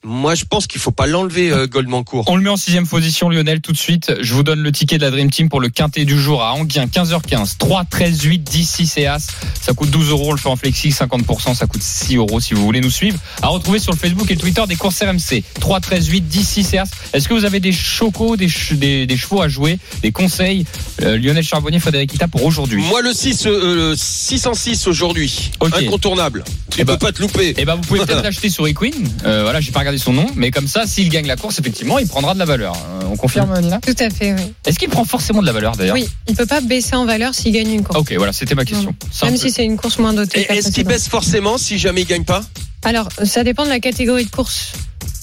moi 0.04 0.36
je 0.36 0.46
pense 0.46 0.68
qu'il 0.68 0.80
faut 0.80 0.92
pas 0.92 1.08
l'enlever 1.08 1.52
euh, 1.52 1.68
Goldmancourt. 1.68 2.26
On 2.28 2.36
le 2.36 2.42
met 2.44 2.50
en 2.50 2.56
sixième 2.58 2.88
position, 2.88 3.30
Lionel, 3.30 3.62
tout 3.62 3.72
de 3.72 3.78
suite. 3.78 4.14
Je 4.22 4.34
vous 4.34 4.44
donne 4.44 4.60
le 4.62 4.72
ticket 4.72 4.98
de 4.98 5.04
la 5.04 5.12
Dream 5.12 5.30
Team 5.30 5.50
pour 5.50 5.60
le 5.60 5.70
quintet 5.70 6.06
du 6.06 6.18
jour 6.20 6.44
à 6.44 6.54
Anguien, 6.54 6.86
15h15. 6.86 7.58
3, 7.58 7.84
13, 7.86 8.22
8, 8.24 8.40
10, 8.44 8.66
6 8.70 8.98
et 8.98 9.08
As. 9.08 9.28
Ça 9.62 9.74
coûte 9.74 9.90
12 9.90 10.10
euros. 10.12 10.30
On 10.30 10.32
le 10.32 10.38
fait 10.38 10.50
en 10.50 10.56
flexi, 10.56 10.90
50%. 10.90 11.56
Ça 11.56 11.66
coûte 11.68 11.82
6 11.84 12.16
euros 12.16 12.40
si 12.40 12.54
vous 12.54 12.64
voulez 12.64 12.80
nous 12.80 12.90
suivre. 12.92 13.18
À 13.42 13.48
retrouver 13.48 13.80
sur 13.80 13.92
le 13.92 13.98
Facebook 13.98 14.30
et 14.32 14.36
le 14.36 14.40
Twitter 14.40 14.64
des 14.68 14.76
courses 14.76 15.02
RMC. 15.02 15.44
3, 15.60 15.80
13, 15.82 16.08
8, 16.08 16.22
10, 16.22 16.48
6 16.48 16.74
et 16.74 16.78
As. 16.78 16.90
Est-ce 17.14 17.28
que 17.28 17.34
vous 17.34 17.46
avez 17.46 17.60
des 17.60 17.72
chocos, 17.74 18.38
des, 18.38 18.50
ch- 18.50 18.74
des, 18.80 19.06
des 19.08 19.18
chevaux 19.18 19.42
à 19.42 19.48
jouer, 19.50 19.78
des 20.04 20.12
conseils 20.12 20.66
euh, 21.02 21.18
Lionel 21.18 21.44
Charbonnier, 21.44 21.80
Frédéric 21.80 22.14
Ita 22.14 22.28
pour 22.28 22.46
aujourd'hui? 22.46 22.82
Moi 22.84 23.02
le 23.02 23.12
6 23.14 23.46
euh, 23.48 23.76
le 23.92 23.96
606 23.96 24.88
aujourd'hui, 24.88 25.52
incontournable. 25.60 26.44
Tu 26.72 26.82
Eh 26.82 26.86
peux 26.86 26.94
ben- 26.94 26.98
pas 26.98 27.12
te 27.12 27.22
louper. 27.22 27.54
Eh 27.58 27.66
ben, 27.66 27.76
vous 27.76 27.82
pouvez 27.82 28.00
peut-être 28.06 28.24
l'acheter 28.24 28.50
sur 28.50 28.68
Equine. 28.68 28.94
Euh, 29.26 29.42
voilà, 29.44 29.60
j'ai 29.62 29.72
pas 29.72 29.84
regardé 29.88 29.98
son 30.04 30.14
nom, 30.14 30.26
mais 30.36 30.52
comme 30.52 30.68
ça, 30.68 30.86
s'il 30.86 31.08
gagne 31.10 31.28
la 31.28 31.36
course, 31.38 31.60
effectivement, 31.60 31.98
il 32.00 32.08
prendra 32.08 32.34
de 32.34 32.40
la 32.40 32.46
valeur. 32.46 32.74
Euh, 32.76 33.06
on 33.10 33.16
confirme, 33.16 33.58
Nina 33.62 33.80
Tout 33.80 33.96
à 34.00 34.10
fait, 34.10 34.34
oui. 34.34 34.54
Est-ce 34.66 34.78
qu'il 34.80 34.90
prend 34.90 35.06
forcément 35.06 35.42
de 35.42 35.46
la 35.46 35.54
valeur 35.54 35.76
d'ailleurs 35.78 35.96
Oui, 35.96 36.08
il 36.28 36.36
peut 36.36 36.46
pas 36.46 36.60
baisser 36.62 36.96
en 36.96 37.06
valeur 37.06 37.34
s'il 37.34 37.54
gagne 37.54 37.72
une 37.72 37.84
course. 37.84 37.98
Ok, 38.00 38.14
voilà, 38.18 38.34
c'était 38.34 38.56
ma 38.56 38.66
question. 38.66 38.94
Même 39.24 39.38
si 39.38 39.50
c'est 39.50 39.64
une 39.66 39.78
course 39.78 39.98
moins 40.00 40.14
dotée. 40.14 40.46
Est-ce 40.52 40.72
qu'il 40.72 40.84
baisse 40.86 41.08
forcément 41.08 41.58
si 41.58 41.78
jamais 41.78 42.02
il 42.02 42.08
gagne 42.08 42.26
pas 42.26 42.42
Alors, 42.84 43.08
ça 43.24 43.44
dépend 43.44 43.64
de 43.64 43.70
la 43.70 43.80
catégorie 43.80 44.26
de 44.26 44.30
course. 44.30 44.74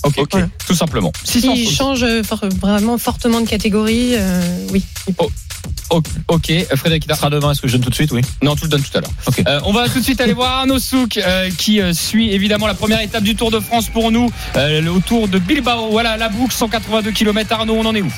Ok, 0.05 0.21
voilà. 0.31 0.49
tout 0.67 0.75
simplement. 0.75 1.13
600 1.25 1.55
S'il 1.55 1.71
change 1.71 2.03
euh, 2.03 2.23
for- 2.23 2.45
vraiment 2.61 2.99
fortement 2.99 3.41
de 3.41 3.49
catégorie, 3.49 4.11
euh, 4.17 4.41
oui. 4.71 4.85
peut. 5.07 5.25
Ok, 5.91 6.53
Frédéric 6.77 7.05
Ça 7.05 7.07
Ita. 7.13 7.15
sera 7.17 7.31
demain, 7.31 7.53
est-ce 7.53 7.61
que 7.61 7.69
je 7.69 7.73
donne 7.75 7.85
tout 7.85 7.91
de 7.91 7.95
suite 7.95 8.11
Oui? 8.13 8.23
Non, 8.43 8.57
tu 8.57 8.65
le 8.65 8.69
donnes 8.69 8.83
tout 8.83 8.97
à 8.99 9.01
l'heure. 9.01 9.11
Euh, 9.47 9.61
on 9.65 9.73
va 9.73 9.89
tout 9.89 9.99
de 9.99 10.05
suite 10.05 10.21
aller 10.21 10.33
voir 10.33 10.51
Arnaud 10.61 10.79
Souk 10.79 11.19
euh, 11.19 11.51
qui 11.57 11.81
euh, 11.81 11.93
suit 11.93 12.31
évidemment 12.33 12.67
la 12.67 12.75
première 12.75 13.01
étape 13.01 13.23
du 13.23 13.37
Tour 13.37 13.51
de 13.51 13.61
France 13.61 13.89
pour 13.89 14.11
nous, 14.11 14.31
euh, 14.57 14.81
le 14.81 15.01
Tour 15.01 15.29
de 15.29 15.39
Bilbao. 15.39 15.91
Voilà, 15.91 16.17
la 16.17 16.29
boucle, 16.29 16.55
182 16.55 17.11
km. 17.13 17.53
Arnaud, 17.53 17.75
on 17.75 17.85
en 17.87 17.95
est 17.95 18.03
où? 18.03 18.11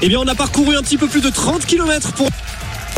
Eh 0.00 0.08
bien, 0.08 0.18
on 0.20 0.26
a 0.28 0.34
parcouru 0.34 0.76
un 0.76 0.82
petit 0.82 0.96
peu 0.96 1.08
plus 1.08 1.20
de 1.20 1.28
30 1.30 1.66
km 1.66 2.12
pour 2.12 2.28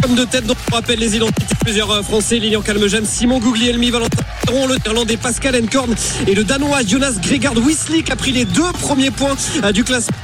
comme 0.03 0.15
de 0.15 0.25
tête, 0.25 0.47
donc 0.47 0.57
on 0.73 0.77
rappelle 0.77 0.99
les 0.99 1.15
identités 1.17 1.55
de 1.55 1.59
plusieurs 1.59 2.03
Français, 2.03 2.39
Lilian 2.39 2.63
Calmegène, 2.63 3.05
Simon 3.05 3.39
Guglielmi, 3.39 3.91
Valentin 3.91 4.23
Perron, 4.47 4.67
le 4.67 4.77
Néerlandais 4.83 5.19
Pascal 5.19 5.55
Enkorn 5.63 5.95
et 6.27 6.35
le 6.35 6.43
Danois 6.43 6.81
Jonas 6.87 7.13
Gregard 7.23 7.53
Wislik 7.59 8.11
a 8.11 8.17
pris 8.17 8.33
les 8.33 8.47
deux 8.47 8.73
premiers 8.81 9.11
points 9.11 9.37
euh, 9.63 9.73
du 9.73 9.85
classement. 9.85 10.17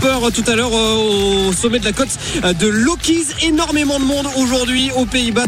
Peur 0.00 0.32
tout 0.32 0.44
à 0.46 0.56
l'heure 0.56 0.74
euh, 0.74 1.48
au 1.48 1.52
sommet 1.52 1.78
de 1.78 1.84
la 1.84 1.92
côte 1.92 2.08
euh, 2.44 2.54
de 2.54 2.66
Lokis. 2.66 3.26
Énormément 3.42 3.98
de 4.00 4.04
monde 4.04 4.26
aujourd'hui 4.36 4.90
aux 4.96 5.04
Pays-Bas. 5.04 5.44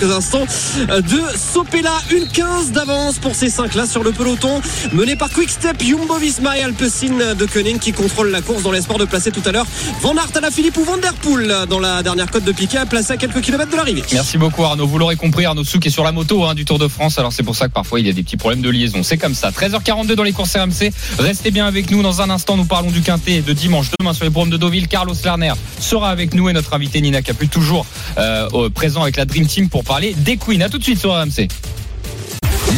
Quelques 0.00 0.14
instants 0.14 0.46
euh, 0.88 1.02
de 1.02 1.20
Sopela, 1.36 1.92
une 2.10 2.26
15 2.26 2.72
d'avance 2.72 3.18
pour 3.18 3.34
ces 3.34 3.50
cinq 3.50 3.74
là 3.74 3.86
sur 3.86 4.02
le 4.02 4.12
peloton, 4.12 4.62
mené 4.92 5.14
par 5.14 5.28
Quickstep, 5.28 5.82
Jumbo 5.82 6.16
Visma 6.16 6.56
et 6.56 6.62
Alpecin 6.62 7.34
de 7.34 7.46
Koenig 7.46 7.78
qui 7.78 7.92
contrôle 7.92 8.30
la 8.30 8.40
course 8.40 8.62
dans 8.62 8.72
l'espoir 8.72 8.98
de 8.98 9.04
placer 9.04 9.30
tout 9.30 9.42
à 9.44 9.52
l'heure 9.52 9.66
Van 10.00 10.14
Aert 10.14 10.30
à 10.36 10.40
la 10.40 10.50
Philippe 10.50 10.78
ou 10.78 10.84
Van 10.84 10.96
Der 10.96 11.12
Poel 11.14 11.66
dans 11.68 11.80
la 11.80 12.02
dernière 12.02 12.30
côte 12.30 12.44
de 12.44 12.52
Piquet, 12.52 12.78
placé 12.88 13.12
à 13.12 13.16
quelques 13.18 13.42
kilomètres 13.42 13.72
de 13.72 13.76
l'arrivée. 13.76 14.02
Merci 14.12 14.38
beaucoup 14.38 14.64
Arnaud. 14.64 14.86
Vous 14.86 14.98
l'aurez 14.98 15.16
compris, 15.16 15.44
Arnaud 15.44 15.64
Souk 15.64 15.84
est 15.84 15.90
sur 15.90 16.04
la 16.04 16.12
moto 16.12 16.44
hein, 16.44 16.54
du 16.54 16.64
Tour 16.64 16.78
de 16.78 16.88
France. 16.88 17.18
Alors 17.18 17.32
c'est 17.32 17.42
pour 17.42 17.56
ça 17.56 17.68
que 17.68 17.72
parfois 17.72 18.00
il 18.00 18.06
y 18.06 18.10
a 18.10 18.12
des 18.12 18.22
petits 18.22 18.38
problèmes 18.38 18.62
de 18.62 18.70
liaison. 18.70 19.02
C'est 19.02 19.18
comme 19.18 19.34
ça. 19.34 19.50
13h42 19.50 20.14
dans 20.14 20.22
les 20.22 20.32
courses 20.32 20.56
RMC. 20.56 20.92
Restez 21.18 21.50
bien 21.50 21.66
avec 21.66 21.90
nous. 21.90 22.02
Dans 22.02 22.22
un 22.22 22.30
instant, 22.30 22.56
nous 22.56 22.64
parlons 22.64 22.90
du 22.90 23.02
Quintet 23.02 23.42
de 23.42 23.52
dimanche. 23.52 23.88
Demain 23.98 24.14
sur 24.14 24.24
les 24.24 24.30
programmes 24.30 24.50
de 24.50 24.56
Deauville, 24.56 24.88
Carlos 24.88 25.14
Lerner 25.24 25.52
sera 25.78 26.08
avec 26.08 26.32
nous 26.32 26.48
et 26.48 26.54
notre 26.54 26.72
invité 26.72 27.02
Nina 27.02 27.20
Capu 27.20 27.48
toujours 27.48 27.84
euh, 28.16 28.70
présent 28.70 29.02
avec 29.02 29.16
la 29.16 29.26
Dream 29.26 29.46
Team 29.46 29.68
pour 29.68 29.84
parler 29.90 30.14
des 30.18 30.36
Queens. 30.36 30.60
À 30.60 30.68
tout 30.68 30.78
de 30.78 30.84
suite 30.84 31.00
sur 31.00 31.10
RMC. 31.10 31.48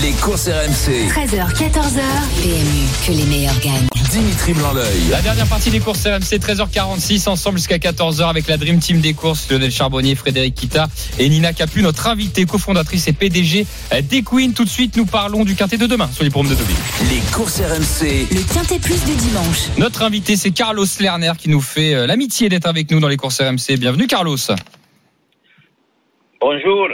Les 0.01 0.13
courses 0.23 0.49
RMC. 0.49 1.11
13h, 1.11 1.53
14h, 1.59 2.01
PMU, 2.43 2.87
que 3.07 3.13
les 3.13 3.25
meilleurs 3.25 3.61
gagnent. 3.61 3.87
Dimitri 4.11 4.55
Blanc-L'œil. 4.55 5.11
La 5.11 5.21
dernière 5.21 5.47
partie 5.47 5.69
des 5.69 5.81
courses 5.81 6.07
RMC, 6.07 6.39
13h46, 6.39 7.29
ensemble 7.29 7.59
jusqu'à 7.59 7.77
14h 7.77 8.31
avec 8.31 8.47
la 8.47 8.57
Dream 8.57 8.79
Team 8.79 9.03
des 9.03 9.13
courses, 9.13 9.47
Lionel 9.51 9.71
Charbonnier, 9.71 10.15
Frédéric 10.15 10.55
Kita 10.55 10.89
et 11.19 11.29
Nina 11.29 11.53
Capu, 11.53 11.83
notre 11.83 12.07
invitée, 12.07 12.47
cofondatrice 12.47 13.07
et 13.09 13.13
PDG 13.13 13.67
des 14.09 14.23
Queens. 14.23 14.53
Tout 14.57 14.65
de 14.65 14.71
suite, 14.71 14.97
nous 14.97 15.05
parlons 15.05 15.45
du 15.45 15.55
Quintet 15.55 15.77
de 15.77 15.87
demain 15.87 16.09
sur 16.15 16.25
les 16.25 16.31
programmes 16.31 16.51
de 16.51 16.57
Deauville. 16.57 16.77
Les 17.11 17.21
courses 17.31 17.61
RMC. 17.61 18.27
Le 18.31 18.55
Quintet 18.55 18.79
Plus 18.79 19.05
du 19.05 19.15
dimanche. 19.17 19.69
Notre 19.77 20.01
invité, 20.01 20.37
c'est 20.37 20.53
Carlos 20.53 20.87
Lerner 20.99 21.33
qui 21.37 21.51
nous 21.51 21.61
fait 21.61 21.93
euh, 21.93 22.07
l'amitié 22.07 22.49
d'être 22.49 22.67
avec 22.67 22.91
nous 22.91 23.01
dans 23.01 23.09
les 23.09 23.19
courses 23.19 23.43
RMC. 23.43 23.77
Bienvenue, 23.77 24.07
Carlos. 24.07 24.39
Bonjour. 26.43 26.89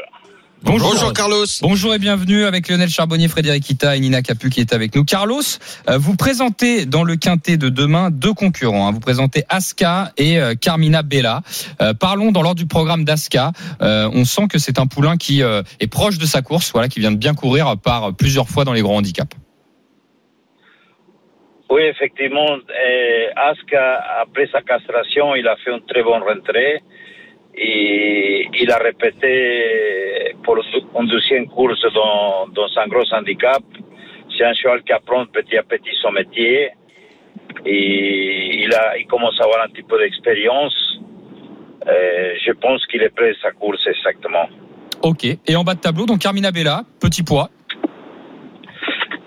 Bonjour. 0.62 0.90
Bonjour 0.90 1.12
Carlos. 1.14 1.46
Bonjour 1.62 1.94
et 1.94 1.98
bienvenue 1.98 2.44
avec 2.44 2.68
Lionel 2.68 2.90
Charbonnier, 2.90 3.28
Frédéric 3.28 3.70
Ita 3.70 3.96
et 3.96 4.00
Nina 4.00 4.20
Capu 4.20 4.50
qui 4.50 4.60
est 4.60 4.74
avec 4.74 4.94
nous. 4.94 5.04
Carlos, 5.04 5.40
euh, 5.88 5.96
vous 5.96 6.16
présentez 6.16 6.84
dans 6.84 7.02
le 7.02 7.16
quintet 7.16 7.56
de 7.56 7.70
demain 7.70 8.10
deux 8.10 8.34
concurrents. 8.34 8.88
hein. 8.88 8.92
Vous 8.92 9.00
présentez 9.00 9.44
Aska 9.48 10.12
et 10.18 10.38
euh, 10.38 10.54
Carmina 10.54 11.02
Bella. 11.02 11.40
Euh, 11.80 11.94
parlons 11.94 12.30
dans 12.30 12.42
l'ordre 12.42 12.58
du 12.58 12.66
programme 12.66 13.04
d'Aska. 13.04 13.52
On 13.80 14.24
sent 14.26 14.48
que 14.50 14.58
c'est 14.58 14.78
un 14.78 14.86
poulain 14.86 15.16
qui 15.16 15.40
est 15.40 15.86
proche 15.90 16.18
de 16.18 16.26
sa 16.26 16.42
course, 16.42 16.70
voilà, 16.72 16.88
qui 16.88 17.00
vient 17.00 17.12
de 17.12 17.16
bien 17.16 17.32
courir 17.34 17.76
par 17.82 18.14
plusieurs 18.14 18.48
fois 18.48 18.64
dans 18.66 18.74
les 18.74 18.82
grands 18.82 18.96
handicaps. 18.96 19.34
Oui, 21.70 21.82
effectivement, 21.84 22.48
Aska, 23.36 24.02
après 24.20 24.46
sa 24.52 24.60
castration, 24.60 25.34
il 25.36 25.48
a 25.48 25.56
fait 25.64 25.70
une 25.70 25.84
très 25.86 26.02
bonne 26.02 26.22
rentrée. 26.22 26.82
Et 27.60 28.48
il 28.60 28.70
a 28.70 28.78
répété 28.78 30.34
pour 30.44 30.56
une 31.00 31.06
deuxième 31.08 31.46
course 31.48 31.80
dans, 31.92 32.46
dans 32.48 32.68
un 32.78 32.86
gros 32.86 33.04
handicap. 33.12 33.62
C'est 34.36 34.44
un 34.44 34.54
cheval 34.54 34.82
qui 34.84 34.92
apprend 34.92 35.26
petit 35.26 35.56
à 35.56 35.62
petit 35.64 35.90
son 36.00 36.12
métier. 36.12 36.70
Et 37.66 38.62
il, 38.64 38.72
a, 38.74 38.96
il 38.98 39.06
commence 39.06 39.38
à 39.40 39.44
avoir 39.44 39.64
un 39.64 39.68
petit 39.68 39.82
peu 39.82 39.98
d'expérience. 39.98 40.74
Euh, 41.86 42.34
je 42.46 42.52
pense 42.52 42.84
qu'il 42.86 43.02
est 43.02 43.08
prêt 43.14 43.30
à 43.30 43.34
sa 43.42 43.50
course 43.52 43.84
exactement. 43.86 44.48
Ok. 45.02 45.24
Et 45.46 45.56
en 45.56 45.64
bas 45.64 45.74
de 45.74 45.80
tableau, 45.80 46.06
donc 46.06 46.20
Carmina 46.20 46.50
Bella, 46.52 46.82
petit 47.00 47.22
poids. 47.24 47.48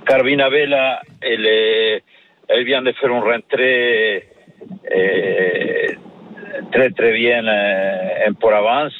Carvina 0.05 0.49
Vela, 0.49 1.01
elle, 1.21 1.45
est- 1.45 2.03
elle 2.49 2.65
vient 2.65 2.81
de 2.81 2.91
faire 2.93 3.09
une 3.09 3.23
rentrée 3.23 4.23
euh, 4.95 5.87
très 6.71 6.89
très 6.91 7.13
bien 7.13 7.45
euh, 7.45 8.29
en 8.29 8.33
pour 8.33 8.53
avance. 8.53 8.93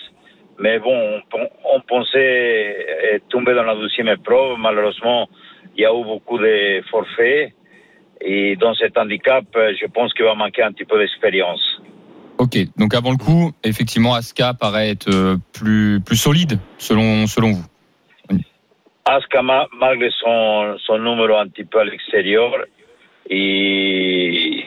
Mais 0.60 0.80
bon, 0.80 0.94
on, 0.94 1.22
pen- 1.32 1.50
on 1.74 1.82
pensait 1.82 2.76
euh, 3.14 3.20
tomber 3.30 3.54
dans 3.56 3.64
la 3.64 3.76
deuxième 3.76 4.10
épreuve. 4.10 4.58
Malheureusement, 4.60 5.28
il 5.76 5.82
y 5.82 5.86
a 5.86 5.92
eu 5.92 6.04
beaucoup 6.04 6.38
de 6.38 6.82
forfaits. 6.92 7.54
Et 8.24 8.56
dans 8.58 8.76
cet 8.76 8.98
handicap, 8.98 9.46
euh, 9.56 9.74
je 9.80 9.88
pense 9.88 10.14
qu'il 10.14 10.26
va 10.26 10.36
manquer 10.36 10.62
un 10.62 10.72
petit 10.72 10.86
peu 10.86 11.00
d'expérience. 11.00 11.82
Ok. 12.38 12.58
Donc 12.78 12.94
avant 12.94 13.12
le 13.12 13.18
coup, 13.18 13.52
effectivement, 13.64 14.14
Aska 14.14 14.54
paraît 14.54 14.90
être 14.90 15.38
plus 15.54 16.00
plus 16.06 16.18
solide 16.18 16.60
selon 16.78 17.26
selon 17.28 17.52
vous. 17.54 17.66
Aska, 19.06 19.42
ma- 19.42 19.68
malgré 19.80 20.10
son, 20.12 20.76
son 20.86 21.00
numéro 21.00 21.36
un 21.36 21.48
petit 21.48 21.66
peu 21.66 21.80
à 21.80 21.86
l'extérieur, 21.86 22.52
et 23.30 24.66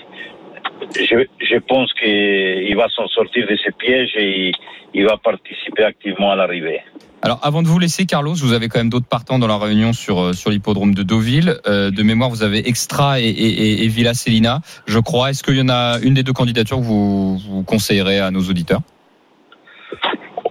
je, 0.97 1.26
je 1.41 1.59
pense 1.59 1.93
qu'il 1.95 2.76
va 2.76 2.89
s'en 2.95 3.09
sortir 3.09 3.47
de 3.47 3.57
ses 3.57 3.72
pièges 3.72 4.14
et 4.16 4.53
il 4.95 5.05
va 5.05 5.16
participer 5.16 5.85
activement 5.85 6.30
à 6.32 6.37
l'arrivée. 6.37 6.80
Alors, 7.22 7.41
avant 7.43 7.62
de 7.62 7.68
vous 7.68 7.78
laisser, 7.78 8.05
Carlos, 8.05 8.35
vous 8.35 8.53
avez 8.53 8.68
quand 8.68 8.78
même 8.78 8.91
d'autres 8.91 9.09
partants 9.09 9.39
dans 9.39 9.47
la 9.47 9.57
réunion 9.57 9.95
sur 9.95 10.20
euh, 10.20 10.32
sur 10.35 10.51
l'hippodrome 10.51 10.95
de 10.95 11.03
Deauville. 11.03 11.55
Euh, 11.66 11.91
de 11.91 12.03
mémoire, 12.03 12.28
vous 12.28 12.43
avez 12.43 12.68
Extra 12.68 13.18
et, 13.18 13.24
et, 13.24 13.28
et- 13.30 13.85
et 13.85 13.89
Villa 13.89 14.12
Celina, 14.12 14.61
je 14.87 14.99
crois. 14.99 15.30
Est-ce 15.30 15.43
qu'il 15.43 15.57
y 15.57 15.62
en 15.62 15.70
a 15.70 15.99
une 16.03 16.12
des 16.14 16.22
deux 16.22 16.35
candidatures 16.35 16.76
que 16.76 16.82
vous, 16.82 17.39
vous 17.39 17.62
conseillerez 17.62 18.18
à 18.18 18.30
nos 18.30 18.43
auditeurs? 18.43 18.80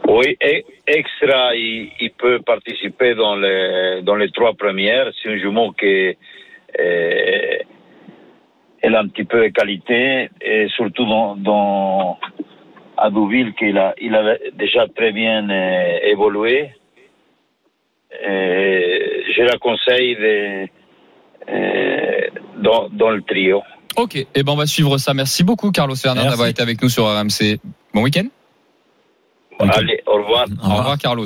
Oui, 0.07 0.35
et 0.41 0.65
extra, 0.87 1.55
il, 1.55 1.89
il 1.99 2.11
peut 2.11 2.39
participer 2.45 3.13
dans 3.15 3.35
les, 3.35 4.01
dans 4.03 4.15
les 4.15 4.29
trois 4.31 4.53
premières. 4.53 5.11
C'est 5.21 5.29
un 5.29 5.37
jumeau 5.37 5.71
qui 5.73 6.15
euh, 6.79 7.57
elle 8.83 8.95
a 8.95 8.99
un 8.99 9.07
petit 9.07 9.23
peu 9.23 9.41
de 9.43 9.47
qualité, 9.47 10.29
et 10.41 10.67
surtout 10.75 11.05
dans, 11.05 11.35
dans 11.37 12.19
à 12.97 13.09
Deauville, 13.09 13.53
qu'il 13.53 13.77
a, 13.77 13.95
il 13.99 14.13
a 14.13 14.37
déjà 14.53 14.85
très 14.95 15.11
bien 15.11 15.49
euh, 15.49 15.99
évolué. 16.03 16.69
Euh, 18.27 19.21
je 19.35 19.41
la 19.41 19.57
conseille 19.57 20.15
de, 20.15 20.67
euh, 21.49 22.21
dans, 22.61 22.89
dans 22.89 23.09
le 23.09 23.21
trio. 23.21 23.63
Ok. 23.95 24.15
Eh 24.35 24.43
ben, 24.43 24.51
on 24.51 24.57
va 24.57 24.65
suivre 24.65 24.97
ça. 24.97 25.13
Merci 25.13 25.43
beaucoup, 25.43 25.71
Carlos 25.71 25.95
Ferner, 25.95 26.23
d'avoir 26.23 26.49
été 26.49 26.61
avec 26.61 26.81
nous 26.81 26.89
sur 26.89 27.05
RMC. 27.05 27.59
Bon 27.93 28.03
week-end. 28.03 28.27
Allez, 29.59 30.01
au 30.07 30.13
revoir. 30.21 30.45
Au 30.63 30.75
revoir, 30.77 30.97
Carlos. 30.97 31.25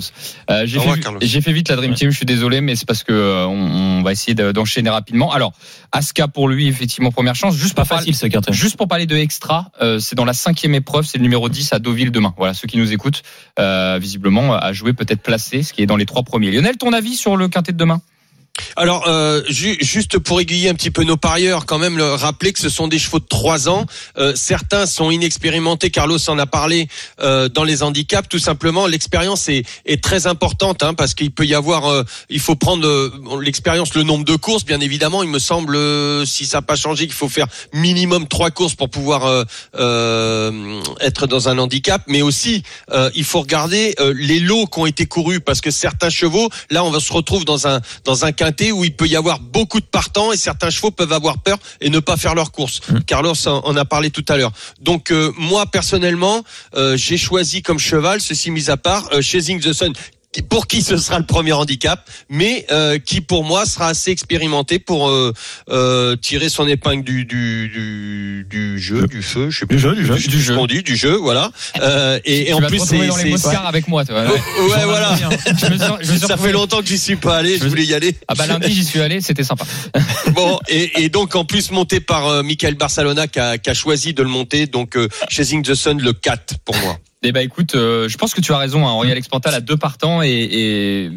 Euh, 0.50 0.64
j'ai 0.66 0.78
Au 0.78 0.82
revoir, 0.82 0.96
fait, 0.98 1.02
Carlos. 1.02 1.20
j'ai 1.22 1.42
fait 1.42 1.52
vite 1.52 1.70
la 1.70 1.76
Dream 1.76 1.94
Team. 1.94 2.12
Je 2.12 2.18
suis 2.18 2.26
désolé, 2.26 2.62
mais 2.62 2.76
c'est 2.76 2.88
parce 2.88 3.04
que 3.04 3.12
euh, 3.14 3.46
on, 3.48 4.00
on 4.00 4.04
va 4.04 4.12
essayer 4.12 4.36
de- 4.36 4.52
d'enchaîner 4.52 4.90
rapidement. 4.90 5.32
Alors, 5.32 5.54
Aska 5.92 6.28
pour 6.28 6.48
lui, 6.50 6.68
effectivement, 6.68 7.12
première 7.12 7.36
chance. 7.36 7.56
Juste 7.56 7.76
Pas 7.76 7.82
pour 7.84 7.90
parler- 7.90 8.02
facile 8.02 8.16
ce 8.16 8.28
quintet. 8.28 8.54
Juste 8.54 8.78
pour 8.78 8.88
parler 8.88 9.06
de 9.06 9.16
extra, 9.16 9.72
euh, 9.82 10.00
c'est 10.00 10.16
dans 10.16 10.26
la 10.26 10.34
cinquième 10.34 10.76
épreuve, 10.76 11.06
c'est 11.06 11.18
le 11.18 11.24
numéro 11.24 11.50
10 11.50 11.74
à 11.74 11.80
Deauville 11.80 12.12
demain. 12.12 12.34
Voilà, 12.38 12.54
ceux 12.54 12.68
qui 12.68 12.78
nous 12.78 12.92
écoutent, 12.94 13.24
euh, 13.60 13.98
visiblement, 14.02 14.54
à 14.56 14.72
jouer 14.74 14.94
peut-être 14.94 15.22
placé, 15.22 15.64
ce 15.64 15.74
qui 15.74 15.82
est 15.82 15.88
dans 15.88 15.98
les 15.98 16.06
trois 16.06 16.24
premiers. 16.24 16.52
Lionel, 16.52 16.78
ton 16.78 16.94
avis 16.94 17.16
sur 17.16 17.38
le 17.38 17.48
quintet 17.48 17.72
de 17.72 17.78
demain? 17.78 18.02
Alors, 18.76 19.08
euh, 19.08 19.41
ju- 19.47 19.78
juste 19.82 20.20
pour 20.20 20.39
aiguiller 20.41 20.70
un 20.70 20.74
petit 20.74 20.91
peu 20.91 21.03
nos 21.03 21.18
parieurs, 21.18 21.66
quand 21.66 21.80
même, 21.80 21.97
le, 21.97 22.14
rappeler 22.14 22.53
que 22.53 22.60
ce 22.60 22.70
sont 22.70 22.88
des 22.88 22.99
chevaux 22.99 23.20
de 23.20 23.26
3 23.26 23.70
ans. 23.70 23.86
Euh, 24.18 24.34
certains 24.36 24.86
sont 24.86 25.12
inexpérimentés. 25.12 25.89
Carlos 25.89 26.20
en 26.30 26.38
a 26.39 26.45
parlé 26.45 26.88
euh, 27.20 27.49
dans 27.49 27.64
les 27.64 27.84
handicaps. 27.84 28.28
Tout 28.30 28.39
simplement, 28.39 28.88
l'expérience 28.88 29.49
est, 29.49 29.64
est 29.86 30.03
très 30.03 30.28
importante 30.28 30.84
hein, 30.84 30.93
parce 30.93 31.14
qu'il 31.14 31.32
peut 31.32 31.45
y 31.45 31.53
avoir, 31.55 31.86
euh, 31.86 32.03
il 32.30 32.39
faut 32.39 32.55
prendre 32.55 32.88
euh, 32.88 33.12
l'expérience, 33.41 33.93
le 33.95 34.03
nombre 34.03 34.26
de 34.26 34.36
courses, 34.36 34.66
bien 34.66 34.80
évidemment. 34.80 35.24
Il 35.24 35.30
me 35.30 35.39
semble, 35.39 35.76
euh, 35.76 36.26
si 36.26 36.45
ça 36.45 36.58
n'a 36.60 36.62
pas 36.62 36.76
changé, 36.76 37.05
qu'il 37.05 37.16
faut 37.16 37.30
faire 37.30 37.47
minimum 37.74 38.28
trois 38.28 38.51
courses 38.51 38.76
pour 38.76 38.89
pouvoir 38.89 39.45
être 41.01 41.28
dans 41.28 41.49
un 41.49 41.58
handicap. 41.58 42.01
Mais 42.08 42.22
aussi, 42.22 42.64
il 43.16 43.24
faut 43.24 43.41
regarder 43.41 43.95
les 44.16 44.39
lots 44.39 44.66
qui 44.68 44.80
ont 44.80 44.86
été 44.86 45.05
courus 45.05 45.39
parce 45.45 45.62
que 45.62 45.72
certains 45.72 46.10
chevaux, 46.10 46.49
là, 46.70 46.84
on 46.84 46.91
va 46.91 46.99
se 46.99 47.12
retrouve 47.12 47.45
dans 47.45 47.68
un 47.68 47.82
dans 48.05 48.26
un 48.26 48.32
où 48.72 48.84
il 48.84 48.95
peut 48.95 49.08
y 49.08 49.16
avoir 49.16 49.39
beaucoup 49.39 49.80
de 49.80 49.86
partants 49.86 50.32
et 50.32 50.38
certains 50.38 50.70
chevaux 50.70 50.91
peuvent 50.91 51.14
avoir 51.14 51.39
peur 51.39 51.58
et 51.82 51.89
ne 51.89 52.00
pas 52.00 52.18
faire 52.18 52.36
leur 52.36 52.52
course. 52.52 52.82
Carlos 53.06 53.34
en, 53.48 53.60
en 53.66 53.76
a 53.76 53.86
parlé 53.86 54.10
tout 54.10 54.26
à 54.28 54.38
l'heure. 54.38 54.52
Donc 54.82 55.12
euh, 55.12 55.32
moi 55.38 55.66
personnellement, 55.66 56.43
euh, 56.76 56.98
j'ai 56.98 57.18
choisi 57.18 57.62
comme 57.62 57.80
cheval, 57.80 58.22
ceci 58.22 58.52
mis 58.52 58.70
à 58.70 58.78
part, 58.78 59.10
euh, 59.14 59.22
Chasing 59.22 59.60
the 59.60 59.74
Sun. 59.74 59.93
Pour 60.50 60.68
qui 60.68 60.84
ce 60.84 60.98
sera 60.98 61.18
le 61.18 61.26
premier 61.26 61.54
handicap, 61.54 62.08
mais 62.30 62.68
euh, 62.70 63.00
qui 63.00 63.22
pour 63.22 63.44
moi 63.44 63.66
sera 63.66 63.88
assez 63.88 64.12
expérimenté 64.12 64.78
pour 64.78 65.10
euh, 65.10 65.34
euh, 65.70 66.16
tirer 66.16 66.50
son 66.50 66.68
épingle 66.68 67.04
du 67.04 67.26
du 67.26 67.70
du, 67.70 68.46
du 68.48 68.78
jeu, 68.80 69.08
du 69.08 69.24
feu, 69.24 69.50
je 69.50 69.60
sais 69.60 69.66
plus 69.66 69.78
Du 69.78 69.82
jeu, 69.82 69.96
du 69.96 70.06
jeu. 70.06 70.16
je 70.16 70.22
sais 70.24 70.30
plus 70.30 70.42
ce 70.44 70.52
qu'on 70.52 70.68
dit, 70.68 70.84
du 70.84 70.96
jeu, 70.96 71.16
voilà. 71.16 71.52
Euh, 71.82 72.20
et, 72.24 72.42
et 72.42 72.46
Tu 72.48 72.54
en 72.54 72.60
vas 72.60 72.68
plus 72.68 72.78
c'est 72.86 73.08
dans 73.08 73.16
les 73.18 73.32
Moscars 73.32 73.66
avec 73.66 73.88
moi. 73.88 74.06
Toi. 74.06 74.26
Ouais, 74.26 74.30
ouais, 74.30 74.86
voilà. 74.86 75.16
Je 75.18 75.52
me 75.52 75.58
suis- 75.78 75.80
je 76.02 76.12
me 76.14 76.18
Ça 76.20 76.38
fait 76.38 76.52
longtemps 76.52 76.82
que 76.82 76.88
j'y 76.88 77.00
suis 77.00 77.16
pas 77.16 77.38
allé, 77.38 77.58
je 77.58 77.64
Je- 77.64 77.70
voulais 77.70 77.86
y 77.86 77.94
aller. 77.96 78.16
Ah 78.28 78.36
bah 78.36 78.46
lundi 78.46 78.72
j'y 78.72 78.84
suis 78.86 79.00
allé, 79.00 79.22
c'était 79.22 79.44
sympa. 79.46 79.66
Bon, 80.34 80.60
et, 80.68 81.04
et 81.04 81.10
donc 81.10 81.36
en 81.36 81.46
plus 81.46 81.72
monté 81.72 82.00
par 82.00 82.28
euh, 82.28 82.44
Michael 82.44 82.76
Barcelona 82.76 83.28
qui 83.28 83.40
a, 83.40 83.58
qui 83.58 83.70
a 83.70 83.74
choisi 83.74 84.14
de 84.14 84.22
le 84.22 84.30
monter, 84.30 84.68
donc 84.68 84.98
euh, 84.98 85.08
Chasing 85.30 85.64
the 85.64 85.74
Sun 85.74 86.00
le 86.00 86.14
4 86.14 86.60
pour 86.66 86.76
moi. 86.78 86.98
Eh 87.24 87.32
bah 87.32 87.41
écoute, 87.41 87.76
euh, 87.76 88.07
je 88.07 88.18
pense 88.18 88.34
que 88.34 88.41
tu 88.41 88.53
as 88.53 88.57
raison. 88.57 88.86
Hein. 88.88 88.91
Henri 88.91 89.11
Alex 89.11 89.28
Pantal 89.28 89.53
a 89.53 89.61
deux 89.61 89.78
partants 89.78 90.22
et, 90.22 90.30
et 90.30 91.11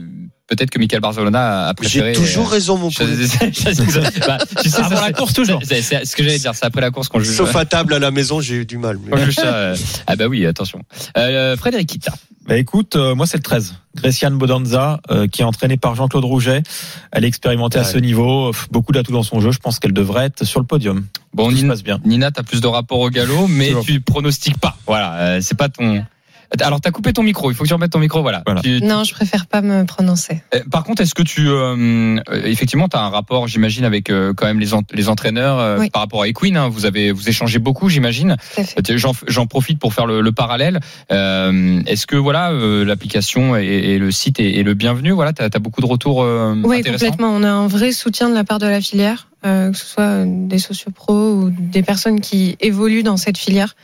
peut-être 0.46 0.70
que 0.70 0.78
Michael 0.78 1.00
Barcelona 1.00 1.68
a 1.68 1.74
préféré. 1.74 2.14
J'ai 2.14 2.20
toujours 2.20 2.46
euh, 2.46 2.50
raison 2.50 2.78
mon 2.78 2.90
Sun. 2.90 3.06
Bah, 3.06 3.16
tu 3.46 3.62
sais, 3.62 3.74
ça, 4.70 4.86
Avant 4.86 4.94
la 5.00 5.06
c'est- 5.08 5.12
course, 5.12 5.32
toujours. 5.34 5.60
c'est- 5.62 5.82
C'est 5.82 6.04
ce 6.06 6.16
que 6.16 6.22
j'allais 6.22 6.38
dire. 6.38 6.54
C'est 6.54 6.64
après 6.64 6.80
la 6.80 6.90
course 6.90 7.08
qu'on 7.08 7.20
juge. 7.20 7.36
Sauf 7.36 7.54
à 7.54 7.64
table 7.66 7.92
à 7.94 7.98
la 7.98 8.10
maison, 8.10 8.40
j'ai 8.40 8.54
eu 8.56 8.66
du 8.66 8.78
mal. 8.78 8.98
mais- 9.02 9.10
qu'on 9.10 9.24
juge 9.24 9.34
ça, 9.34 9.54
euh, 9.54 9.76
Ah 10.06 10.16
bah 10.16 10.26
oui, 10.26 10.46
attention. 10.46 10.80
Euh, 11.18 11.56
Frédéric 11.56 11.88
Kita. 11.88 12.12
Bah 12.46 12.56
écoute, 12.56 12.96
euh, 12.96 13.14
moi 13.14 13.26
c'est 13.26 13.36
le 13.36 13.42
13. 13.42 13.74
Greciane 13.96 14.38
Bodanza, 14.38 15.00
euh, 15.10 15.26
qui 15.26 15.42
est 15.42 15.44
entraînée 15.44 15.76
par 15.76 15.94
Jean-Claude 15.94 16.24
Rouget. 16.24 16.62
Elle 17.12 17.24
est 17.24 17.28
expérimentée 17.28 17.78
à 17.78 17.84
ce 17.84 17.98
niveau, 17.98 18.52
beaucoup 18.70 18.92
d'atouts 18.92 19.12
dans 19.12 19.22
son 19.22 19.40
jeu. 19.40 19.50
Je 19.50 19.58
pense 19.58 19.78
qu'elle 19.78 19.92
devrait 19.92 20.26
être 20.26 20.44
sur 20.44 20.60
le 20.60 20.66
podium. 20.66 21.06
Bon, 21.34 21.48
Tout 21.48 21.56
se 21.56 21.62
Nina, 21.62 21.74
passe 21.74 21.82
bien. 21.82 22.00
Nina, 22.04 22.30
t'as 22.30 22.42
plus 22.42 22.60
de 22.60 22.66
rapport 22.66 23.00
au 23.00 23.10
galop, 23.10 23.46
mais 23.48 23.72
tu 23.84 24.00
pronostiques 24.00 24.58
pas. 24.58 24.76
Voilà, 24.86 25.14
euh, 25.16 25.40
c'est 25.42 25.56
pas 25.56 25.68
ton. 25.68 26.04
Alors, 26.60 26.80
t'as 26.80 26.90
coupé 26.90 27.12
ton 27.12 27.22
micro. 27.22 27.50
Il 27.50 27.54
faut 27.54 27.62
que 27.64 27.68
tu 27.68 27.74
remettes 27.74 27.92
ton 27.92 27.98
micro. 28.00 28.22
Voilà. 28.22 28.42
Voilà. 28.44 28.60
Tu- 28.60 28.80
Non, 28.82 29.04
je 29.04 29.12
préfère 29.14 29.46
pas 29.46 29.60
me 29.62 29.84
prononcer. 29.84 30.42
Euh, 30.54 30.60
Par 30.70 30.82
contre, 30.84 31.02
est-ce 31.02 31.14
que 31.14 31.22
tu, 31.22 31.48
euh, 31.48 32.18
effectivement, 32.44 32.88
tu 32.88 32.96
as 32.96 33.02
un 33.02 33.08
rapport, 33.08 33.46
j'imagine, 33.48 33.84
avec 33.84 34.10
euh, 34.10 34.34
quand 34.34 34.46
même 34.46 34.58
les, 34.60 34.68
les 34.92 35.08
entraîneurs 35.08 35.58
euh, 35.58 35.78
Oui. 35.78 35.90
par 35.90 36.02
rapport 36.02 36.22
à 36.22 36.28
Equine. 36.28 36.56
hein. 36.56 36.68
vous 36.68 36.86
avez 36.86 37.12
vous 37.12 37.28
échangez 37.28 37.58
beaucoup, 37.60 37.88
j'imagine. 37.88 38.36
Tout 38.54 38.60
à 38.62 38.64
fait. 38.64 38.98
J'en 38.98 39.12
j'en 39.28 39.46
profite 39.46 39.78
pour 39.78 39.94
faire 39.94 40.06
le, 40.06 40.20
le 40.20 40.32
parallèle. 40.32 40.80
Euh, 41.12 41.82
est-ce 41.86 42.06
que 42.06 42.16
voilà, 42.16 42.50
euh, 42.50 42.84
l'application 42.84 43.56
et, 43.56 43.64
et 43.64 43.98
le 43.98 44.10
site 44.10 44.40
est, 44.40 44.58
est 44.58 44.62
le 44.62 44.74
bienvenu? 44.74 45.12
Voilà, 45.12 45.32
t'as 45.32 45.46
as 45.52 45.58
beaucoup 45.58 45.80
de 45.80 45.86
retours 45.86 46.22
euh, 46.22 46.54
Oui, 46.64 46.82
complètement. 46.82 47.30
On 47.30 47.42
a 47.42 47.50
un 47.50 47.66
vrai 47.68 47.92
soutien 47.92 48.28
de 48.28 48.34
la 48.34 48.44
part 48.44 48.58
de 48.58 48.66
la 48.66 48.80
filière, 48.80 49.28
euh, 49.46 49.70
que 49.70 49.76
ce 49.78 49.86
soit 49.86 50.24
des 50.26 50.58
sociopros 50.58 51.32
ou 51.34 51.50
des 51.50 51.82
personnes 51.82 52.20
qui 52.20 52.56
évoluent 52.60 53.02
dans 53.02 53.16
cette 53.16 53.38
filière. 53.38 53.74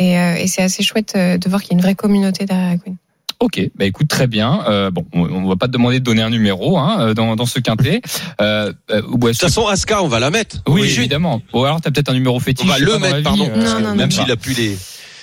Et, 0.00 0.18
euh, 0.18 0.34
et 0.36 0.46
c'est 0.46 0.62
assez 0.62 0.82
chouette 0.82 1.12
euh, 1.14 1.36
de 1.36 1.48
voir 1.50 1.60
qu'il 1.60 1.72
y 1.72 1.74
a 1.74 1.76
une 1.76 1.82
vraie 1.82 1.94
communauté 1.94 2.46
derrière 2.46 2.78
Queen. 2.82 2.96
Ok, 3.38 3.60
bah 3.74 3.84
écoute, 3.86 4.08
très 4.08 4.26
bien. 4.26 4.62
Euh, 4.68 4.90
bon, 4.90 5.04
on, 5.12 5.48
va 5.48 5.56
pas 5.56 5.66
te 5.66 5.72
demander 5.72 5.98
de 5.98 6.04
donner 6.04 6.20
un 6.20 6.28
numéro 6.28 6.76
hein, 6.78 6.98
euh, 7.00 7.14
dans, 7.14 7.36
dans 7.36 7.46
ce 7.46 7.58
quintet. 7.58 8.02
Euh, 8.40 8.72
euh, 8.90 9.00
De 9.00 9.28
toute 9.28 9.36
façon, 9.36 9.66
Aska, 9.66 10.02
on 10.02 10.08
va 10.08 10.20
la 10.20 10.30
mettre. 10.30 10.58
oui, 10.68 10.82
évidemment. 10.82 11.40
Ou 11.54 11.64
alors 11.64 11.80
t'as 11.80 11.90
peut-être 11.90 12.10
un 12.10 12.14
numéro 12.14 12.38
fétiche. 12.38 12.66
On 12.66 12.70
va 12.70 12.78
le 12.78 12.98
mettre, 12.98 13.22
pardon. 13.22 13.50
Non, 13.54 13.64
non, 13.64 13.80
non. 13.80 13.94
Même 13.94 14.10
s'il 14.10 14.30
a 14.30 14.36
plus 14.36 14.54
les. 14.54 14.76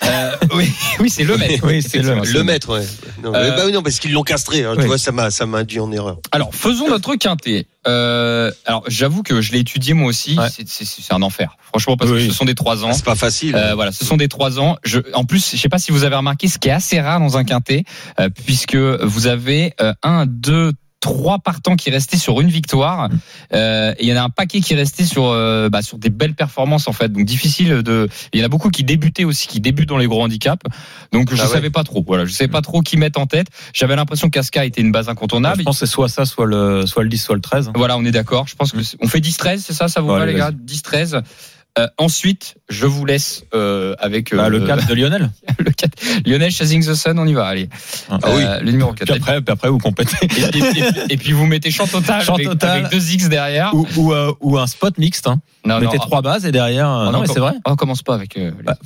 Euh, 0.03 0.31
oui, 0.53 0.71
oui, 0.99 1.09
c'est 1.09 1.23
le 1.23 1.37
maître. 1.37 1.63
Oui, 1.65 1.81
c'est 1.81 1.99
le- 1.99 2.21
Le 2.21 2.43
maître, 2.43 2.77
ouais. 2.77 2.85
Non, 3.23 3.33
Euh, 3.33 3.55
bah 3.55 3.63
oui, 3.65 3.71
non, 3.71 3.81
parce 3.81 3.99
qu'ils 3.99 4.11
l'ont 4.13 4.23
castré. 4.23 4.63
hein, 4.63 4.73
oui. 4.75 4.81
Tu 4.83 4.87
vois, 4.87 4.97
ça 4.97 5.11
m'a, 5.11 5.31
ça 5.31 5.45
m'a 5.45 5.59
induit 5.59 5.79
en 5.79 5.91
erreur. 5.91 6.17
Alors, 6.31 6.53
faisons 6.53 6.87
notre 6.89 7.15
quintet. 7.15 7.67
Euh, 7.87 8.51
alors, 8.65 8.83
j'avoue 8.87 9.23
que 9.23 9.41
je 9.41 9.51
l'ai 9.53 9.59
étudié 9.59 9.93
moi 9.93 10.09
aussi. 10.09 10.37
Ouais. 10.37 10.49
C'est- 10.49 10.67
C'est 10.67 10.85
c'est 10.85 11.13
un 11.13 11.21
enfer. 11.21 11.55
Franchement, 11.69 11.97
parce 11.97 12.11
Oui. 12.11 12.27
que 12.27 12.31
ce 12.31 12.37
sont 12.37 12.45
des 12.45 12.55
trois 12.55 12.83
ans. 12.83 12.89
Ah, 12.91 12.93
c'est 12.93 13.05
pas 13.05 13.15
facile. 13.15 13.55
Euh, 13.55 13.75
voilà, 13.75 13.91
ce 13.91 14.03
sont 14.05 14.17
des 14.17 14.27
trois 14.27 14.59
ans. 14.59 14.77
Je, 14.83 14.99
en 15.13 15.23
plus, 15.25 15.51
je 15.55 15.57
sais 15.61 15.69
pas 15.69 15.79
si 15.79 15.91
vous 15.91 16.03
avez 16.03 16.15
remarqué, 16.15 16.47
ce 16.47 16.57
qui 16.59 16.67
est 16.69 16.71
assez 16.71 16.99
rare 16.99 17.19
dans 17.19 17.37
un 17.37 17.43
quintet, 17.43 17.83
euh, 18.19 18.29
puisque 18.45 18.75
vous 18.75 19.27
avez 19.27 19.73
euh, 19.81 19.93
un, 20.03 20.25
deux, 20.25 20.73
trois 20.99 21.39
partants 21.39 21.75
qui 21.75 21.89
restaient 21.91 22.17
sur 22.17 22.41
une 22.41 22.49
victoire. 22.49 23.09
Euh, 23.53 23.93
et 23.99 24.03
il 24.05 24.09
y 24.09 24.13
en 24.13 24.17
a 24.17 24.23
un 24.23 24.29
paquet 24.29 24.61
qui 24.61 24.73
restait 24.75 25.05
sur 25.05 25.25
euh, 25.27 25.69
bah, 25.69 25.81
sur 25.81 25.97
des 25.97 26.09
belles 26.09 26.33
performances 26.33 26.87
en 26.87 26.91
fait. 26.93 27.09
Donc 27.11 27.25
difficile 27.25 27.83
de. 27.83 28.09
Il 28.33 28.39
y 28.39 28.43
en 28.43 28.45
a 28.45 28.49
beaucoup 28.49 28.69
qui 28.69 28.83
débutaient 28.83 29.23
aussi, 29.23 29.47
qui 29.47 29.59
débutent 29.59 29.89
dans 29.89 29.97
les 29.97 30.07
gros 30.07 30.23
handicaps. 30.23 30.63
Donc 31.11 31.33
je 31.33 31.39
Ah 31.41 31.45
ouais. 31.45 31.51
savais 31.53 31.69
pas 31.69 31.83
trop. 31.83 32.03
Voilà, 32.05 32.25
je 32.25 32.31
savais 32.33 32.47
pas 32.49 32.61
trop 32.61 32.81
qui 32.81 32.97
mettre 32.97 33.19
en 33.19 33.27
tête. 33.27 33.47
J'avais 33.73 33.95
l'impression 33.95 34.29
qu'Aska 34.29 34.65
était 34.65 34.81
une 34.81 34.91
base 34.91 35.07
incontournable. 35.09 35.59
Je 35.59 35.63
pense 35.63 35.79
que 35.79 35.85
c'est 35.85 35.91
soit 35.91 36.09
ça, 36.09 36.25
soit 36.25 36.45
le, 36.45 36.85
soit 36.85 37.03
le 37.03 37.09
10, 37.09 37.17
soit 37.23 37.35
le 37.35 37.41
13. 37.41 37.71
Voilà, 37.75 37.97
on 37.97 38.03
est 38.05 38.11
d'accord. 38.11 38.47
Je 38.47 38.55
pense 38.55 38.71
que 38.71 38.81
c'est- 38.83 38.97
on 39.01 39.07
fait 39.07 39.19
10-13, 39.21 39.63
c'est 39.65 39.73
ça, 39.73 39.87
ça 39.87 40.01
vous 40.01 40.07
va 40.07 40.25
les 40.25 40.33
gars? 40.33 40.51
10-13. 40.51 41.21
Euh, 41.78 41.88
ensuite, 41.97 42.55
je 42.69 42.86
vous 42.86 43.05
laisse 43.05 43.43
euh, 43.53 43.95
avec 43.99 44.34
euh, 44.34 44.38
Bah, 44.38 44.49
le 44.49 44.61
4 44.65 44.88
de 44.88 44.93
Lionel. 44.93 45.30
le 45.59 45.71
4. 45.71 45.91
Lionel 46.25 46.49
Chasing 46.51 46.84
the 46.86 46.93
Sun, 46.95 47.19
on 47.19 47.25
y 47.28 47.34
va, 47.34 47.45
allez. 47.47 47.69
Ah 48.09 48.17
oui. 48.25 48.43
Euh, 48.43 48.59
Le 48.61 48.71
numéro 48.71 48.93
4. 48.93 49.05
Puis 49.05 49.15
après, 49.21 49.41
puis 49.41 49.51
après, 49.53 49.69
vous 49.69 49.78
complétez. 49.78 50.15
Et, 50.23 50.57
et- 50.57 50.80
et- 50.80 51.13
et 51.13 51.17
puis 51.17 51.34
vous 51.34 51.45
mettez 51.45 51.69
chant 51.71 51.86
total, 51.88 52.23
Chant 52.23 52.34
avec, 52.36 52.47
total. 52.47 52.80
avec 52.80 52.91
deux 52.91 53.11
X 53.11 53.30
derrière. 53.30 53.73
ou, 53.75 53.86
ou, 53.97 54.13
euh, 54.13 54.34
ou 54.41 54.57
un 54.57 54.67
spot 54.67 54.97
mixte. 54.97 55.28
Hein. 55.28 55.39
Non, 55.65 55.80
Mettez 55.80 55.97
non, 55.97 56.03
trois 56.03 56.21
bases 56.21 56.45
et 56.45 56.51
derrière. 56.51 56.89
euh, 56.89 57.05
oh, 57.09 57.11
non, 57.11 57.21
mais 57.21 57.28
c'est 57.28 57.39
vrai. 57.39 57.53
On 57.65 57.75
commence 57.75 58.01
pas 58.01 58.15
avec 58.15 58.38
euh, 58.38 58.51
Bah. 58.63 58.78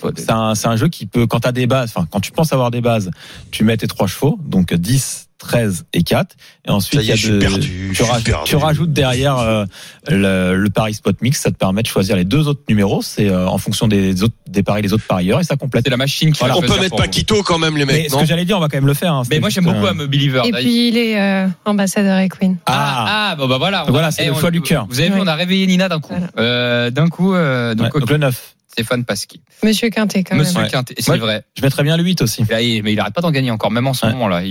C'est 0.56 0.66
un, 0.68 0.76
jeu 0.76 0.88
qui 0.88 1.06
peut, 1.06 1.28
quand 1.28 1.42
tu 1.42 1.48
as 1.48 1.52
des 1.52 1.68
bases, 1.68 1.92
enfin, 1.96 2.08
quand 2.12 2.20
tu 2.20 2.32
penses 2.32 2.52
avoir 2.54 2.72
des 2.72 2.82
bases, 2.82 3.12
tu 3.52 3.64
mets 3.64 3.78
tes 3.78 3.88
trois 3.88 4.08
chevaux, 4.08 4.40
donc 4.44 4.74
10, 4.74 5.30
13 5.48 5.86
et 5.94 6.04
4. 6.04 6.36
Et 6.68 6.72
ensuite, 6.72 7.00
Ça 7.00 7.04
y 7.04 7.06
il 7.06 7.08
y 7.08 7.10
est, 7.10 7.14
a 7.14 7.16
je 7.16 7.22
suis 7.22 7.32
de- 7.32 7.40
perdu, 7.40 7.90
tu, 7.90 7.96
suis 7.96 8.04
raj- 8.04 8.24
perdu. 8.24 8.44
tu 8.46 8.56
rajoutes 8.56 8.94
derrière 8.94 9.38
euh, 9.40 9.66
le, 10.08 10.56
le 10.56 10.70
pari 10.70 10.94
spot 10.94 11.22
mix, 11.22 11.40
ça 11.42 11.50
te 11.52 11.56
permet 11.56 11.82
de 11.82 11.88
choisir 11.88 12.16
les 12.16 12.26
deux 12.26 12.48
autres 12.48 12.62
numéros. 12.70 13.02
C'est 13.02 13.30
euh, 13.30 13.48
en 13.48 13.58
fonction 13.58 13.88
des 13.88 14.24
autres, 14.24 14.36
des 14.48 14.64
paris 14.64 14.82
les 14.82 14.94
autres 14.94 15.06
parieurs 15.08 15.40
et 15.40 15.44
ça 15.44 15.56
complète. 15.56 15.84
C'est 15.86 15.90
la 15.92 15.98
machine 15.98 16.32
qui 16.32 16.40
Voilà. 16.40 16.58
on 16.58 16.62
peut 16.62 16.80
mettre. 16.80 16.96
Paquito 16.96 17.42
quand 17.44 17.58
même, 17.58 17.78
les 17.78 17.86
Mais 17.86 17.94
mecs. 17.94 18.10
ce 18.10 18.16
non 18.16 18.22
que 18.22 18.28
j'allais 18.28 18.46
dire, 18.46 18.58
on 18.58 18.60
va 18.62 18.68
quand 18.70 18.78
même 18.78 18.86
le 18.88 18.94
faire. 18.94 19.14
hein. 19.14 19.24
Mais 19.30 19.40
moi 19.40 19.50
j'aime 19.50 19.64
beaucoup 19.66 19.86
euh, 19.86 19.92
I'm 19.94 20.02
a 20.02 20.08
Believer. 20.08 20.42
Et 20.46 20.52
puis 20.52 20.90
il 20.90 20.98
est 20.98 21.20
euh, 21.20 21.48
ambassadeur 21.66 22.20
Equine. 22.20 22.58
Ah, 22.66 23.32
ah, 23.32 23.36
bon 23.36 23.48
bah 23.48 23.58
voilà. 23.58 23.86
on- 23.88 23.92
Voilà, 23.92 24.12
c'est 24.12 24.24
eh, 24.24 24.28
le 24.28 24.34
on- 24.34 24.40
choix 24.40 24.52
du 24.52 24.62
cœur. 24.62 24.86
Vous 24.90 25.00
avez 25.00 25.10
vu, 25.10 25.20
on 25.20 25.28
a 25.28 25.36
réveillé 25.36 25.66
Nina 25.68 25.90
d'un 25.90 26.00
coup. 26.00 26.14
Voilà. 26.36 26.92
D'un 26.92 27.08
coup, 27.10 27.34
donc 27.34 28.10
le 28.10 28.18
9. 28.18 28.56
Stéphane 28.72 29.04
Pasqui. 29.04 29.42
Monsieur 29.64 29.90
Quintet 29.90 30.24
quand 30.24 30.36
Monsieur 30.38 30.54
même. 30.56 30.64
Ouais. 30.64 30.70
Quintet, 30.72 30.96
c'est 30.98 31.12
Ouais. 31.12 31.18
vrai. 31.18 31.44
Je 31.58 31.62
mettrais 31.62 31.84
bien 31.84 31.98
le 31.98 32.04
8 32.04 32.22
aussi. 32.22 32.44
Là, 32.50 32.62
il- 32.62 32.82
mais 32.84 32.94
il 32.94 33.00
arrête 33.00 33.14
pas 33.14 33.20
d'en 33.22 33.32
gagner 33.32 33.52
encore, 33.52 33.70
même 33.70 33.86
en 33.86 33.94
ce 33.94 34.06
Ouais. 34.06 34.14
moment-là. 34.14 34.40
C'est 34.40 34.46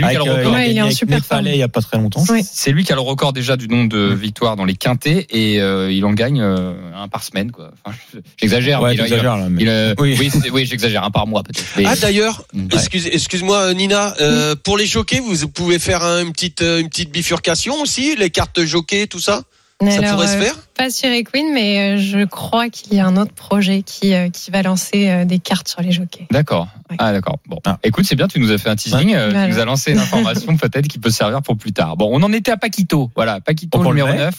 lui 0.00 0.08
qui 0.08 0.16
a 0.16 0.18
le 0.24 0.28
euh, 0.28 0.34
record. 0.34 0.52
a 0.52 0.56
Ouais, 0.56 0.60
il 0.60 0.64
est 0.64 0.66
gagné 0.68 0.80
en 0.82 0.84
avec 0.86 0.96
super 0.96 1.20
il 1.42 1.56
y 1.56 1.62
a 1.62 1.68
pas 1.68 1.80
très 1.80 1.96
longtemps. 1.96 2.24
Oui. 2.28 2.42
C'est 2.44 2.72
lui 2.72 2.84
qui 2.84 2.92
a 2.92 2.96
le 2.96 3.00
record 3.02 3.32
déjà 3.32 3.56
du 3.56 3.68
nombre 3.68 3.88
de 3.88 4.12
victoires 4.14 4.56
dans 4.56 4.64
les 4.64 4.74
quintés 4.74 5.26
et 5.30 5.60
euh, 5.60 5.92
il 5.92 6.04
en 6.04 6.12
gagne 6.12 6.40
euh, 6.42 6.72
un 6.96 7.06
par 7.08 7.22
semaine. 7.22 7.52
Quoi. 7.52 7.70
Enfin, 7.84 7.96
j'exagère. 8.36 8.82
Ouais, 8.82 8.94
mais 8.96 9.00
a- 9.00 9.30
a- 9.30 9.90
a- 9.90 9.94
Oui. 9.98 10.16
oui, 10.18 10.30
oui, 10.52 10.66
j'exagère 10.66 11.04
un 11.04 11.10
par 11.10 11.26
mois 11.26 11.42
peut-être. 11.42 11.64
Mais- 11.76 11.84
Ah 11.86 11.94
d'ailleurs, 11.96 12.42
Ouais. 12.52 12.62
excuse, 12.72 13.06
excuse-moi 13.12 13.74
Nina, 13.74 14.14
euh, 14.20 14.54
pour 14.56 14.76
les 14.76 14.86
jockeys, 14.86 15.20
vous 15.20 15.48
pouvez 15.48 15.78
faire 15.78 16.02
un- 16.02 16.22
une 16.24 16.32
petite 16.32 16.62
une 16.62 16.88
petite 16.88 17.12
bifurcation 17.12 17.80
aussi, 17.80 18.16
les 18.16 18.30
cartes 18.30 18.64
jockey, 18.64 19.06
tout 19.06 19.20
ça? 19.20 19.42
Ça 19.82 19.98
alors, 19.98 20.12
pourrait 20.12 20.26
se 20.26 20.36
euh, 20.36 20.40
faire 20.40 20.56
Pas 20.74 20.88
sur 20.88 21.10
Equine, 21.10 21.52
mais 21.52 21.96
euh, 21.96 21.98
je 21.98 22.24
crois 22.24 22.70
qu'il 22.70 22.94
y 22.94 22.98
a 23.00 23.06
un 23.06 23.18
autre 23.18 23.34
projet 23.34 23.82
qui, 23.82 24.14
euh, 24.14 24.30
qui 24.30 24.50
va 24.50 24.62
lancer 24.62 25.10
euh, 25.10 25.24
des 25.26 25.38
cartes 25.38 25.68
sur 25.68 25.82
les 25.82 25.92
jockeys. 25.92 26.26
D'accord. 26.30 26.68
Ouais. 26.90 26.96
Ah 26.98 27.12
d'accord. 27.12 27.38
Bon. 27.46 27.58
Ah. 27.66 27.78
Écoute, 27.82 28.06
c'est 28.06 28.16
bien, 28.16 28.26
tu 28.26 28.40
nous 28.40 28.50
as 28.50 28.56
fait 28.56 28.70
un 28.70 28.76
teasing, 28.76 29.14
euh, 29.14 29.28
Voilà. 29.30 29.46
tu 29.46 29.52
nous 29.52 29.58
as 29.60 29.64
lancé 29.66 29.92
une 29.92 29.98
information 29.98 30.56
peut-être 30.56 30.88
qui 30.88 30.98
peut 30.98 31.10
servir 31.10 31.42
pour 31.42 31.58
plus 31.58 31.74
tard. 31.74 31.98
Bon, 31.98 32.08
on 32.10 32.22
en 32.22 32.32
était 32.32 32.52
à 32.52 32.56
Paquito. 32.56 33.10
Voilà, 33.14 33.42
Paquito 33.42 33.76
Donc, 33.76 33.86
on 33.86 33.90
le 33.90 33.98
numéro 34.00 34.16
met. 34.16 34.24
9. 34.24 34.34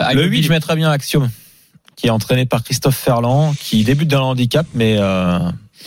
Euh, 0.00 0.12
Le 0.14 0.20
avec 0.22 0.30
8, 0.32 0.42
je 0.44 0.48
mettrais 0.48 0.76
bien 0.76 0.90
Axiom, 0.90 1.28
qui 1.96 2.06
est 2.06 2.10
entraîné 2.10 2.46
par 2.46 2.64
Christophe 2.64 2.96
Ferland, 2.96 3.52
qui 3.60 3.84
débute 3.84 4.08
dans 4.08 4.20
le 4.20 4.24
handicap, 4.24 4.66
mais 4.72 4.96
euh, 4.98 5.40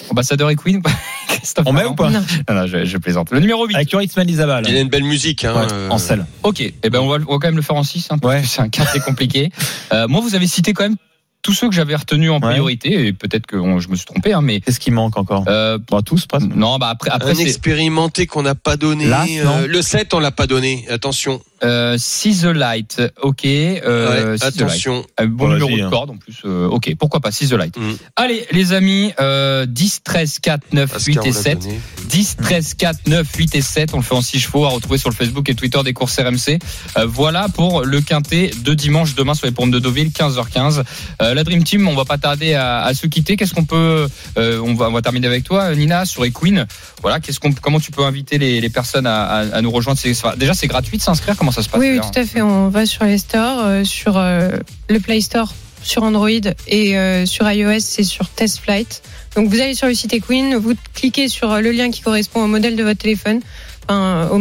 ambassadeur 0.09 0.49
Equine. 0.49 0.81
Christophe 1.27 1.65
on 1.67 1.73
met 1.73 1.85
ou 1.85 1.93
pas 1.95 2.09
Non. 2.09 2.23
Non, 2.49 2.55
non, 2.55 2.67
je, 2.67 2.85
je 2.85 2.97
plaisante. 2.97 3.31
Le 3.31 3.39
numéro 3.39 3.65
8. 3.67 3.75
Avec 3.75 3.91
Yoritzman 3.91 4.29
Isabal. 4.29 4.65
Il 4.67 4.75
a 4.75 4.79
une 4.81 4.89
belle 4.89 5.03
musique. 5.03 5.43
Hein, 5.45 5.53
Ouais, 5.55 5.67
euh, 5.71 5.89
en 5.89 5.97
selle. 5.97 6.25
Ok, 6.43 6.61
eh 6.61 6.89
ben 6.89 6.99
on 6.99 7.07
va, 7.07 7.15
on 7.27 7.33
va 7.33 7.39
quand 7.39 7.47
même 7.47 7.55
le 7.55 7.61
faire 7.61 7.75
en 7.75 7.83
6, 7.83 8.07
hein, 8.11 8.17
Ouais. 8.23 8.43
c'est 8.45 8.61
un 8.61 8.69
quintet 8.69 8.99
compliqué. 8.99 9.49
Euh, 9.91 10.07
moi, 10.07 10.21
vous 10.21 10.35
avez 10.35 10.47
cité 10.47 10.73
quand 10.73 10.83
même 10.83 10.95
tous 11.41 11.51
ceux 11.53 11.67
que 11.67 11.75
j'avais 11.75 11.95
retenus 11.95 12.29
en 12.31 12.35
Ouais. 12.35 12.51
priorité, 12.53 13.07
et 13.07 13.11
peut-être 13.11 13.45
que 13.45 13.57
on- 13.57 13.79
je 13.81 13.89
me 13.89 13.95
suis 13.97 14.05
trompé, 14.05 14.31
hein, 14.31 14.41
mais 14.41 14.61
Qu'est-ce 14.61 14.79
qui 14.79 14.91
manque 14.91 15.17
encore 15.17 15.43
euh, 15.49 15.77
Pas 15.77 16.01
tous, 16.01 16.25
presque. 16.25 16.47
non, 16.55 16.77
bah 16.77 16.87
après, 16.89 17.09
après 17.09 17.31
un 17.31 17.37
expérimenté 17.39 18.27
qu'on 18.27 18.43
n'a 18.43 18.55
pas 18.55 18.77
donné. 18.77 19.07
Euh, 19.11 19.67
le 19.67 19.81
7, 19.81 20.13
on 20.13 20.19
l'a 20.19 20.31
pas 20.31 20.47
donné. 20.47 20.85
Attention. 20.89 21.41
Euh, 21.63 21.95
See 21.97 22.35
the 22.41 22.45
Light. 22.45 23.01
Ok, 23.21 23.45
euh, 23.45 24.31
Ouais, 24.33 24.37
the 24.37 24.43
Light. 24.43 24.61
attention. 24.61 25.05
Un 25.17 25.25
bon 25.27 25.47
numéro 25.49 25.69
de 25.77 25.81
hein. 25.83 25.89
corde 25.89 26.09
en 26.11 26.17
plus. 26.17 26.35
euh, 26.45 26.67
ok, 26.67 26.93
pourquoi 26.99 27.19
pas 27.19 27.31
See 27.31 27.47
the 27.47 27.53
Light. 27.53 27.77
Mm. 27.77 27.93
Allez, 28.15 28.45
les 28.51 28.73
amis, 28.73 29.13
euh, 29.19 29.65
10, 29.65 30.01
13, 30.03 30.39
4, 30.39 30.61
9, 30.73 30.91
Parce 30.91 31.05
8 31.05 31.15
qu'on 31.15 31.21
et 31.23 31.27
l'a 31.31 31.33
7. 31.33 31.59
donné. 31.59 31.79
10, 32.09 32.35
13, 32.37 32.73
4, 32.75 32.99
9, 33.07 33.27
8 33.35 33.55
et 33.55 33.61
7. 33.61 33.93
On 33.93 33.97
le 33.97 34.03
fait 34.03 34.15
en 34.15 34.21
6 34.21 34.39
chevaux 34.39 34.65
à 34.65 34.69
retrouver 34.69 34.97
sur 34.97 35.09
le 35.09 35.15
Facebook 35.15 35.49
et 35.49 35.55
Twitter 35.55 35.79
des 35.83 35.93
courses 35.93 36.19
RMC. 36.19 36.59
Euh, 36.97 37.05
voilà 37.07 37.47
pour 37.49 37.83
le 37.83 38.01
quintet 38.01 38.51
de 38.63 38.73
dimanche 38.73 39.15
demain 39.15 39.33
sur 39.33 39.45
les 39.45 39.51
pommes 39.51 39.71
de 39.71 39.79
Deauville, 39.79 40.09
15h15. 40.09 40.83
Euh, 41.21 41.33
la 41.33 41.43
Dream 41.43 41.63
Team, 41.63 41.87
on 41.87 41.95
va 41.95 42.05
pas 42.05 42.17
tarder 42.17 42.53
à, 42.53 42.81
à 42.83 42.93
se 42.93 43.07
quitter. 43.07 43.35
Qu'est-ce 43.37 43.53
qu'on 43.53 43.65
peut, 43.65 44.07
euh, 44.37 44.59
on, 44.59 44.73
va, 44.75 44.89
on 44.89 44.93
va 44.93 45.01
terminer 45.01 45.27
avec 45.27 45.43
toi, 45.43 45.73
Nina, 45.75 46.05
sur 46.05 46.25
Equine? 46.25 46.67
Voilà, 47.03 47.19
qu'est-ce 47.19 47.39
qu'on, 47.39 47.51
comment 47.51 47.79
tu 47.79 47.91
peux 47.91 48.03
inviter 48.03 48.39
les, 48.39 48.59
les 48.59 48.69
personnes 48.69 49.05
à, 49.05 49.25
à, 49.25 49.39
à 49.57 49.61
nous 49.61 49.69
rejoindre? 49.69 49.99
Déjà, 50.37 50.53
c'est 50.55 50.67
gratuit 50.67 50.97
de 50.97 51.03
s'inscrire. 51.03 51.37
Comment 51.37 51.51
ça 51.51 51.61
se 51.61 51.69
passe 51.69 51.79
Oui, 51.79 51.91
oui, 51.91 51.99
tout 51.99 52.17
à 52.19 52.25
fait. 52.25 52.41
On 52.41 52.69
va 52.69 52.85
sur 52.85 53.03
les 53.03 53.17
stores, 53.19 53.59
euh, 53.63 53.83
sur 53.83 54.17
euh, 54.17 54.49
le 54.89 54.99
Play 54.99 55.21
Store, 55.21 55.53
sur 55.83 56.03
Android 56.03 56.29
et 56.29 56.97
euh, 56.97 57.25
sur 57.25 57.49
iOS, 57.51 57.81
c'est 57.81 58.03
sur 58.03 58.29
Test 58.29 58.59
Flight. 58.59 59.03
Donc 59.35 59.49
vous 59.49 59.59
allez 59.59 59.75
sur 59.75 59.87
le 59.87 59.93
site 59.93 60.13
Equine, 60.13 60.55
vous 60.55 60.75
cliquez 60.93 61.27
sur 61.27 61.59
le 61.59 61.71
lien 61.71 61.91
qui 61.91 62.01
correspond 62.01 62.43
au 62.43 62.47
modèle 62.47 62.75
de 62.77 62.83
votre 62.83 62.99
téléphone, 62.99 63.41
enfin, 63.89 64.29
au 64.31 64.39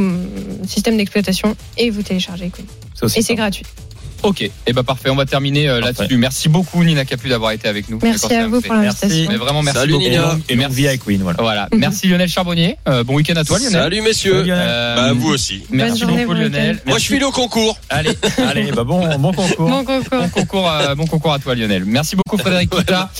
système 0.68 0.96
d'exploitation, 0.96 1.56
et 1.76 1.90
vous 1.90 2.02
téléchargez 2.02 2.46
Equine. 2.46 2.66
Et 3.16 3.22
c'est 3.22 3.34
gratuit. 3.34 3.66
Ok, 4.22 4.42
et 4.42 4.52
eh 4.66 4.72
ben 4.72 4.82
parfait. 4.84 5.10
On 5.10 5.16
va 5.16 5.26
terminer 5.26 5.68
euh, 5.68 5.80
là-dessus. 5.80 6.16
Merci 6.16 6.48
beaucoup, 6.48 6.84
Nina 6.84 7.04
Capu, 7.04 7.28
d'avoir 7.28 7.52
été 7.52 7.68
avec 7.68 7.88
nous. 7.88 7.98
Merci 8.02 8.32
à 8.34 8.46
vous 8.46 8.60
pour 8.60 8.74
l'invitation. 8.74 9.26
Mais 9.28 9.36
vraiment, 9.36 9.62
merci 9.62 9.80
Salut, 9.80 9.92
beaucoup. 9.94 10.04
Nina. 10.04 10.38
Et 10.48 10.56
merci 10.56 10.76
via 10.76 10.96
Queen, 10.96 11.22
voilà. 11.22 11.38
Voilà. 11.40 11.68
Merci 11.76 12.08
Lionel 12.08 12.28
Charbonnier. 12.28 12.76
Euh, 12.88 13.04
bon 13.04 13.14
week-end 13.14 13.36
à 13.36 13.44
toi, 13.44 13.58
Lionel. 13.58 13.72
Salut 13.72 14.00
messieurs. 14.00 14.44
Euh, 14.48 14.96
Bah 14.96 15.12
vous 15.14 15.30
aussi. 15.30 15.64
Bonne 15.68 15.78
Merci 15.78 16.00
journée, 16.00 16.24
beaucoup 16.24 16.38
Lionel. 16.38 16.80
Moi 16.86 16.98
je 16.98 17.06
file 17.06 17.24
au 17.24 17.32
concours. 17.32 17.76
Allez, 17.90 18.16
Allez, 18.48 18.70
bah 18.72 18.84
bon, 18.84 19.06
bon 19.18 19.32
concours. 19.32 19.68
Bon 19.68 19.84
concours. 19.84 20.18
bon 20.18 20.28
concours, 20.28 20.68
à, 20.68 20.94
bon 20.94 21.06
concours 21.06 21.32
à 21.32 21.38
toi 21.38 21.54
Lionel. 21.54 21.84
Merci 21.84 22.16
beaucoup 22.16 22.38
Frédéric 22.38 22.70
Kita. 22.76 23.10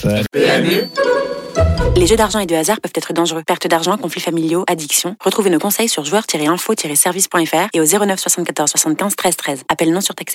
Les 1.97 2.07
jeux 2.07 2.17
d'argent 2.17 2.39
et 2.39 2.47
de 2.47 2.55
hasard 2.55 2.81
peuvent 2.81 2.93
être 2.95 3.13
dangereux. 3.13 3.43
Perte 3.47 3.67
d'argent, 3.67 3.97
conflits 3.99 4.21
familiaux, 4.21 4.65
addiction. 4.67 5.17
Retrouvez 5.21 5.51
nos 5.51 5.59
conseils 5.59 5.89
sur 5.89 6.05
joueurs-info-service.fr 6.05 7.69
et 7.75 7.81
au 7.81 7.85
09 7.85 8.19
74 8.19 8.71
75 8.71 9.17
13 9.17 9.37
13. 9.37 9.63
Appel 9.69 9.93
non 9.93 10.01
surtaxé. 10.01 10.31